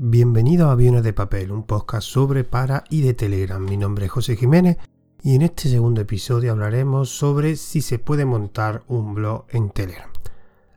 Bienvenido 0.00 0.68
a 0.68 0.72
Aviones 0.74 1.02
de 1.02 1.12
Papel, 1.12 1.50
un 1.50 1.64
podcast 1.64 2.06
sobre, 2.06 2.44
para 2.44 2.84
y 2.88 3.02
de 3.02 3.14
Telegram. 3.14 3.60
Mi 3.60 3.76
nombre 3.76 4.04
es 4.04 4.12
José 4.12 4.36
Jiménez 4.36 4.76
y 5.24 5.34
en 5.34 5.42
este 5.42 5.68
segundo 5.68 6.00
episodio 6.00 6.52
hablaremos 6.52 7.10
sobre 7.10 7.56
si 7.56 7.82
se 7.82 7.98
puede 7.98 8.24
montar 8.24 8.84
un 8.86 9.16
blog 9.16 9.46
en 9.48 9.70
Telegram. 9.70 10.08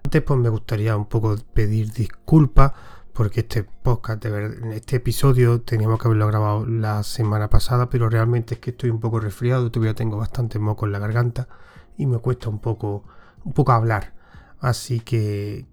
Antes 0.03 0.23
pues 0.23 0.39
me 0.39 0.49
gustaría 0.49 0.97
un 0.97 1.05
poco 1.05 1.35
pedir 1.53 1.93
disculpas 1.93 2.71
porque 3.13 3.41
este 3.41 3.63
podcast, 3.63 4.25
este 4.25 4.95
episodio 4.95 5.61
teníamos 5.61 5.99
que 5.99 6.07
haberlo 6.07 6.25
grabado 6.25 6.65
la 6.65 7.03
semana 7.03 7.47
pasada, 7.47 7.91
pero 7.91 8.09
realmente 8.09 8.55
es 8.55 8.59
que 8.59 8.71
estoy 8.71 8.89
un 8.89 8.99
poco 8.99 9.19
resfriado, 9.19 9.69
todavía 9.69 9.93
tengo 9.93 10.17
bastante 10.17 10.57
moco 10.57 10.87
en 10.87 10.93
la 10.93 10.99
garganta 10.99 11.47
y 11.95 12.07
me 12.07 12.17
cuesta 12.17 12.49
un 12.49 12.57
poco, 12.57 13.03
un 13.45 13.53
poco 13.53 13.71
hablar. 13.71 14.19
Así 14.61 14.99
que, 14.99 15.65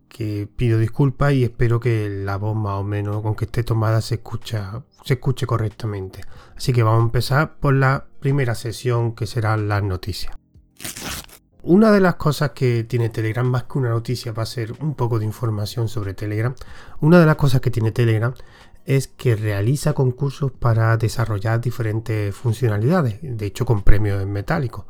pido 0.56 0.78
disculpas 0.78 1.34
y 1.34 1.44
espero 1.44 1.78
que 1.78 2.08
la 2.08 2.38
voz 2.38 2.56
más 2.56 2.80
o 2.80 2.84
menos 2.84 3.22
con 3.22 3.36
que 3.36 3.44
esté 3.44 3.62
tomada 3.62 4.00
se, 4.00 4.16
escucha, 4.16 4.82
se 5.04 5.14
escuche 5.14 5.46
correctamente. 5.46 6.22
Así 6.56 6.72
que 6.72 6.82
vamos 6.82 7.02
a 7.02 7.04
empezar 7.04 7.58
por 7.58 7.74
la 7.74 8.06
primera 8.18 8.54
sesión 8.54 9.14
que 9.14 9.26
será 9.26 9.58
las 9.58 9.82
noticias. 9.82 10.34
Una 11.62 11.92
de 11.92 12.00
las 12.00 12.14
cosas 12.14 12.52
que 12.52 12.84
tiene 12.84 13.10
Telegram, 13.10 13.46
más 13.46 13.64
que 13.64 13.76
una 13.76 13.90
noticia, 13.90 14.32
va 14.32 14.44
a 14.44 14.46
ser 14.46 14.72
un 14.80 14.94
poco 14.94 15.18
de 15.18 15.26
información 15.26 15.88
sobre 15.88 16.14
Telegram. 16.14 16.54
Una 17.00 17.20
de 17.20 17.26
las 17.26 17.36
cosas 17.36 17.60
que 17.60 17.70
tiene 17.70 17.92
Telegram 17.92 18.32
es 18.86 19.06
que 19.06 19.36
realiza 19.36 19.92
concursos 19.92 20.50
para 20.50 20.96
desarrollar 20.96 21.60
diferentes 21.60 22.34
funcionalidades, 22.34 23.18
de 23.20 23.44
hecho 23.44 23.66
con 23.66 23.82
premios 23.82 24.22
en 24.22 24.32
metálico. 24.32 24.86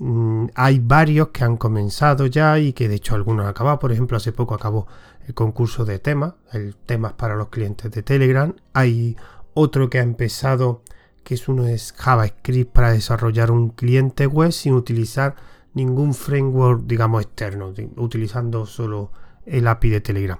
Mm, 0.00 0.46
hay 0.54 0.80
varios 0.80 1.28
que 1.28 1.44
han 1.44 1.56
comenzado 1.56 2.26
ya 2.26 2.58
y 2.58 2.72
que 2.72 2.88
de 2.88 2.96
hecho 2.96 3.14
algunos 3.14 3.44
han 3.44 3.50
acabado. 3.50 3.78
Por 3.78 3.92
ejemplo, 3.92 4.16
hace 4.16 4.32
poco 4.32 4.54
acabó 4.54 4.86
el 5.26 5.34
concurso 5.34 5.84
de 5.84 5.98
temas, 5.98 6.34
el 6.52 6.74
temas 6.76 7.12
para 7.14 7.36
los 7.36 7.48
clientes 7.48 7.90
de 7.90 8.02
Telegram. 8.02 8.54
Hay 8.72 9.16
otro 9.54 9.88
que 9.90 9.98
ha 10.00 10.02
empezado, 10.02 10.82
que 11.22 11.34
es 11.34 11.48
uno 11.48 11.64
de 11.64 11.78
JavaScript 11.78 12.72
para 12.72 12.92
desarrollar 12.92 13.50
un 13.50 13.70
cliente 13.70 14.26
web 14.26 14.52
sin 14.52 14.74
utilizar 14.74 15.36
ningún 15.74 16.14
framework, 16.14 16.82
digamos, 16.86 17.22
externo, 17.22 17.72
utilizando 17.96 18.66
solo 18.66 19.10
el 19.46 19.66
API 19.66 19.90
de 19.90 20.00
Telegram. 20.00 20.38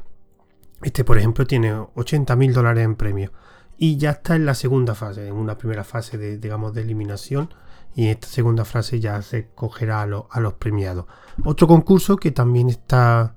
Este, 0.83 1.05
por 1.05 1.19
ejemplo, 1.19 1.47
tiene 1.47 1.73
80 1.95 2.37
mil 2.37 2.53
dólares 2.53 2.85
en 2.85 2.95
premio 2.97 3.33
y 3.79 3.97
ya 3.97 4.11
está 4.11 4.37
en 4.37 4.47
la 4.47 4.55
segunda 4.55 4.95
fase, 4.95 5.27
en 5.27 5.35
una 5.35 5.57
primera 5.57 5.85
fase 5.85 6.19
de, 6.19 6.39
digamos, 6.39 6.75
de 6.75 6.83
eliminación 6.83 7.51
y 7.95 8.09
esta 8.09 8.27
segunda 8.27 8.65
fase 8.65 9.01
ya 9.01 9.23
se 9.23 9.49
cogerá 9.55 10.03
a, 10.03 10.41
los 10.41 10.53
premiados. 10.55 11.07
Otro 11.45 11.67
concurso 11.67 12.17
que 12.17 12.33
también 12.33 12.69
está 12.69 13.37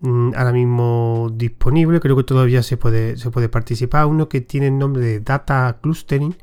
mm, 0.00 0.32
ahora 0.36 0.52
mismo 0.52 1.30
disponible, 1.32 2.00
creo 2.00 2.16
que 2.16 2.24
todavía 2.24 2.62
se 2.62 2.76
puede, 2.76 3.16
se 3.16 3.30
puede 3.30 3.48
participar, 3.48 4.06
uno 4.06 4.28
que 4.28 4.40
tiene 4.40 4.68
el 4.68 4.78
nombre 4.78 5.02
de 5.02 5.20
Data 5.20 5.78
Clustering 5.80 6.36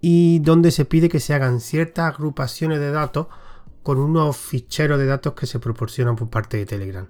y 0.00 0.38
donde 0.40 0.70
se 0.70 0.84
pide 0.84 1.08
que 1.08 1.20
se 1.20 1.34
hagan 1.34 1.60
ciertas 1.60 2.14
agrupaciones 2.14 2.78
de 2.78 2.92
datos 2.92 3.26
con 3.82 3.98
unos 3.98 4.36
ficheros 4.36 4.98
de 4.98 5.06
datos 5.06 5.32
que 5.32 5.46
se 5.46 5.58
proporcionan 5.58 6.14
por 6.14 6.30
parte 6.30 6.58
de 6.58 6.66
Telegram. 6.66 7.08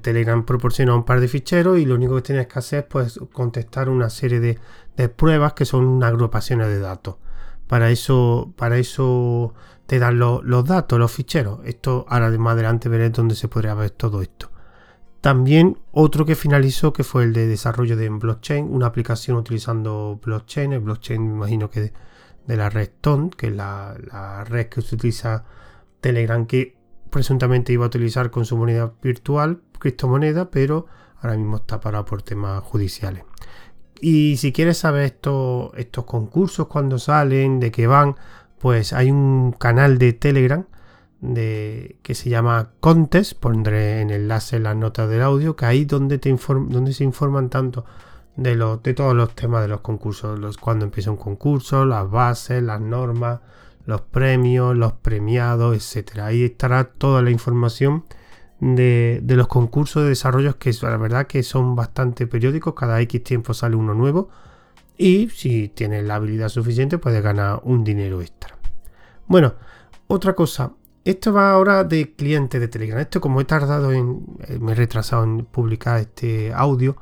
Telegram 0.00 0.46
proporciona 0.46 0.94
un 0.94 1.04
par 1.04 1.20
de 1.20 1.28
ficheros 1.28 1.78
y 1.78 1.84
lo 1.84 1.96
único 1.96 2.16
que 2.16 2.22
tienes 2.22 2.46
que 2.46 2.58
hacer 2.58 2.78
es 2.78 2.84
pues, 2.86 3.20
contestar 3.32 3.90
una 3.90 4.08
serie 4.08 4.40
de, 4.40 4.58
de 4.96 5.08
pruebas 5.10 5.52
que 5.52 5.66
son 5.66 5.84
unas 5.84 6.08
agrupaciones 6.08 6.68
de 6.68 6.78
datos. 6.78 7.16
Para 7.66 7.90
eso, 7.90 8.52
para 8.56 8.78
eso 8.78 9.54
te 9.86 9.98
dan 9.98 10.18
los 10.18 10.64
datos, 10.64 10.98
los 10.98 11.12
ficheros. 11.12 11.60
Esto 11.64 12.04
ahora 12.08 12.30
más 12.38 12.54
adelante 12.54 12.88
veré 12.88 13.10
dónde 13.10 13.34
se 13.34 13.48
podría 13.48 13.74
ver 13.74 13.90
todo 13.90 14.22
esto. 14.22 14.50
También 15.20 15.78
otro 15.90 16.24
que 16.24 16.36
finalizó 16.36 16.92
que 16.92 17.02
fue 17.02 17.24
el 17.24 17.32
de 17.32 17.46
desarrollo 17.48 17.96
de 17.96 18.08
blockchain, 18.08 18.68
una 18.70 18.86
aplicación 18.86 19.36
utilizando 19.36 20.20
blockchain, 20.22 20.72
el 20.72 20.80
blockchain 20.80 21.20
me 21.20 21.34
imagino 21.34 21.68
que 21.68 21.92
de, 22.46 22.56
la 22.56 22.70
red 22.70 22.90
TON, 23.00 23.30
que 23.30 23.48
es 23.48 23.52
la, 23.52 24.44
red 24.46 24.68
que 24.68 24.82
se 24.82 24.94
utiliza 24.94 25.44
Telegram, 26.00 26.46
que 26.46 26.76
presuntamente 27.10 27.72
iba 27.72 27.84
a 27.84 27.88
utilizar 27.88 28.30
con 28.30 28.44
su 28.44 28.56
moneda 28.56 28.92
virtual, 29.02 29.62
criptomoneda, 29.80 30.50
pero 30.50 30.86
ahora 31.20 31.36
mismo 31.36 31.56
está 31.56 31.80
parado 31.80 32.04
por 32.04 32.22
temas 32.22 32.62
judiciales. 32.62 33.24
Y 34.00 34.36
si 34.36 34.52
quieres 34.52 34.78
saber 34.78 35.04
estos, 35.04 35.70
estos 35.76 36.04
concursos, 36.04 36.66
cuando 36.66 36.98
salen, 36.98 37.60
de 37.60 37.70
qué 37.70 37.86
van, 37.86 38.16
pues 38.58 38.92
hay 38.92 39.10
un 39.10 39.52
canal 39.52 39.98
de 39.98 40.12
Telegram 40.12 40.64
de, 41.20 41.98
que 42.02 42.14
se 42.14 42.30
llama 42.30 42.70
Contest, 42.80 43.38
pondré 43.38 44.00
en 44.00 44.10
enlace 44.10 44.56
en 44.56 44.64
las 44.64 44.76
notas 44.76 45.08
del 45.08 45.22
audio, 45.22 45.56
que 45.56 45.66
ahí 45.66 45.84
donde, 45.84 46.18
te 46.18 46.30
donde 46.32 46.92
se 46.92 47.04
informan 47.04 47.48
tanto 47.48 47.84
de, 48.36 48.56
de 48.82 48.94
todos 48.94 49.14
los 49.14 49.34
temas 49.34 49.62
de 49.62 49.68
los 49.68 49.80
concursos, 49.80 50.38
los, 50.38 50.58
cuando 50.58 50.84
empieza 50.84 51.10
un 51.10 51.16
concurso, 51.16 51.84
las 51.84 52.10
bases, 52.10 52.62
las 52.62 52.80
normas, 52.80 53.40
los 53.86 54.02
premios, 54.02 54.76
los 54.76 54.92
premiados, 54.94 55.76
etcétera. 55.76 56.26
Ahí 56.26 56.44
estará 56.44 56.84
toda 56.84 57.22
la 57.22 57.30
información 57.30 58.04
de, 58.60 59.22
los 59.26 59.48
concursos 59.48 60.02
de 60.04 60.10
desarrollo 60.10 60.58
que 60.58 60.72
la 60.82 60.96
verdad 60.96 61.26
que 61.26 61.42
son 61.42 61.76
bastante 61.76 62.26
periódicos, 62.26 62.74
cada 62.74 63.00
X 63.00 63.22
tiempo 63.22 63.54
sale 63.54 63.76
uno 63.76 63.94
nuevo 63.94 64.28
y 64.96 65.28
si 65.28 65.68
tienes 65.68 66.04
la 66.04 66.16
habilidad 66.16 66.48
suficiente 66.48 66.98
puedes 66.98 67.22
ganar 67.22 67.60
un 67.64 67.84
dinero 67.84 68.22
extra. 68.22 68.56
Bueno, 69.26 69.54
otra 70.06 70.34
cosa, 70.34 70.72
esto 71.04 71.32
va 71.32 71.52
ahora 71.52 71.84
de 71.84 72.14
cliente 72.14 72.58
de 72.58 72.68
Telegram. 72.68 73.00
Esto 73.00 73.20
como 73.20 73.40
he 73.40 73.44
tardado 73.44 73.92
en, 73.92 74.24
eh, 74.48 74.58
me 74.58 74.72
he 74.72 74.74
retrasado 74.74 75.24
en 75.24 75.44
publicar 75.44 76.00
este 76.00 76.52
audio, 76.52 76.96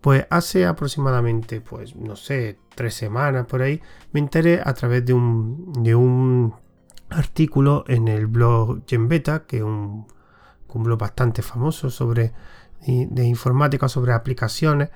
pues 0.00 0.26
hace 0.30 0.66
aproximadamente, 0.66 1.60
pues 1.60 1.96
no 1.96 2.16
sé, 2.16 2.58
tres 2.74 2.94
semanas 2.94 3.46
por 3.46 3.62
ahí, 3.62 3.80
me 4.12 4.20
enteré 4.20 4.60
a 4.64 4.74
través 4.74 5.04
de 5.04 5.12
un, 5.12 5.72
de 5.82 5.94
un 5.94 6.54
artículo 7.10 7.84
en 7.88 8.08
el 8.08 8.26
blog 8.26 8.82
Genbeta, 8.86 9.44
que 9.46 9.58
es 9.58 9.62
un 9.62 10.06
un 10.78 10.84
blog 10.84 10.98
bastante 10.98 11.42
famoso 11.42 11.90
sobre 11.90 12.32
de 12.86 13.24
informática, 13.24 13.88
sobre 13.88 14.12
aplicaciones 14.12 14.90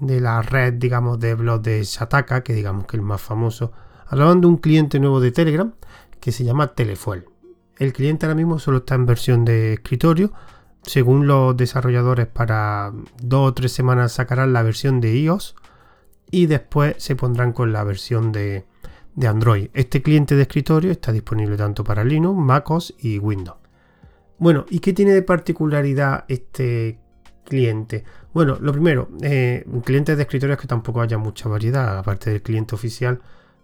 de 0.00 0.20
la 0.20 0.42
red, 0.42 0.74
digamos, 0.74 1.18
de 1.18 1.34
blog 1.34 1.62
de 1.62 1.82
Shataka, 1.82 2.42
que 2.42 2.54
digamos 2.54 2.86
que 2.86 2.96
es 2.96 3.00
el 3.00 3.06
más 3.06 3.20
famoso. 3.20 3.72
Hablaban 4.06 4.40
de 4.40 4.46
un 4.46 4.56
cliente 4.56 5.00
nuevo 5.00 5.20
de 5.20 5.32
Telegram 5.32 5.72
que 6.20 6.32
se 6.32 6.44
llama 6.44 6.74
Telefuel. 6.74 7.26
El 7.78 7.92
cliente 7.92 8.26
ahora 8.26 8.36
mismo 8.36 8.58
solo 8.58 8.78
está 8.78 8.94
en 8.94 9.06
versión 9.06 9.44
de 9.44 9.74
escritorio. 9.74 10.32
Según 10.82 11.26
los 11.26 11.56
desarrolladores, 11.56 12.26
para 12.26 12.92
dos 13.20 13.50
o 13.50 13.54
tres 13.54 13.72
semanas 13.72 14.12
sacarán 14.12 14.52
la 14.52 14.62
versión 14.62 15.00
de 15.00 15.16
iOS 15.16 15.56
y 16.30 16.46
después 16.46 16.94
se 16.98 17.16
pondrán 17.16 17.52
con 17.52 17.72
la 17.72 17.84
versión 17.84 18.32
de, 18.32 18.64
de 19.14 19.26
Android. 19.26 19.68
Este 19.74 20.02
cliente 20.02 20.36
de 20.36 20.42
escritorio 20.42 20.90
está 20.90 21.12
disponible 21.12 21.56
tanto 21.56 21.84
para 21.84 22.04
Linux, 22.04 22.38
MacOS 22.38 22.94
y 22.98 23.18
Windows. 23.18 23.65
Bueno, 24.38 24.66
¿y 24.68 24.80
qué 24.80 24.92
tiene 24.92 25.12
de 25.12 25.22
particularidad 25.22 26.24
este 26.28 26.98
cliente? 27.44 28.04
Bueno, 28.34 28.58
lo 28.60 28.72
primero, 28.72 29.08
eh, 29.22 29.64
clientes 29.84 30.16
de 30.16 30.22
escritorios 30.24 30.58
que 30.58 30.66
tampoco 30.66 31.00
haya 31.00 31.16
mucha 31.16 31.48
variedad, 31.48 31.98
aparte 31.98 32.30
del 32.30 32.42
cliente 32.42 32.74
oficial, 32.74 33.20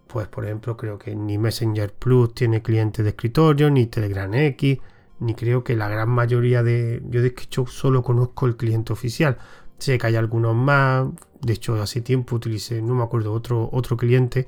pues 0.07 0.27
por 0.27 0.45
ejemplo 0.45 0.75
creo 0.75 0.97
que 0.97 1.15
ni 1.15 1.37
Messenger 1.37 1.93
Plus 1.93 2.33
tiene 2.33 2.61
clientes 2.63 3.03
de 3.03 3.09
escritorio, 3.11 3.69
ni 3.69 3.85
Telegram 3.85 4.33
X, 4.33 4.79
ni 5.19 5.35
creo 5.35 5.63
que 5.63 5.75
la 5.75 5.87
gran 5.89 6.09
mayoría 6.09 6.63
de... 6.63 7.01
Yo 7.07 7.21
de 7.21 7.29
hecho 7.29 7.67
solo 7.67 8.01
conozco 8.03 8.47
el 8.47 8.57
cliente 8.57 8.93
oficial. 8.93 9.37
Sé 9.77 9.97
que 9.97 10.07
hay 10.07 10.15
algunos 10.15 10.55
más, 10.55 11.07
de 11.41 11.53
hecho 11.53 11.79
hace 11.81 12.01
tiempo 12.01 12.35
utilicé, 12.35 12.81
no 12.81 12.95
me 12.95 13.03
acuerdo, 13.03 13.31
otro, 13.31 13.69
otro 13.71 13.95
cliente, 13.95 14.47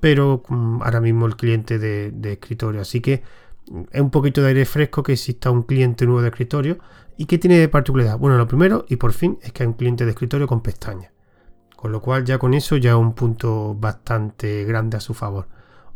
pero 0.00 0.42
mm, 0.48 0.82
ahora 0.82 1.00
mismo 1.00 1.26
el 1.26 1.36
cliente 1.36 1.78
de, 1.78 2.10
de 2.12 2.32
escritorio. 2.34 2.80
Así 2.82 3.00
que 3.00 3.22
es 3.90 4.00
un 4.00 4.10
poquito 4.10 4.42
de 4.42 4.48
aire 4.48 4.64
fresco 4.64 5.02
que 5.02 5.12
exista 5.12 5.50
un 5.50 5.62
cliente 5.62 6.06
nuevo 6.06 6.22
de 6.22 6.28
escritorio. 6.28 6.78
¿Y 7.16 7.26
qué 7.26 7.38
tiene 7.38 7.58
de 7.58 7.68
particularidad? 7.68 8.18
Bueno, 8.18 8.36
lo 8.36 8.46
primero 8.46 8.84
y 8.88 8.96
por 8.96 9.12
fin 9.12 9.38
es 9.42 9.52
que 9.52 9.62
hay 9.62 9.66
un 9.68 9.74
cliente 9.74 10.04
de 10.04 10.10
escritorio 10.10 10.46
con 10.46 10.60
pestañas. 10.60 11.12
Con 11.74 11.92
lo 11.92 12.00
cual 12.00 12.24
ya 12.24 12.38
con 12.38 12.54
eso 12.54 12.76
ya 12.76 12.90
es 12.90 12.96
un 12.96 13.14
punto 13.14 13.74
bastante 13.74 14.64
grande 14.64 14.96
a 14.96 15.00
su 15.00 15.14
favor. 15.14 15.48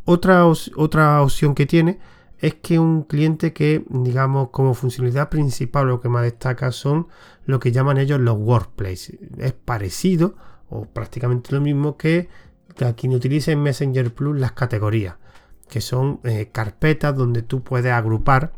Otra, 0.04 0.46
otra 0.46 1.22
opción 1.22 1.54
que 1.54 1.66
tiene 1.66 1.98
es 2.38 2.54
que 2.54 2.78
un 2.78 3.02
cliente 3.02 3.52
que, 3.52 3.84
digamos, 3.88 4.48
como 4.50 4.72
funcionalidad 4.74 5.28
principal 5.28 5.88
lo 5.88 6.00
que 6.00 6.08
más 6.08 6.22
destaca 6.22 6.72
son 6.72 7.08
lo 7.44 7.60
que 7.60 7.70
llaman 7.70 7.98
ellos 7.98 8.18
los 8.18 8.38
workplace. 8.38 9.18
Es 9.38 9.52
parecido 9.52 10.36
o 10.70 10.86
prácticamente 10.86 11.52
lo 11.52 11.60
mismo 11.60 11.96
que, 11.96 12.28
que 12.76 12.94
quien 12.94 13.14
utilice 13.14 13.52
en 13.52 13.62
Messenger 13.62 14.12
Plus 14.14 14.38
las 14.38 14.52
categorías 14.52 15.16
que 15.70 15.80
son 15.80 16.20
eh, 16.24 16.50
carpetas 16.52 17.16
donde 17.16 17.42
tú 17.42 17.62
puedes 17.62 17.92
agrupar 17.92 18.52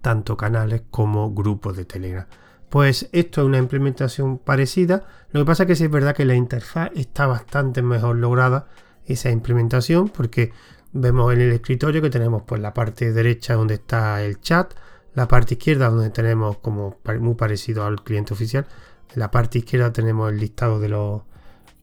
tanto 0.00 0.36
canales 0.36 0.82
como 0.90 1.32
grupos 1.34 1.76
de 1.76 1.84
Telegram. 1.84 2.26
Pues 2.70 3.10
esto 3.12 3.42
es 3.42 3.46
una 3.46 3.58
implementación 3.58 4.38
parecida. 4.38 5.04
Lo 5.30 5.40
que 5.40 5.46
pasa 5.46 5.64
es 5.64 5.66
que 5.66 5.76
sí 5.76 5.84
es 5.84 5.90
verdad 5.90 6.16
que 6.16 6.24
la 6.24 6.34
interfaz 6.34 6.90
está 6.94 7.26
bastante 7.26 7.82
mejor 7.82 8.16
lograda 8.16 8.68
esa 9.04 9.30
implementación 9.30 10.08
porque 10.08 10.52
vemos 10.92 11.32
en 11.32 11.40
el 11.40 11.52
escritorio 11.52 12.00
que 12.00 12.10
tenemos 12.10 12.42
pues 12.46 12.60
la 12.62 12.72
parte 12.72 13.12
derecha 13.12 13.54
donde 13.54 13.74
está 13.74 14.22
el 14.22 14.40
chat, 14.40 14.72
la 15.14 15.28
parte 15.28 15.54
izquierda 15.54 15.90
donde 15.90 16.10
tenemos 16.10 16.58
como 16.58 16.98
muy 17.20 17.34
parecido 17.34 17.84
al 17.84 18.02
cliente 18.02 18.32
oficial 18.32 18.66
En 19.12 19.20
la 19.20 19.30
parte 19.30 19.58
izquierda 19.58 19.92
tenemos 19.92 20.30
el 20.30 20.38
listado 20.38 20.80
de 20.80 20.88
los, 20.88 21.22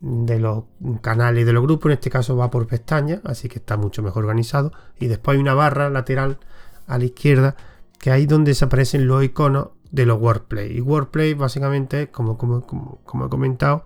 de 0.01 0.39
los 0.39 0.63
canales 1.01 1.45
de 1.45 1.53
los 1.53 1.63
grupos. 1.63 1.91
En 1.91 1.93
este 1.93 2.09
caso 2.09 2.35
va 2.35 2.49
por 2.49 2.67
pestaña, 2.67 3.21
así 3.23 3.49
que 3.49 3.59
está 3.59 3.77
mucho 3.77 4.03
mejor 4.03 4.23
organizado. 4.23 4.71
Y 4.99 5.07
después 5.07 5.35
hay 5.35 5.41
una 5.41 5.53
barra 5.53 5.89
lateral 5.89 6.39
a 6.87 6.97
la 6.97 7.05
izquierda, 7.05 7.55
que 7.99 8.11
ahí 8.11 8.25
donde 8.25 8.55
se 8.55 8.65
aparecen 8.65 9.07
los 9.07 9.23
iconos 9.23 9.69
de 9.91 10.05
los 10.05 10.19
Workplace. 10.19 10.73
Y 10.73 10.81
Workplace 10.81 11.35
básicamente, 11.35 12.09
como, 12.09 12.37
como, 12.37 12.65
como, 12.65 13.25
he 13.25 13.29
comentado, 13.29 13.85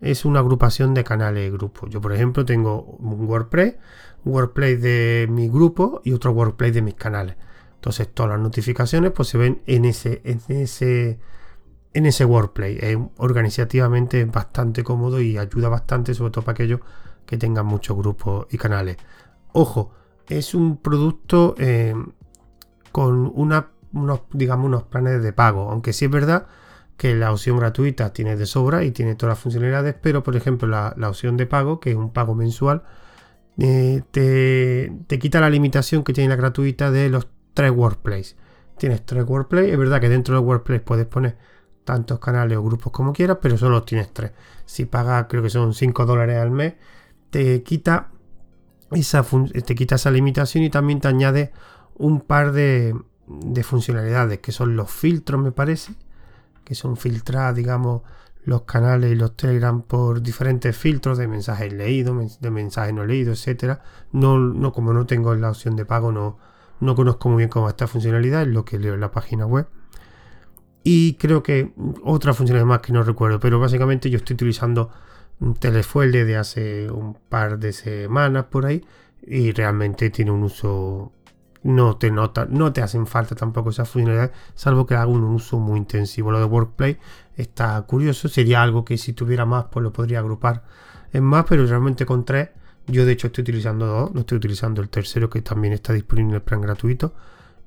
es 0.00 0.24
una 0.24 0.40
agrupación 0.40 0.94
de 0.94 1.04
canales 1.04 1.44
de 1.44 1.50
grupos. 1.50 1.90
Yo, 1.90 2.00
por 2.00 2.12
ejemplo, 2.12 2.44
tengo 2.44 2.82
un 2.82 3.26
WordPress, 3.26 3.76
WordPress 4.24 4.80
de 4.80 5.26
mi 5.30 5.48
grupo 5.48 6.00
y 6.04 6.12
otro 6.12 6.32
WordPress 6.32 6.74
de 6.74 6.82
mis 6.82 6.94
canales. 6.94 7.36
Entonces, 7.74 8.08
todas 8.12 8.32
las 8.32 8.40
notificaciones 8.40 9.12
pues, 9.12 9.28
se 9.28 9.38
ven 9.38 9.62
en 9.66 9.84
ese, 9.84 10.20
en 10.24 10.40
ese, 10.48 11.18
en 11.94 12.06
ese 12.06 12.24
WordPress. 12.24 12.82
Es 12.82 12.98
organizativamente 13.16 14.24
bastante 14.24 14.84
cómodo 14.84 15.20
y 15.20 15.38
ayuda 15.38 15.68
bastante, 15.68 16.14
sobre 16.14 16.30
todo 16.32 16.44
para 16.44 16.54
aquellos 16.54 16.80
que 17.26 17.36
tengan 17.36 17.66
muchos 17.66 17.96
grupos 17.96 18.46
y 18.50 18.58
canales. 18.58 18.96
Ojo, 19.52 19.92
es 20.28 20.54
un 20.54 20.78
producto 20.78 21.54
eh, 21.58 21.94
con 22.92 23.30
unos, 23.34 23.64
digamos, 24.32 24.66
unos 24.66 24.84
planes 24.84 25.22
de 25.22 25.32
pago. 25.32 25.70
Aunque 25.70 25.92
sí 25.92 26.06
es 26.06 26.10
verdad 26.10 26.46
que 26.96 27.14
la 27.14 27.32
opción 27.32 27.58
gratuita 27.58 28.12
tiene 28.12 28.36
de 28.36 28.46
sobra 28.46 28.84
y 28.84 28.90
tiene 28.90 29.14
todas 29.14 29.32
las 29.32 29.38
funcionalidades, 29.38 29.94
pero 30.00 30.22
por 30.22 30.36
ejemplo 30.36 30.66
la, 30.66 30.94
opción 31.08 31.36
de 31.36 31.46
pago, 31.46 31.80
que 31.80 31.90
es 31.90 31.96
un 31.96 32.12
pago 32.12 32.34
mensual, 32.34 32.82
eh, 33.58 34.02
te, 34.10 34.92
te, 35.06 35.18
quita 35.18 35.40
la 35.40 35.50
limitación 35.50 36.02
que 36.04 36.12
tiene 36.12 36.28
la 36.28 36.36
gratuita 36.36 36.90
de 36.90 37.08
los 37.08 37.28
tres 37.54 37.70
workplace. 37.70 38.36
Tienes 38.78 39.04
tres 39.06 39.24
workplace, 39.26 39.72
es 39.72 39.78
verdad 39.78 40.00
que 40.00 40.08
dentro 40.08 40.34
del 40.36 40.44
workplace 40.44 40.80
puedes 40.80 41.06
poner 41.06 41.36
tantos 41.88 42.18
canales 42.18 42.58
o 42.58 42.62
grupos 42.62 42.92
como 42.92 43.14
quieras, 43.14 43.38
pero 43.40 43.56
solo 43.56 43.82
tienes 43.82 44.12
tres. 44.12 44.32
Si 44.66 44.84
pagas, 44.84 45.24
creo 45.26 45.42
que 45.42 45.48
son 45.48 45.72
5 45.72 46.04
dólares 46.04 46.36
al 46.36 46.50
mes, 46.50 46.74
te 47.30 47.62
quita 47.62 48.10
esa, 48.90 49.22
te 49.22 49.74
quita 49.74 49.94
esa 49.94 50.10
limitación 50.10 50.64
y 50.64 50.68
también 50.68 51.00
te 51.00 51.08
añade 51.08 51.50
un 51.96 52.20
par 52.20 52.52
de, 52.52 52.94
de 53.26 53.62
funcionalidades 53.62 54.40
que 54.40 54.52
son 54.52 54.76
los 54.76 54.90
filtros, 54.90 55.40
me 55.40 55.50
parece 55.50 55.94
que 56.62 56.74
son 56.74 56.98
filtradas, 56.98 57.56
digamos, 57.56 58.02
los 58.44 58.62
canales 58.62 59.10
y 59.10 59.14
los 59.14 59.34
Telegram 59.34 59.80
por 59.80 60.20
diferentes 60.20 60.76
filtros 60.76 61.16
de 61.16 61.26
mensajes 61.26 61.72
leídos, 61.72 62.38
de 62.38 62.50
mensajes 62.50 62.92
no 62.92 63.06
leídos, 63.06 63.38
etcétera. 63.38 63.80
No, 64.12 64.38
no, 64.38 64.72
como 64.72 64.92
no 64.92 65.06
tengo 65.06 65.34
la 65.34 65.48
opción 65.48 65.74
de 65.74 65.86
pago, 65.86 66.12
no, 66.12 66.36
no 66.80 66.94
conozco 66.94 67.30
muy 67.30 67.38
bien 67.38 67.48
cómo 67.48 67.70
esta 67.70 67.86
funcionalidad, 67.86 68.42
es 68.42 68.48
lo 68.48 68.66
que 68.66 68.78
leo 68.78 68.92
en 68.92 69.00
la 69.00 69.10
página 69.10 69.46
web. 69.46 69.68
Y 70.90 71.16
creo 71.18 71.42
que 71.42 71.74
otra 72.02 72.32
funcionalidad 72.32 72.66
más 72.66 72.80
que 72.80 72.94
no 72.94 73.02
recuerdo, 73.02 73.38
pero 73.38 73.60
básicamente 73.60 74.08
yo 74.08 74.16
estoy 74.16 74.32
utilizando 74.32 74.88
Telefuel 75.58 76.12
desde 76.12 76.38
hace 76.38 76.90
un 76.90 77.12
par 77.28 77.58
de 77.58 77.74
semanas 77.74 78.46
por 78.46 78.64
ahí 78.64 78.82
y 79.20 79.52
realmente 79.52 80.08
tiene 80.08 80.30
un 80.30 80.44
uso 80.44 81.12
no 81.64 81.98
te 81.98 82.10
nota, 82.10 82.46
no 82.48 82.72
te 82.72 82.80
hacen 82.80 83.06
falta 83.06 83.34
tampoco 83.34 83.68
esas 83.68 83.86
funcionalidades, 83.86 84.34
salvo 84.54 84.86
que 84.86 84.94
haga 84.94 85.08
un 85.08 85.24
uso 85.24 85.58
muy 85.58 85.76
intensivo. 85.76 86.32
Lo 86.32 86.38
de 86.38 86.46
Workplay 86.46 86.96
está 87.36 87.82
curioso, 87.82 88.28
sería 88.28 88.62
algo 88.62 88.82
que 88.82 88.96
si 88.96 89.12
tuviera 89.12 89.44
más, 89.44 89.66
pues 89.70 89.82
lo 89.82 89.92
podría 89.92 90.20
agrupar 90.20 90.64
en 91.12 91.22
más, 91.22 91.44
pero 91.46 91.66
realmente 91.66 92.06
con 92.06 92.24
tres, 92.24 92.48
yo 92.86 93.04
de 93.04 93.12
hecho 93.12 93.26
estoy 93.26 93.42
utilizando 93.42 93.84
dos, 93.84 94.14
no 94.14 94.20
estoy 94.20 94.38
utilizando 94.38 94.80
el 94.80 94.88
tercero 94.88 95.28
que 95.28 95.42
también 95.42 95.74
está 95.74 95.92
disponible 95.92 96.30
en 96.30 96.36
el 96.36 96.42
plan 96.42 96.62
gratuito, 96.62 97.12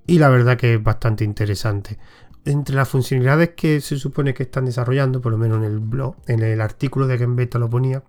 y 0.07 0.17
la 0.17 0.29
verdad 0.29 0.57
que 0.57 0.74
es 0.74 0.83
bastante 0.83 1.24
interesante. 1.24 2.00
Entre 2.43 2.75
las 2.75 2.89
funcionalidades 2.89 3.49
que 3.49 3.81
se 3.81 3.97
supone 3.97 4.33
que 4.33 4.43
están 4.43 4.65
desarrollando, 4.65 5.21
por 5.21 5.31
lo 5.31 5.38
menos 5.38 5.59
en 5.59 5.65
el 5.65 5.79
blog, 5.79 6.15
en 6.27 6.41
el 6.41 6.59
artículo 6.59 7.07
de 7.07 7.17
Beta 7.17 7.59
lo 7.59 7.69
ponía, 7.69 8.03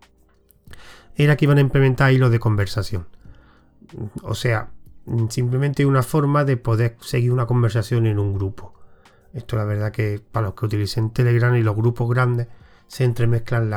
era 1.14 1.36
que 1.36 1.44
iban 1.44 1.58
a 1.58 1.60
implementar 1.60 2.12
hilos 2.12 2.30
de 2.30 2.38
conversación. 2.38 3.06
O 4.22 4.34
sea, 4.34 4.70
simplemente 5.28 5.84
una 5.84 6.02
forma 6.02 6.44
de 6.44 6.56
poder 6.56 6.96
seguir 7.00 7.32
una 7.32 7.46
conversación 7.46 8.06
en 8.06 8.18
un 8.18 8.32
grupo. 8.34 8.74
Esto 9.34 9.56
la 9.56 9.64
verdad 9.64 9.92
que 9.92 10.22
para 10.30 10.46
los 10.46 10.54
que 10.54 10.66
utilicen 10.66 11.10
Telegram 11.10 11.54
y 11.54 11.62
los 11.62 11.76
grupos 11.76 12.08
grandes 12.08 12.48
se 12.86 13.04
entremezclan 13.04 13.70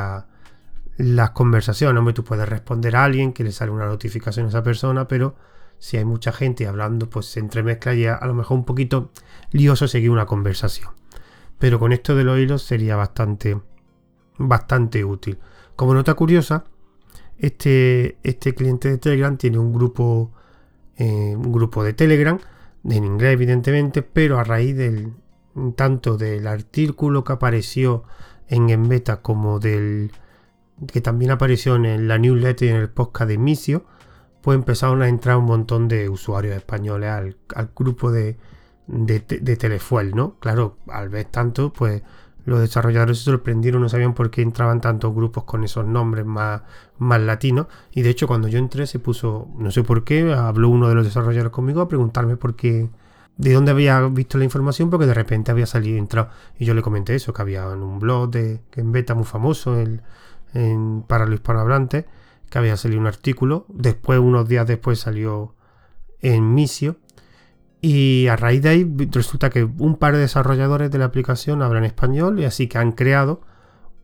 las 0.96 1.30
conversaciones. 1.30 1.98
Hombre, 1.98 2.14
tú 2.14 2.24
puedes 2.24 2.48
responder 2.48 2.96
a 2.96 3.04
alguien 3.04 3.32
que 3.32 3.44
le 3.44 3.52
sale 3.52 3.70
una 3.70 3.86
notificación 3.86 4.46
a 4.46 4.48
esa 4.50 4.62
persona, 4.62 5.08
pero 5.08 5.34
si 5.78 5.96
hay 5.96 6.04
mucha 6.04 6.32
gente 6.32 6.66
hablando, 6.66 7.08
pues 7.10 7.26
se 7.26 7.40
entremezcla 7.40 7.94
y 7.94 8.06
a, 8.06 8.20
lo 8.24 8.34
mejor 8.34 8.58
un 8.58 8.64
poquito 8.64 9.10
lioso 9.50 9.88
seguir 9.88 10.10
una 10.10 10.26
conversación. 10.26 10.90
Pero 11.58 11.78
con 11.78 11.92
esto 11.92 12.14
de 12.14 12.24
los 12.24 12.38
hilos 12.38 12.62
sería 12.62 12.96
bastante, 12.96 13.60
bastante 14.38 15.04
útil. 15.04 15.38
Como 15.74 15.94
nota 15.94 16.14
curiosa, 16.14 16.64
este, 17.38 18.18
este 18.22 18.54
cliente 18.54 18.88
de 18.88 18.98
Telegram 18.98 19.36
tiene 19.36 19.58
un 19.58 19.72
grupo 19.72 20.32
eh, 20.96 21.36
un 21.36 21.52
grupo 21.52 21.84
de 21.84 21.92
Telegram, 21.92 22.38
en 22.84 23.04
inglés 23.04 23.34
evidentemente, 23.34 24.02
pero 24.02 24.38
a 24.38 24.44
raíz 24.44 24.76
del 24.76 25.12
tanto 25.74 26.16
del 26.16 26.46
artículo 26.46 27.22
que 27.22 27.34
apareció 27.34 28.04
en 28.48 28.70
Enbeta 28.70 29.20
como 29.20 29.58
del 29.58 30.12
que 30.86 31.00
también 31.00 31.30
apareció 31.30 31.76
en 31.76 32.08
la 32.08 32.18
newsletter 32.18 32.68
y 32.68 32.70
en 32.70 32.76
el 32.76 32.90
podcast 32.90 33.28
de 33.28 33.38
Misio, 33.38 33.84
pues 34.46 34.54
empezaron 34.54 35.02
a 35.02 35.08
entrar 35.08 35.38
un 35.38 35.46
montón 35.46 35.88
de 35.88 36.08
usuarios 36.08 36.54
españoles 36.54 37.10
al, 37.10 37.36
grupo 37.74 38.12
de, 38.12 38.36
de, 38.86 39.18
Telefuel, 39.18 40.14
¿no? 40.14 40.36
Claro, 40.38 40.76
al 40.86 41.08
ver 41.08 41.24
tanto, 41.24 41.72
pues 41.72 42.04
los 42.44 42.60
desarrolladores 42.60 43.18
se 43.18 43.24
sorprendieron, 43.24 43.82
no 43.82 43.88
sabían 43.88 44.14
por 44.14 44.30
qué 44.30 44.42
entraban 44.42 44.80
tantos 44.80 45.12
grupos 45.12 45.42
con 45.42 45.64
esos 45.64 45.84
nombres 45.84 46.24
más, 46.26 46.62
más 46.96 47.20
latinos. 47.22 47.66
Y 47.90 48.02
de 48.02 48.10
hecho, 48.10 48.28
cuando 48.28 48.46
yo 48.46 48.60
entré, 48.60 48.86
se 48.86 49.00
puso, 49.00 49.48
no 49.58 49.72
sé 49.72 49.82
por 49.82 50.04
qué, 50.04 50.32
habló 50.32 50.68
uno 50.68 50.88
de 50.88 50.94
los 50.94 51.04
desarrolladores 51.04 51.50
conmigo 51.50 51.80
a 51.80 51.88
preguntarme 51.88 52.36
por 52.36 52.54
qué, 52.54 52.88
de 53.38 53.52
dónde 53.52 53.72
había 53.72 54.00
visto 54.02 54.38
la 54.38 54.44
información, 54.44 54.90
porque 54.90 55.06
de 55.06 55.14
repente 55.14 55.50
había 55.50 55.66
salido 55.66 55.96
y 55.96 55.98
entrado. 55.98 56.28
Y 56.56 56.66
yo 56.66 56.74
le 56.74 56.82
comenté 56.82 57.16
eso, 57.16 57.32
que 57.32 57.42
había 57.42 57.64
en 57.64 57.82
un 57.82 57.98
blog 57.98 58.30
de, 58.30 58.60
en 58.76 58.92
beta 58.92 59.16
muy 59.16 59.24
famoso 59.24 59.76
en, 59.76 61.02
para 61.08 61.26
los 61.26 61.34
hispanohablantes, 61.34 62.04
que 62.56 62.60
había 62.60 62.76
salido 62.78 63.02
un 63.02 63.06
artículo. 63.06 63.66
Después, 63.68 64.18
unos 64.18 64.48
días 64.48 64.66
después, 64.66 64.98
salió 64.98 65.54
en 66.22 66.54
Misio 66.54 66.96
y 67.82 68.28
a 68.28 68.36
raíz 68.36 68.62
de 68.62 68.70
ahí 68.70 68.96
resulta 69.12 69.50
que 69.50 69.62
un 69.62 69.96
par 69.96 70.14
de 70.14 70.20
desarrolladores 70.20 70.90
de 70.90 70.98
la 70.98 71.04
aplicación 71.04 71.60
hablan 71.60 71.84
español 71.84 72.40
y 72.40 72.44
así 72.46 72.66
que 72.66 72.78
han 72.78 72.92
creado 72.92 73.42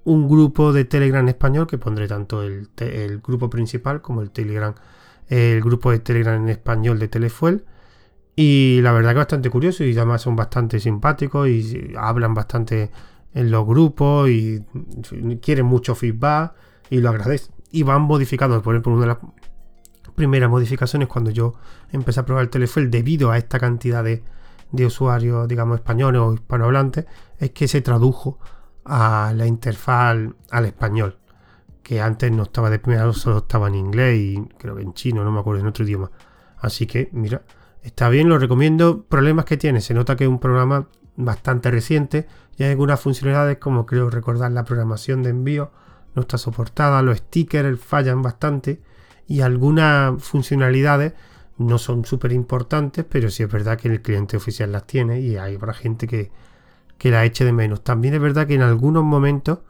un 0.05 0.29
grupo 0.29 0.75
de 0.75 0.85
Telegram 0.85 1.27
español 1.29 1.67
que 1.67 1.79
pondré 1.79 2.07
tanto 2.09 2.43
el, 2.43 2.69
grupo 3.25 3.49
principal 3.49 4.03
como 4.03 4.21
el 4.21 4.31
Telegram, 4.31 4.75
el 5.29 5.63
grupo 5.63 5.91
de 5.91 6.01
Telegram 6.01 6.43
en 6.43 6.51
español 6.51 6.99
de 6.99 7.09
Telefuel. 7.09 7.65
Y 8.37 8.81
la 8.83 8.93
verdad 8.93 9.13
que 9.13 9.19
bastante 9.19 9.49
curioso 9.49 9.83
y 9.83 9.97
además 9.97 10.21
son 10.21 10.37
bastante 10.37 10.79
simpáticos 10.79 11.49
y 11.49 11.95
hablan 11.97 12.35
bastante 12.35 12.91
en 13.33 13.51
los 13.51 13.67
grupos 13.67 14.29
y 14.29 14.63
quieren 15.41 15.65
mucho 15.65 15.95
feedback 15.95 16.53
y 16.91 17.01
lo 17.01 17.09
agradecen. 17.09 17.62
Y 17.73 17.83
van 17.83 18.03
modificando, 18.03 18.63
por 18.63 18.77
una 18.77 19.01
de 19.01 19.07
las 19.07 19.19
primeras 20.15 20.51
modificaciones 20.51 21.09
cuando 21.09 21.31
yo 21.31 21.55
empecé 21.91 22.21
a 22.21 22.27
probar 22.27 22.45
el 22.45 22.51
Telefuel 22.51 22.91
debido 22.91 23.31
a 23.31 23.39
esta 23.39 23.59
cantidad 23.59 24.05
de, 24.05 24.23
usuarios, 24.85 25.49
digamos, 25.49 25.77
españoles 25.77 26.21
o 26.21 26.35
hispanohablantes, 26.35 27.07
es 27.39 27.51
que 27.51 27.69
se 27.69 27.81
tradujo 27.81 28.39
a 28.85 29.33
la 29.35 29.47
interfaz 29.47 30.17
al, 30.51 30.65
español, 30.65 31.19
que 31.83 32.01
antes 32.01 32.31
no 32.33 32.45
estaba 32.45 32.71
de 32.71 32.79
primera, 32.79 33.13
solo 33.13 33.39
estaba 33.39 33.69
en 33.69 33.75
inglés 33.75 34.19
y 34.19 34.49
creo 34.59 34.77
que 34.77 34.83
en 34.83 34.95
chino, 34.95 35.25
no 35.25 35.33
me 35.33 35.41
acuerdo, 35.41 35.61
en 35.61 35.67
otro 35.67 35.85
idioma. 35.85 36.11
Así 36.59 36.87
que, 36.87 37.11
mira, 37.13 37.43
está 37.83 38.09
bien, 38.09 38.29
lo 38.29 38.39
recomiendo. 38.39 39.05
Problemas 39.05 39.45
que 39.45 39.57
tiene, 39.57 39.81
se 39.81 39.95
nota 39.95 40.17
que 40.17 40.25
es 40.25 40.31
un 40.31 40.39
programa 40.39 40.89
bastante 41.17 41.71
reciente 41.71 42.27
y 42.57 42.65
hay 42.65 42.71
algunas 42.71 43.01
funcionalidades 43.01 43.59
como 43.59 43.85
creo 43.87 44.09
recordar 44.11 44.53
la 44.53 44.65
programación 44.65 45.23
de 45.23 45.31
envío 45.31 45.71
no 46.15 46.23
está 46.23 46.39
soportada, 46.39 47.03
los 47.03 47.19
stickers 47.19 47.81
fallan 47.81 48.23
bastante 48.23 48.81
y 49.27 49.41
algunas 49.41 50.23
funcionalidades 50.23 51.15
no 51.59 51.79
son 51.79 52.05
súper 52.05 52.33
importantes, 52.33 53.05
pero 53.09 53.31
sí 53.31 53.43
es 53.43 53.51
verdad 53.51 53.79
que 53.79 53.89
el 53.89 54.03
cliente 54.03 54.37
oficial 54.37 54.73
las 54.73 54.87
tiene 54.87 55.21
y 55.21 55.37
hay 55.37 55.55
habrá 55.55 55.75
gente 55.75 56.07
que, 56.07 56.31
que 56.99 57.11
la 57.11 57.25
eche 57.25 57.45
de 57.45 57.53
menos. 57.53 57.83
También 57.83 58.15
es 58.15 58.21
verdad 58.21 58.47
que 58.47 58.55
en 58.55 58.63
algunos 58.63 59.05
momentos 59.05 59.61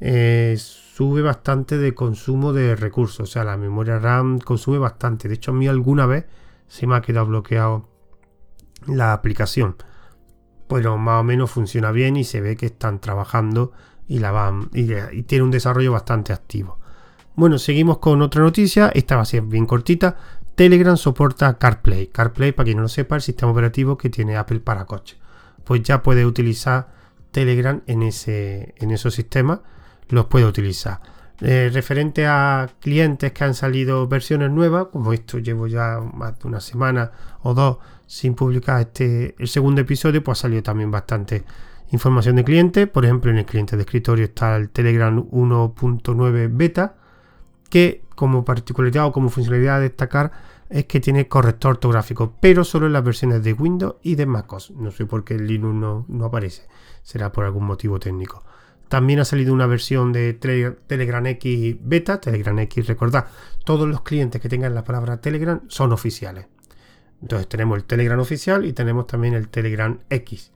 eh, 0.00 0.56
sube 0.58 1.22
bastante 1.22 1.78
de 1.78 1.94
consumo 1.94 2.52
de 2.52 2.76
recursos, 2.76 3.28
o 3.28 3.32
sea, 3.32 3.44
la 3.44 3.56
memoria 3.56 3.98
RAM 3.98 4.38
consume 4.38 4.78
bastante. 4.78 5.28
De 5.28 5.34
hecho, 5.34 5.52
a 5.52 5.54
mí 5.54 5.68
alguna 5.68 6.06
vez 6.06 6.26
se 6.66 6.86
me 6.86 6.96
ha 6.96 7.02
quedado 7.02 7.26
bloqueado 7.26 7.88
la 8.86 9.12
aplicación. 9.12 9.76
Pero 10.68 10.96
más 10.98 11.20
o 11.20 11.24
menos 11.24 11.50
funciona 11.50 11.92
bien 11.92 12.16
y 12.16 12.24
se 12.24 12.40
ve 12.40 12.56
que 12.56 12.66
están 12.66 13.00
trabajando 13.00 13.72
y 14.08 14.18
la 14.18 14.30
van 14.30 14.70
y 14.72 15.22
tiene 15.22 15.44
un 15.44 15.50
desarrollo 15.50 15.92
bastante 15.92 16.32
activo. 16.32 16.78
Bueno, 17.34 17.58
seguimos 17.58 17.98
con 17.98 18.20
otra 18.20 18.42
noticia. 18.42 18.90
Esta 18.94 19.16
va 19.16 19.22
a 19.22 19.26
ser 19.26 19.42
bien 19.42 19.66
cortita. 19.66 20.16
Telegram 20.54 20.96
soporta 20.96 21.56
CarPlay. 21.58 22.08
CarPlay, 22.08 22.52
para 22.52 22.64
quien 22.64 22.76
no 22.76 22.82
lo 22.82 22.88
sepa, 22.88 23.16
el 23.16 23.22
sistema 23.22 23.52
operativo 23.52 23.96
que 23.96 24.10
tiene 24.10 24.36
Apple 24.36 24.60
para 24.60 24.84
coche. 24.84 25.16
Pues 25.64 25.82
ya 25.82 26.02
puede 26.02 26.26
utilizar 26.26 26.88
Telegram 27.30 27.80
en, 27.86 28.02
ese, 28.02 28.74
en 28.78 28.90
esos 28.90 29.14
sistemas 29.14 29.60
los 30.12 30.26
puede 30.26 30.44
utilizar. 30.44 31.00
Eh, 31.40 31.70
referente 31.72 32.26
a 32.26 32.68
clientes 32.80 33.32
que 33.32 33.44
han 33.44 33.54
salido 33.54 34.06
versiones 34.06 34.50
nuevas, 34.50 34.88
como 34.92 35.12
esto 35.12 35.38
llevo 35.38 35.66
ya 35.66 35.98
más 36.14 36.38
de 36.38 36.48
una 36.48 36.60
semana 36.60 37.10
o 37.42 37.54
dos 37.54 37.78
sin 38.06 38.34
publicar 38.34 38.80
este 38.80 39.34
el 39.38 39.48
segundo 39.48 39.80
episodio, 39.80 40.22
pues 40.22 40.38
ha 40.38 40.42
salido 40.42 40.62
también 40.62 40.90
bastante 40.90 41.44
información 41.92 42.36
de 42.36 42.44
clientes. 42.44 42.88
Por 42.88 43.04
ejemplo, 43.04 43.30
en 43.30 43.38
el 43.38 43.46
cliente 43.46 43.76
de 43.76 43.82
escritorio 43.82 44.24
está 44.24 44.56
el 44.56 44.70
Telegram 44.70 45.16
1.9 45.30 46.50
beta, 46.52 46.96
que 47.70 48.02
como 48.14 48.44
particularidad 48.44 49.06
o 49.06 49.12
como 49.12 49.28
funcionalidad 49.28 49.76
a 49.76 49.80
destacar 49.80 50.32
es 50.68 50.86
que 50.86 51.00
tiene 51.00 51.28
corrector 51.28 51.72
ortográfico, 51.72 52.34
pero 52.40 52.64
solo 52.64 52.86
en 52.86 52.94
las 52.94 53.04
versiones 53.04 53.44
de 53.44 53.52
Windows 53.52 53.96
y 54.02 54.14
de 54.14 54.24
MacOS. 54.24 54.70
No 54.70 54.90
sé 54.90 55.04
por 55.04 55.22
qué 55.22 55.34
el 55.34 55.46
Linux 55.46 55.74
no, 55.74 56.06
no 56.08 56.24
aparece, 56.24 56.66
será 57.02 57.30
por 57.30 57.44
algún 57.44 57.64
motivo 57.64 58.00
técnico. 58.00 58.42
También 58.88 59.20
ha 59.20 59.24
salido 59.24 59.52
una 59.52 59.66
versión 59.66 60.12
de 60.12 60.32
Telegram 60.34 61.26
X 61.26 61.76
beta, 61.80 62.20
Telegram 62.20 62.58
X, 62.58 62.86
recordad, 62.86 63.26
todos 63.64 63.86
los 63.86 64.02
clientes 64.02 64.40
que 64.40 64.48
tengan 64.48 64.74
la 64.74 64.84
palabra 64.84 65.20
Telegram 65.20 65.60
son 65.68 65.92
oficiales. 65.92 66.46
Entonces 67.20 67.48
tenemos 67.48 67.76
el 67.76 67.84
Telegram 67.84 68.18
oficial 68.18 68.64
y 68.64 68.72
tenemos 68.72 69.06
también 69.06 69.34
el 69.34 69.48
Telegram 69.48 69.98
X. 70.10 70.52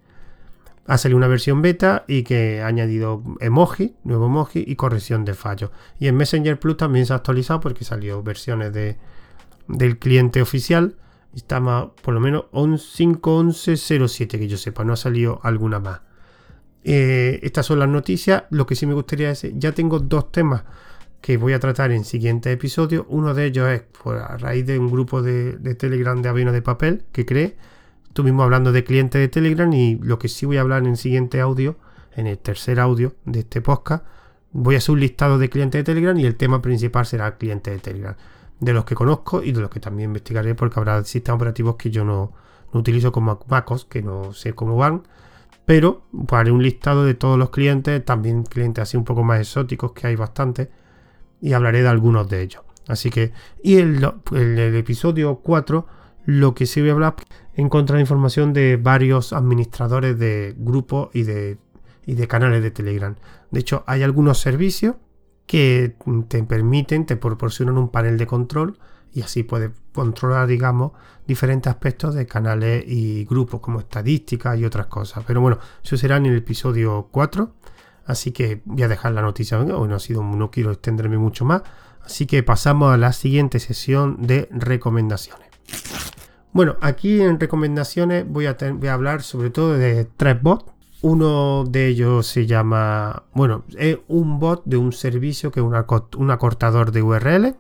Ha 0.87 0.99
salido 0.99 1.17
una 1.17 1.27
versión 1.27 1.63
beta 1.63 2.05
y 2.07 2.23
que 2.23 2.61
ha 2.63 2.67
añadido 2.67 3.23
emoji, 3.41 3.97
nuevo 4.05 4.27
emoji 4.27 4.65
y 4.67 4.77
corrección 4.77 5.25
de 5.25 5.35
fallos. 5.35 5.71
Y 5.99 6.09
en 6.09 6.17
Messenger 6.17 6.59
Plus 6.59 6.77
también 6.77 7.07
se 7.07 7.13
ha 7.13 7.17
actualizado 7.17 7.61
porque 7.61 7.85
salió 7.85 8.23
versiones 8.23 8.73
de, 8.73 8.97
del 9.69 9.99
cliente 9.99 10.41
oficial. 10.43 10.97
Estamos 11.35 11.91
por 12.03 12.15
lo 12.15 12.21
menos 12.21 12.45
5.11.07 12.53 14.39
que 14.39 14.49
yo 14.49 14.57
sepa, 14.57 14.85
no 14.85 14.93
ha 14.93 14.97
salido 14.97 15.41
alguna 15.43 15.81
más. 15.81 16.01
Eh, 16.89 17.41
estas 17.43 17.67
son 17.67 17.81
las 17.81 17.89
noticias. 17.89 18.45
Lo 18.51 18.65
que 18.65 18.77
sí 18.77 18.87
me 18.87 18.95
gustaría 18.95 19.29
decir, 19.29 19.53
ya 19.57 19.73
tengo 19.73 19.99
dos 19.99 20.31
temas 20.31 20.63
que 21.21 21.37
voy 21.37 21.53
a 21.53 21.59
tratar 21.59 21.91
en 21.91 22.05
siguientes 22.05 22.53
episodios. 22.53 23.05
Uno 23.09 23.35
de 23.35 23.47
ellos 23.47 23.69
es 23.69 23.83
por 23.83 24.19
a 24.19 24.37
raíz 24.37 24.65
de 24.65 24.79
un 24.79 24.89
grupo 24.89 25.21
de, 25.21 25.75
Telegram 25.75 26.23
de 26.23 26.29
aviones 26.29 26.55
de 26.55 26.63
papel 26.63 27.03
que 27.11 27.27
Estuvimos 28.17 28.45
hablando 28.45 28.73
de 28.73 28.83
clientes 28.83 29.21
de 29.21 29.29
Telegram 29.29 29.71
y 29.75 29.97
lo 29.97 30.19
que 30.19 30.29
sí 30.29 30.47
voy 30.47 30.57
a 30.57 30.63
hablar 30.63 30.81
en 30.85 30.89
el 30.89 30.97
siguiente 30.97 31.39
audio, 31.43 31.77
en 32.15 32.27
el 32.27 32.39
tercer 32.39 32.81
audio 32.81 33.13
de 33.27 33.41
este 33.41 33.61
podcast, 33.61 34.07
voy 34.53 34.75
a 34.75 34.79
hacer 34.79 34.95
un 34.95 35.01
listado 35.01 35.37
de 35.37 35.51
clientes 35.51 35.81
de 35.81 35.85
Telegram 35.85 36.19
y 36.19 36.25
el 36.25 36.35
tema 36.35 36.63
principal 36.63 37.05
será 37.05 37.37
clientes 37.37 37.75
de 37.75 37.79
Telegram. 37.79 38.17
De 38.59 38.73
los 38.73 38.87
que 38.87 38.95
conozco 38.95 39.43
y 39.43 39.53
de 39.53 39.61
los 39.61 39.69
que 39.69 39.81
también 39.81 40.09
investigaré 40.09 40.55
porque 40.55 40.81
habrá 40.81 41.05
sistemas 41.05 41.37
operativos 41.37 41.77
que 41.77 41.91
yo 41.91 42.07
no, 42.07 42.33
no 42.73 42.81
utilizo 42.81 43.13
como 43.13 43.39
MacOS, 43.51 43.85
que 43.85 44.01
no 44.01 44.33
sé 44.33 44.55
cómo 44.55 44.77
van 44.77 45.03
pero 45.67 46.07
haré 46.31 46.53
un 46.53 46.63
listado 46.63 47.05
de 47.05 47.13
todos 47.13 47.39
los 47.39 47.51
clientes, 47.51 48.03
también 48.03 48.45
clientes 48.45 48.81
así 48.81 48.97
un 48.97 49.05
poco 49.05 49.25
más 49.25 49.41
exóticos 49.41 49.93
que 49.93 50.07
hay 50.07 50.17
bastante, 50.17 50.71
y 51.43 51.53
hablaré 51.53 51.83
de 51.83 51.89
algunos 51.89 52.31
de 52.31 52.41
ellos. 52.41 52.63
Así 52.89 53.11
que, 53.11 53.33
y 53.63 53.77
el, 53.77 54.11
el, 54.33 54.75
episodio 54.77 55.41
4, 55.43 55.87
lo 56.27 56.55
que 56.55 56.67
sí 56.67 56.81
voy 56.81 56.91
a 56.91 56.93
hablar, 56.93 57.17
encontrar 57.55 58.01
información 58.01 58.53
de 58.53 58.77
varios 58.77 59.33
administradores 59.33 60.19
de 60.19 60.55
grupos 60.59 61.09
y 61.15 61.23
de, 61.23 61.59
y 62.05 62.15
de 62.15 62.29
canales 62.29 62.63
de 62.63 62.71
Telegram. 62.71 63.15
De 63.51 63.61
hecho, 63.61 63.85
hay 63.87 64.03
algunos 64.03 64.39
servicios 64.39 64.97
que 65.47 65.97
te 66.29 66.43
permiten, 66.43 67.07
te 67.07 67.17
proporcionan 67.17 67.79
un 67.79 67.89
panel 67.89 68.19
de 68.19 68.27
control 68.27 68.77
y 69.13 69.23
así 69.23 69.45
puedes 69.45 69.71
controlar, 69.95 70.49
digamos, 70.49 70.93
diferentes 71.27 71.71
aspectos 71.71 72.15
de 72.15 72.27
canales 72.27 72.85
y 72.87 73.25
grupos 73.25 73.61
como 73.61 73.81
estadísticas 73.81 74.59
y 74.59 74.65
otras 74.65 74.87
cosas. 74.87 75.25
Pero 75.27 75.41
bueno, 75.41 75.59
eso 75.83 75.97
será 75.97 76.17
en 76.17 76.27
el 76.27 76.37
episodio 76.37 77.09
4. 77.13 77.53
Así 78.05 78.33
que 78.33 78.63
voy 78.65 78.83
a 78.83 78.89
dejar 78.89 79.13
la 79.13 79.23
noticia. 79.23 79.59
Hoy 79.59 79.89
no, 79.89 79.95
ha 79.95 80.01
sido, 80.01 80.23
no 80.23 80.51
quiero 80.51 80.73
extenderme 80.73 81.19
mucho 81.19 81.45
más. 81.45 81.63
Así 82.05 82.27
que 82.27 82.43
pasamos 82.43 82.93
a 82.93 82.97
la 82.97 83.13
siguiente 83.13 83.59
sesión 83.59 84.19
de 84.21 84.49
recomendaciones. 84.51 85.49
Bueno, 86.53 86.77
aquí 86.81 87.21
en 87.21 87.39
recomendaciones 87.39 88.27
voy 88.27 88.47
a, 88.47 88.57
hablar 88.91 89.23
sobre 89.23 89.51
todo 89.51 89.77
de 89.77 90.07
tres 90.17 90.41
bots. 90.41 90.73
Uno 91.03 91.65
de 91.65 91.89
ellos 91.89 92.27
se 92.27 92.47
llama, 92.47 93.25
bueno, 93.35 93.65
es 93.77 93.99
un 94.09 94.39
bot 94.39 94.65
de 94.65 94.79
un 94.79 94.93
servicio 94.93 95.53
que 95.53 95.61
es 95.61 95.67
un 95.67 96.31
acortador 96.31 96.91
de 96.91 97.03
URL 97.03 97.57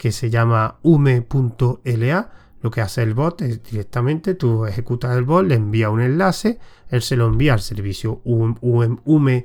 que 0.00 0.12
se 0.12 0.30
llama 0.30 0.78
ume.la. 0.82 2.30
Lo 2.62 2.70
que 2.70 2.80
hace 2.80 3.02
el 3.02 3.12
bot 3.12 3.42
es 3.42 3.62
directamente 3.62 4.34
tú 4.34 4.64
ejecutas 4.64 5.14
el 5.14 5.24
bot, 5.24 5.46
le 5.46 5.56
envía 5.56 5.90
un 5.90 6.00
enlace, 6.00 6.58
él 6.88 7.02
se 7.02 7.16
lo 7.16 7.26
envía 7.26 7.52
al 7.52 7.60
servicio 7.60 8.22
ume.la 8.24 9.40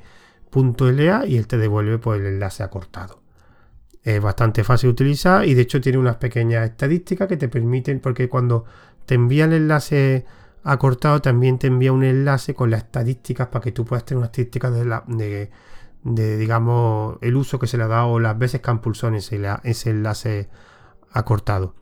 y 1.28 1.36
él 1.36 1.48
te 1.48 1.58
devuelve 1.58 1.98
pues, 1.98 2.22
el 2.22 2.28
enlace 2.28 2.64
acortado. 2.64 3.25
Es 4.06 4.22
bastante 4.22 4.64
fácil 4.64 4.90
de 4.90 4.92
utilizar 4.92 5.46
y 5.46 5.56
de 5.56 5.64
hecho 5.64 5.82
tiene 5.82 5.98
unas 5.98 6.18
pequeñas 6.18 6.70
estadísticas 6.70 7.28
que 7.28 7.38
te 7.38 7.50
permiten, 7.50 8.00
porque 8.00 8.30
cuando 8.30 8.66
te 9.06 9.16
envía 9.16 9.46
el 9.46 9.54
enlace 9.54 10.26
acortado 10.64 11.22
también 11.22 11.60
te 11.60 11.68
envía 11.68 11.92
un 11.92 12.04
enlace 12.04 12.54
con 12.54 12.70
las 12.70 12.84
estadísticas 12.84 13.48
para 13.48 13.64
que 13.64 13.72
tú 13.72 13.84
puedas 13.84 14.06
tener 14.06 14.20
una 14.20 14.28
estadística 14.28 14.70
de, 14.70 14.86
la, 14.86 15.04
de 15.08 16.38
digamos, 16.38 17.18
el 17.22 17.36
uso 17.36 17.58
que 17.58 17.68
se 17.68 17.78
le 17.78 17.84
ha 17.84 17.88
dado 17.88 18.20
las 18.20 18.38
veces 18.38 18.62
que 18.62 18.70
han 18.70 18.80
pulsado 18.80 19.14
ese, 19.16 19.42
ese 19.64 19.90
enlace 19.90 20.50
acortado. 21.12 21.74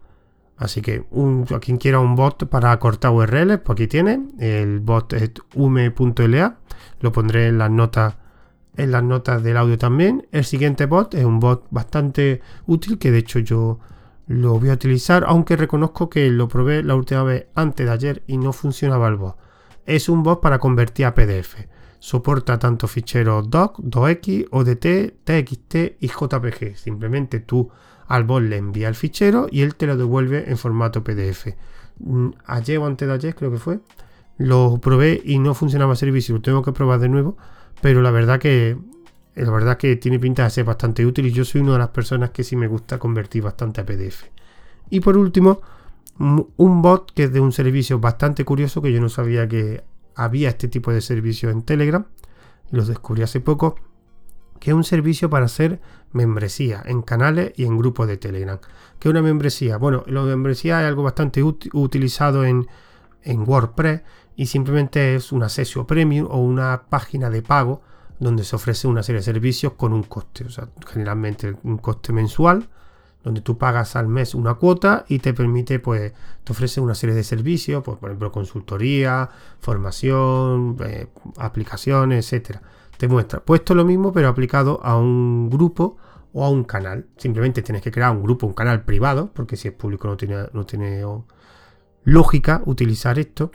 Así 0.56 0.82
que 0.82 1.06
un, 1.12 1.46
a 1.54 1.60
quien 1.60 1.78
quiera 1.78 2.00
un 2.00 2.16
bot 2.16 2.48
para 2.48 2.72
acortar 2.72 3.12
URLs, 3.12 3.60
pues 3.60 3.76
aquí 3.76 3.88
tiene. 3.88 4.28
El 4.40 4.80
bot 4.80 5.12
es 5.14 5.32
ume.la. 5.56 6.58
Lo 7.02 7.12
pondré 7.12 7.48
en 7.48 7.58
las 7.58 7.70
notas 7.70 8.16
en 8.78 8.92
las 8.92 9.04
notas 9.04 9.44
del 9.44 9.58
audio 9.58 9.78
también. 9.78 10.28
El 10.32 10.46
siguiente 10.46 10.86
bot 10.86 11.14
es 11.14 11.26
un 11.26 11.40
bot 11.40 11.66
bastante 11.70 12.42
útil 12.66 12.98
que 12.98 13.12
de 13.12 13.20
hecho 13.20 13.40
yo 13.40 13.80
lo 14.28 14.60
voy 14.60 14.70
a 14.70 14.74
utilizar, 14.74 15.26
aunque 15.28 15.56
reconozco 15.56 16.10
que 16.10 16.30
lo 16.30 16.48
probé 16.48 16.84
la 16.84 16.96
última 16.96 17.24
vez 17.24 17.48
antes 17.56 17.86
de 17.86 17.92
ayer 17.92 18.24
y 18.28 18.38
no 18.38 18.54
funcionaba 18.54 19.08
el 19.08 19.16
bot. 19.16 19.38
Es 19.86 20.10
un 20.10 20.24
bot 20.24 20.42
para 20.42 20.60
convertir 20.60 21.06
a 21.06 21.14
PDF 21.14 21.56
soporta 22.04 22.60
tanto 22.60 22.86
ficheros 22.90 23.50
doc, 23.50 23.80
docx, 23.80 24.48
odt, 24.52 24.86
txt 25.24 25.76
y 26.02 26.10
jpg. 26.10 26.76
Simplemente 26.76 27.40
tú 27.40 27.70
al 28.08 28.26
bot 28.26 28.44
le 28.44 28.58
envías 28.58 28.90
el 28.90 28.96
fichero 28.96 29.48
y 29.50 29.62
él 29.62 29.76
te 29.76 29.88
lo 29.88 29.96
devuelve 29.96 30.50
en 30.50 30.58
formato 30.58 31.02
pdf. 31.02 31.56
Mm, 32.00 32.32
ayer 32.46 32.78
o 32.80 32.88
antes 32.88 33.08
de 33.08 33.14
ayer 33.14 33.36
creo 33.36 33.52
que 33.52 33.58
fue, 33.58 33.80
lo 34.38 34.80
probé 34.82 35.22
y 35.24 35.40
no 35.40 35.54
funcionaba 35.54 35.94
el 35.94 35.98
servicio, 35.98 36.36
lo 36.36 36.42
tengo 36.42 36.62
que 36.62 36.74
probar 36.74 37.00
de 37.00 37.08
nuevo, 37.08 37.38
pero 37.84 38.02
la 38.02 38.12
verdad 38.12 38.40
que 38.40 38.78
la 39.36 39.52
verdad 39.52 39.76
que 39.76 39.98
tiene 39.98 40.18
pinta 40.18 40.46
de 40.46 40.50
ser 40.52 40.64
bastante 40.64 41.06
útil 41.06 41.26
y 41.26 41.34
yo 41.34 41.44
soy 41.44 41.60
una 41.60 41.74
de 41.74 41.80
las 41.80 41.90
personas 41.90 42.30
que 42.30 42.46
sí 42.46 42.56
me 42.56 42.68
gusta 42.68 42.98
convertir 42.98 43.44
bastante 43.44 43.82
a 43.82 43.86
PDF. 43.86 44.24
Y 44.90 45.02
por 45.02 45.18
último, 45.18 45.60
un 46.18 46.82
bot 46.82 47.12
que 47.12 47.26
es 47.26 47.34
de 47.34 47.42
un 47.42 47.52
servicio 47.52 48.00
bastante 48.00 48.46
curioso 48.46 48.82
que 48.82 48.94
yo 48.94 49.02
no 49.02 49.10
sabía 49.10 49.50
que 49.50 49.84
había 50.16 50.48
este 50.48 50.70
tipo 50.70 50.94
de 50.94 51.02
servicio 51.02 51.50
en 51.50 51.64
Telegram, 51.64 52.06
los 52.72 52.88
descubrí 52.88 53.22
hace 53.22 53.42
poco, 53.42 53.76
que 54.62 54.70
es 54.70 54.76
un 54.76 54.86
servicio 54.86 55.30
para 55.30 55.48
hacer 55.48 55.82
membresía 56.14 56.82
en 56.86 57.02
canales 57.02 57.52
y 57.58 57.66
en 57.66 57.78
grupos 57.78 58.08
de 58.08 58.16
Telegram. 58.16 58.60
¿Qué 58.98 59.10
es 59.10 59.12
una 59.12 59.22
membresía? 59.22 59.76
Bueno, 59.76 60.06
la 60.08 60.22
membresía 60.22 60.80
es 60.80 60.88
algo 60.88 61.04
bastante 61.04 61.44
utilizado 61.44 62.46
en, 62.46 62.66
en 63.24 63.44
WordPress 63.46 64.04
y 64.36 64.48
simplemente 64.48 65.16
es 65.16 65.32
una 65.32 65.50
sesión 65.50 65.86
premium 65.86 66.28
o 66.30 66.38
una 66.38 66.84
página 66.90 67.30
de 67.30 67.42
pago 67.42 67.82
donde 68.20 68.44
se 68.44 68.56
ofrece 68.56 68.88
una 68.88 69.04
serie 69.04 69.20
de 69.20 69.26
servicios 69.26 69.74
con 69.74 69.94
un 69.94 70.04
coste, 70.04 70.46
o 70.46 70.50
sea, 70.50 70.70
generalmente 70.88 71.56
un 71.64 71.78
coste 71.78 72.14
mensual 72.14 72.70
donde 73.24 73.42
tú 73.42 73.58
pagas 73.58 73.96
al 73.96 74.08
mes 74.08 74.36
una 74.36 74.56
cuota 74.56 75.06
y 75.08 75.20
te 75.20 75.34
permite, 75.34 75.80
pues, 75.80 76.14
te 76.44 76.52
ofrece 76.52 76.82
una 76.82 76.94
serie 76.94 77.16
de 77.16 77.24
servicios, 77.24 77.82
pues, 77.84 77.98
por 77.98 78.10
ejemplo, 78.10 78.32
consultoría, 78.32 79.30
formación, 79.60 80.76
eh, 80.86 81.08
aplicaciones, 81.38 82.26
etcétera. 82.26 82.62
Te 82.98 83.08
muestra. 83.08 83.40
Puesto 83.40 83.74
lo 83.76 83.86
mismo, 83.86 84.12
pero 84.12 84.28
aplicado 84.28 84.80
a 84.84 84.98
un 84.98 85.50
grupo 85.50 85.98
o 86.34 86.44
a 86.46 86.50
un 86.50 86.66
canal. 86.66 87.08
Simplemente 87.18 87.62
tienes 87.62 87.82
que 87.82 87.92
crear 87.92 88.12
un 88.12 88.24
grupo, 88.24 88.46
un 88.46 88.54
canal 88.54 88.84
privado, 88.84 89.32
porque 89.34 89.56
si 89.56 89.70
es 89.70 89.74
público 89.74 90.08
no 90.08 90.18
tiene, 90.18 90.48
no 90.52 90.66
tiene 90.66 91.04
lógica 92.04 92.62
utilizar 92.66 93.20
esto. 93.20 93.52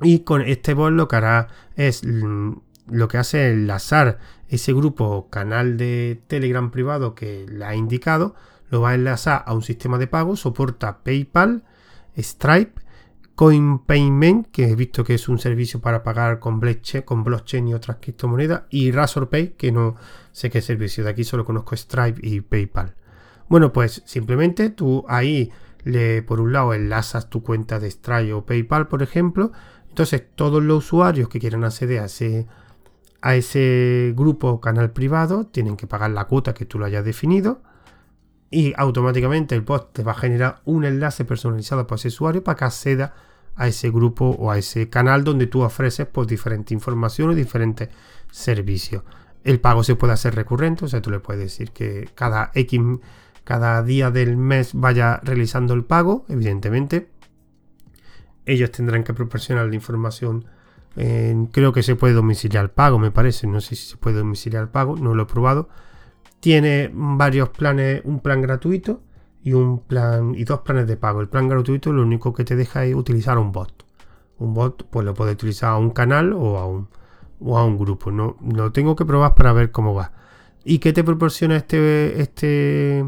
Y 0.00 0.20
con 0.20 0.42
este 0.42 0.74
bot 0.74 0.92
lo 0.92 1.08
que 1.08 1.16
hará 1.16 1.48
es 1.76 2.04
mm, 2.04 2.52
lo 2.90 3.08
que 3.08 3.18
hace 3.18 3.50
enlazar 3.50 4.18
ese 4.48 4.72
grupo 4.72 5.28
canal 5.28 5.76
de 5.76 6.22
Telegram 6.26 6.70
privado 6.70 7.14
que 7.14 7.46
le 7.48 7.64
ha 7.64 7.74
indicado 7.74 8.34
lo 8.70 8.80
va 8.82 8.90
a 8.90 8.94
enlazar 8.94 9.44
a 9.46 9.54
un 9.54 9.62
sistema 9.62 9.98
de 9.98 10.06
pago, 10.06 10.36
soporta 10.36 10.98
PayPal, 11.02 11.64
Stripe, 12.16 12.80
CoinPayment, 13.34 14.48
que 14.50 14.68
he 14.68 14.74
visto 14.74 15.04
que 15.04 15.14
es 15.14 15.28
un 15.28 15.38
servicio 15.38 15.80
para 15.80 16.02
pagar 16.02 16.38
con 16.38 16.60
blockchain, 16.60 17.04
con 17.04 17.24
blockchain 17.24 17.68
y 17.68 17.74
otras 17.74 17.98
criptomonedas, 18.00 18.62
y 18.70 18.90
Razorpay, 18.90 19.50
que 19.50 19.72
no 19.72 19.96
sé 20.32 20.50
qué 20.50 20.60
servicio, 20.60 21.04
de 21.04 21.10
aquí 21.10 21.24
solo 21.24 21.44
conozco 21.44 21.76
Stripe 21.76 22.20
y 22.22 22.40
PayPal. 22.40 22.94
Bueno, 23.48 23.72
pues 23.72 24.02
simplemente 24.04 24.70
tú 24.70 25.04
ahí 25.08 25.50
le, 25.84 26.22
por 26.22 26.40
un 26.40 26.52
lado 26.52 26.74
enlazas 26.74 27.30
tu 27.30 27.42
cuenta 27.42 27.78
de 27.78 27.90
Stripe 27.90 28.32
o 28.32 28.44
PayPal, 28.44 28.88
por 28.88 29.02
ejemplo, 29.02 29.52
Entonces, 29.98 30.22
todos 30.36 30.62
los 30.62 30.84
usuarios 30.84 31.28
que 31.28 31.40
quieran 31.40 31.64
acceder 31.64 31.98
a 31.98 32.04
ese, 32.04 32.46
a 33.20 33.34
ese 33.34 34.14
grupo 34.16 34.46
o 34.46 34.60
canal 34.60 34.92
privado 34.92 35.46
tienen 35.46 35.76
que 35.76 35.88
pagar 35.88 36.12
la 36.12 36.26
cuota 36.26 36.54
que 36.54 36.66
tú 36.66 36.78
lo 36.78 36.84
hayas 36.84 37.04
definido 37.04 37.62
y 38.48 38.74
automáticamente 38.76 39.56
el 39.56 39.64
post 39.64 39.92
te 39.94 40.04
va 40.04 40.12
a 40.12 40.14
generar 40.14 40.62
un 40.66 40.84
enlace 40.84 41.24
personalizado 41.24 41.88
para 41.88 41.96
ese 41.96 42.08
usuario 42.08 42.44
para 42.44 42.54
que 42.54 42.64
acceda 42.66 43.12
a 43.56 43.66
ese 43.66 43.90
grupo 43.90 44.36
o 44.38 44.52
a 44.52 44.58
ese 44.58 44.88
canal 44.88 45.24
donde 45.24 45.48
tú 45.48 45.62
ofreces 45.62 46.06
pues 46.06 46.28
diferente 46.28 46.74
información 46.74 47.32
y 47.32 47.34
diferentes 47.34 47.88
servicios. 48.30 49.02
El 49.42 49.58
pago 49.58 49.82
se 49.82 49.96
puede 49.96 50.12
hacer 50.12 50.36
recurrente, 50.36 50.84
o 50.84 50.88
sea, 50.88 51.02
tú 51.02 51.10
le 51.10 51.18
puedes 51.18 51.42
decir 51.42 51.72
que 51.72 52.08
cada 52.14 52.52
X, 52.54 52.80
cada 53.42 53.82
día 53.82 54.12
del 54.12 54.36
mes 54.36 54.74
vaya 54.74 55.18
realizando 55.24 55.74
el 55.74 55.84
pago, 55.84 56.24
evidentemente. 56.28 57.17
Ellos 58.48 58.72
tendrán 58.72 59.04
que 59.04 59.14
proporcionar 59.14 59.66
la 59.66 59.74
información. 59.74 60.46
creo 61.52 61.72
que 61.72 61.82
se 61.82 61.94
puede 61.94 62.14
domiciliar 62.14 62.72
pago, 62.72 62.98
me 62.98 63.10
parece. 63.10 63.46
No 63.46 63.60
sé 63.60 63.76
si 63.76 63.90
se 63.90 63.96
puede 63.96 64.18
domiciliar 64.18 64.70
pago, 64.70 64.96
no 64.96 65.14
lo 65.14 65.22
he 65.22 65.26
probado 65.26 65.68
tiene 66.40 66.90
varios 66.92 67.48
planes, 67.50 68.02
un 68.04 68.20
plan 68.20 68.40
gratuito 68.40 69.02
y 69.42 69.52
un 69.52 69.80
plan 69.80 70.34
y 70.34 70.44
dos 70.44 70.60
planes 70.60 70.86
de 70.86 70.96
pago. 70.96 71.20
El 71.20 71.28
plan 71.28 71.48
gratuito 71.48 71.92
lo 71.92 72.02
único 72.02 72.32
que 72.32 72.44
te 72.44 72.56
deja 72.56 72.84
es 72.84 72.94
utilizar 72.94 73.38
un 73.38 73.52
bot. 73.52 73.84
Un 74.38 74.54
bot 74.54 74.84
pues 74.88 75.04
lo 75.04 75.14
puedes 75.14 75.34
utilizar 75.34 75.70
a 75.70 75.78
un 75.78 75.90
canal 75.90 76.32
o 76.32 76.58
a 76.58 76.66
un, 76.66 76.88
o 77.40 77.58
a 77.58 77.64
un 77.64 77.78
grupo. 77.78 78.10
No, 78.10 78.36
lo 78.40 78.72
tengo 78.72 78.94
que 78.94 79.04
probar 79.04 79.34
para 79.34 79.52
ver 79.52 79.70
cómo 79.72 79.94
va. 79.94 80.12
¿Y 80.64 80.78
qué 80.78 80.92
te 80.92 81.04
proporciona 81.04 81.56
este 81.56 82.20
este 82.20 83.04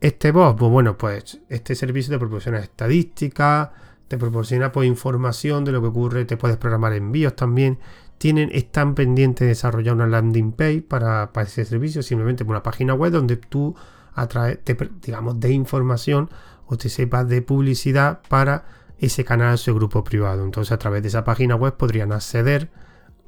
este 0.00 0.32
bot? 0.32 0.56
Pues 0.56 0.70
bueno, 0.70 0.96
pues 0.96 1.40
este 1.48 1.74
servicio 1.74 2.14
te 2.14 2.18
proporciona 2.18 2.58
estadísticas, 2.58 3.70
te 4.14 4.18
proporciona 4.18 4.70
pues 4.70 4.86
información 4.86 5.64
de 5.64 5.72
lo 5.72 5.80
que 5.80 5.88
ocurre, 5.88 6.24
te 6.24 6.36
puedes 6.36 6.56
programar 6.56 6.92
envíos 6.92 7.34
también 7.34 7.80
tienen, 8.16 8.48
están 8.52 8.94
pendientes 8.94 9.40
de 9.40 9.48
desarrollar 9.48 9.96
una 9.96 10.06
landing 10.06 10.52
page 10.52 10.82
para, 10.82 11.32
ese 11.42 11.64
servicio, 11.64 12.00
simplemente 12.00 12.44
una 12.44 12.62
página 12.62 12.94
web 12.94 13.10
donde 13.10 13.36
tú 13.36 13.74
atrae, 14.14 14.54
te, 14.54 14.78
digamos, 15.02 15.40
de 15.40 15.50
información 15.50 16.30
o 16.66 16.76
te 16.76 16.90
sepas 16.90 17.28
de 17.28 17.42
publicidad 17.42 18.20
para 18.28 18.66
ese 18.98 19.24
canal, 19.24 19.54
ese 19.54 19.72
grupo 19.72 20.04
privado. 20.04 20.44
Entonces 20.44 20.70
a 20.70 20.78
través 20.78 21.02
de 21.02 21.08
esa 21.08 21.24
página 21.24 21.56
web 21.56 21.76
podrían 21.76 22.12
acceder 22.12 22.70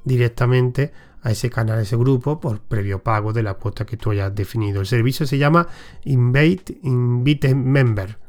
directamente 0.04 0.92
a 1.20 1.32
ese 1.32 1.50
canal, 1.50 1.80
a 1.80 1.82
ese 1.82 1.96
grupo 1.96 2.38
por 2.38 2.60
previo 2.60 3.02
pago 3.02 3.32
de 3.32 3.42
la 3.42 3.54
cuota 3.54 3.84
que 3.86 3.96
tú 3.96 4.12
hayas 4.12 4.32
definido. 4.32 4.82
El 4.82 4.86
servicio 4.86 5.26
se 5.26 5.36
llama 5.36 5.66
Invite, 6.04 6.78
Invite 6.84 7.56
Member. 7.56 8.25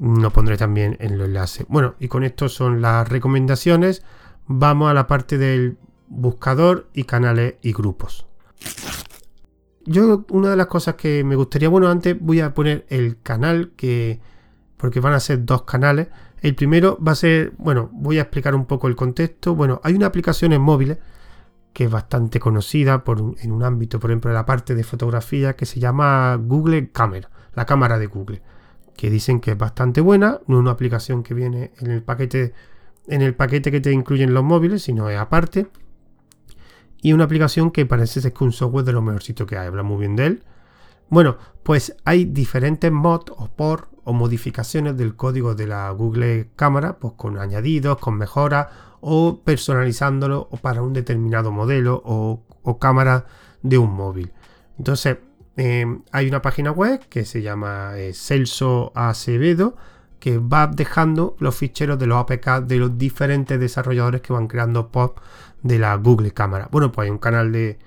Lo 0.00 0.30
pondré 0.30 0.56
también 0.56 0.96
en 0.98 1.18
los 1.18 1.28
enlaces. 1.28 1.66
Bueno, 1.68 1.94
y 2.00 2.08
con 2.08 2.24
esto 2.24 2.48
son 2.48 2.80
las 2.80 3.08
recomendaciones. 3.08 4.02
Vamos 4.46 4.90
a 4.90 4.94
la 4.94 5.06
parte 5.06 5.36
del 5.36 5.78
buscador 6.08 6.88
y 6.94 7.04
canales 7.04 7.56
y 7.60 7.72
grupos. 7.72 8.26
Yo 9.84 10.24
una 10.30 10.50
de 10.50 10.56
las 10.56 10.66
cosas 10.66 10.94
que 10.94 11.22
me 11.22 11.36
gustaría, 11.36 11.68
bueno, 11.68 11.88
antes 11.88 12.16
voy 12.18 12.40
a 12.40 12.54
poner 12.54 12.86
el 12.88 13.20
canal 13.22 13.72
que, 13.76 14.20
porque 14.76 15.00
van 15.00 15.12
a 15.12 15.20
ser 15.20 15.44
dos 15.44 15.62
canales. 15.62 16.08
El 16.40 16.54
primero 16.54 16.98
va 17.06 17.12
a 17.12 17.16
ser, 17.16 17.52
bueno, 17.58 17.90
voy 17.92 18.18
a 18.18 18.22
explicar 18.22 18.54
un 18.54 18.64
poco 18.64 18.88
el 18.88 18.96
contexto. 18.96 19.54
Bueno, 19.54 19.80
hay 19.84 19.94
una 19.94 20.06
aplicación 20.06 20.52
en 20.52 20.62
móviles 20.62 20.98
que 21.72 21.84
es 21.84 21.90
bastante 21.90 22.40
conocida 22.40 23.04
por 23.04 23.34
en 23.38 23.52
un 23.52 23.62
ámbito, 23.62 24.00
por 24.00 24.10
ejemplo, 24.10 24.30
de 24.30 24.34
la 24.34 24.46
parte 24.46 24.74
de 24.74 24.82
fotografía 24.82 25.56
que 25.56 25.66
se 25.66 25.78
llama 25.78 26.36
Google 26.36 26.90
Camera, 26.90 27.30
la 27.54 27.66
cámara 27.66 27.98
de 27.98 28.06
Google, 28.06 28.42
que 29.00 29.08
dicen 29.08 29.40
que 29.40 29.52
es 29.52 29.58
bastante 29.58 30.02
buena, 30.02 30.40
no 30.46 30.58
una 30.58 30.72
aplicación 30.72 31.22
que 31.22 31.32
viene 31.32 31.72
en 31.78 31.90
el 31.90 32.02
paquete 32.02 32.52
en 33.08 33.22
el 33.22 33.34
paquete 33.34 33.70
que 33.70 33.80
te 33.80 33.90
incluyen 33.90 34.34
los 34.34 34.44
móviles, 34.44 34.82
sino 34.82 35.08
es 35.08 35.18
aparte 35.18 35.68
y 37.00 37.14
una 37.14 37.24
aplicación 37.24 37.70
que 37.70 37.86
parece 37.86 38.20
ser 38.20 38.34
que 38.34 38.44
un 38.44 38.52
software 38.52 38.84
de 38.84 38.92
lo 38.92 39.00
mejorcito 39.00 39.46
que 39.46 39.56
hay, 39.56 39.68
habla 39.68 39.82
muy 39.82 40.00
bien 40.00 40.16
de 40.16 40.26
él. 40.26 40.42
Bueno, 41.08 41.38
pues 41.62 41.96
hay 42.04 42.26
diferentes 42.26 42.92
mods 42.92 43.32
o 43.34 43.48
por 43.48 43.88
o 44.04 44.12
modificaciones 44.12 44.98
del 44.98 45.16
código 45.16 45.54
de 45.54 45.66
la 45.66 45.90
Google 45.92 46.50
Cámara, 46.56 46.98
pues 46.98 47.14
con 47.14 47.38
añadidos, 47.38 47.96
con 47.98 48.18
mejoras 48.18 48.68
o 49.00 49.40
personalizándolo 49.42 50.50
para 50.60 50.82
un 50.82 50.92
determinado 50.92 51.50
modelo 51.50 52.02
o, 52.04 52.44
cámara 52.78 53.24
de 53.62 53.78
un 53.78 53.94
móvil. 53.94 54.32
Entonces, 54.78 55.16
eh, 55.56 55.86
hay 56.12 56.28
una 56.28 56.42
página 56.42 56.70
web 56.70 57.00
que 57.08 57.24
se 57.24 57.42
llama 57.42 57.92
eh, 57.96 58.12
Celso 58.14 58.92
Acevedo 58.94 59.76
que 60.20 60.38
va 60.38 60.68
dejando 60.68 61.34
los 61.40 61.56
ficheros 61.56 61.98
de 61.98 62.06
los 62.06 62.18
APK 62.18 62.60
de 62.66 62.76
los 62.76 62.96
diferentes 62.96 63.58
desarrolladores 63.58 64.20
que 64.20 64.32
van 64.32 64.46
creando 64.46 64.88
pop 64.88 65.18
de 65.62 65.78
la 65.78 65.96
Google 65.96 66.30
Cámara. 66.32 66.68
Bueno, 66.70 66.92
pues 66.92 67.06
hay 67.06 67.10
un 67.10 67.18
canal 67.18 67.50
de, 67.50 67.78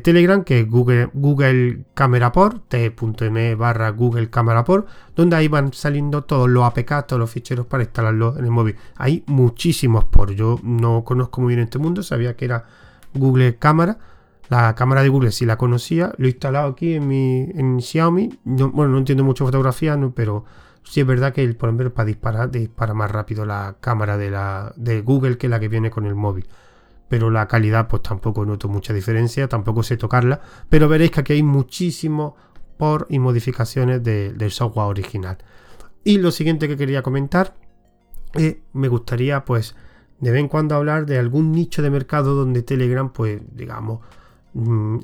Telegram 0.00 0.44
que 0.44 0.60
es 0.60 0.70
Google, 0.70 1.10
Google 1.12 1.84
Camera 1.94 2.30
Port, 2.30 2.68
t.me 2.68 3.54
barra 3.56 3.90
Google 3.90 4.30
Camera 4.30 4.64
Port, 4.64 4.86
donde 5.16 5.36
ahí 5.36 5.48
van 5.48 5.72
saliendo 5.72 6.22
todos 6.22 6.48
los 6.48 6.64
APK, 6.64 7.06
todos 7.06 7.18
los 7.18 7.30
ficheros 7.30 7.66
para 7.66 7.82
instalarlos 7.82 8.38
en 8.38 8.44
el 8.44 8.52
móvil. 8.52 8.76
Hay 8.96 9.24
muchísimos 9.26 10.04
por. 10.04 10.32
Yo 10.32 10.60
no 10.62 11.02
conozco 11.02 11.40
muy 11.40 11.54
bien 11.54 11.64
este 11.64 11.80
mundo, 11.80 12.04
sabía 12.04 12.36
que 12.36 12.44
era 12.44 12.64
Google 13.12 13.56
Cámara. 13.56 13.98
La 14.52 14.74
cámara 14.74 15.02
de 15.02 15.08
Google 15.08 15.32
sí 15.32 15.46
la 15.46 15.56
conocía, 15.56 16.12
lo 16.18 16.26
he 16.26 16.28
instalado 16.28 16.68
aquí 16.68 16.92
en 16.92 17.08
mi 17.08 17.48
en 17.54 17.80
Xiaomi. 17.80 18.38
bueno, 18.44 18.92
no 18.92 18.98
entiendo 18.98 19.24
mucho 19.24 19.46
fotografía, 19.46 19.98
pero 20.14 20.44
Sí 20.84 21.00
es 21.00 21.06
verdad 21.06 21.32
que, 21.32 21.48
por 21.54 21.70
ejemplo, 21.70 21.94
para 21.94 22.04
disparar, 22.04 22.50
dispara 22.50 22.92
más 22.92 23.10
rápido 23.10 23.46
la 23.46 23.76
cámara 23.80 24.18
de, 24.18 24.30
la, 24.30 24.74
de 24.76 25.00
Google 25.00 25.38
que 25.38 25.48
la 25.48 25.58
que 25.58 25.68
viene 25.68 25.88
con 25.88 26.04
el 26.04 26.14
móvil. 26.14 26.46
Pero 27.08 27.30
la 27.30 27.48
calidad, 27.48 27.88
pues 27.88 28.02
tampoco 28.02 28.44
noto 28.44 28.68
mucha 28.68 28.92
diferencia, 28.92 29.48
tampoco 29.48 29.82
sé 29.82 29.96
tocarla. 29.96 30.42
Pero 30.68 30.86
veréis 30.86 31.12
que 31.12 31.20
aquí 31.20 31.32
hay 31.32 31.42
muchísimos 31.42 32.34
por 32.76 33.06
y 33.08 33.20
modificaciones 33.20 34.04
del 34.04 34.50
software 34.50 34.88
original. 34.88 35.38
Y 36.04 36.18
lo 36.18 36.30
siguiente 36.30 36.68
que 36.68 36.76
quería 36.76 37.00
comentar, 37.00 37.54
eh, 38.34 38.60
me 38.74 38.88
gustaría, 38.88 39.46
pues, 39.46 39.76
de 40.20 40.30
vez 40.30 40.40
en 40.40 40.48
cuando 40.48 40.74
hablar 40.74 41.06
de 41.06 41.18
algún 41.18 41.52
nicho 41.52 41.80
de 41.80 41.88
mercado 41.88 42.34
donde 42.34 42.60
Telegram, 42.60 43.10
pues, 43.10 43.40
digamos, 43.54 44.00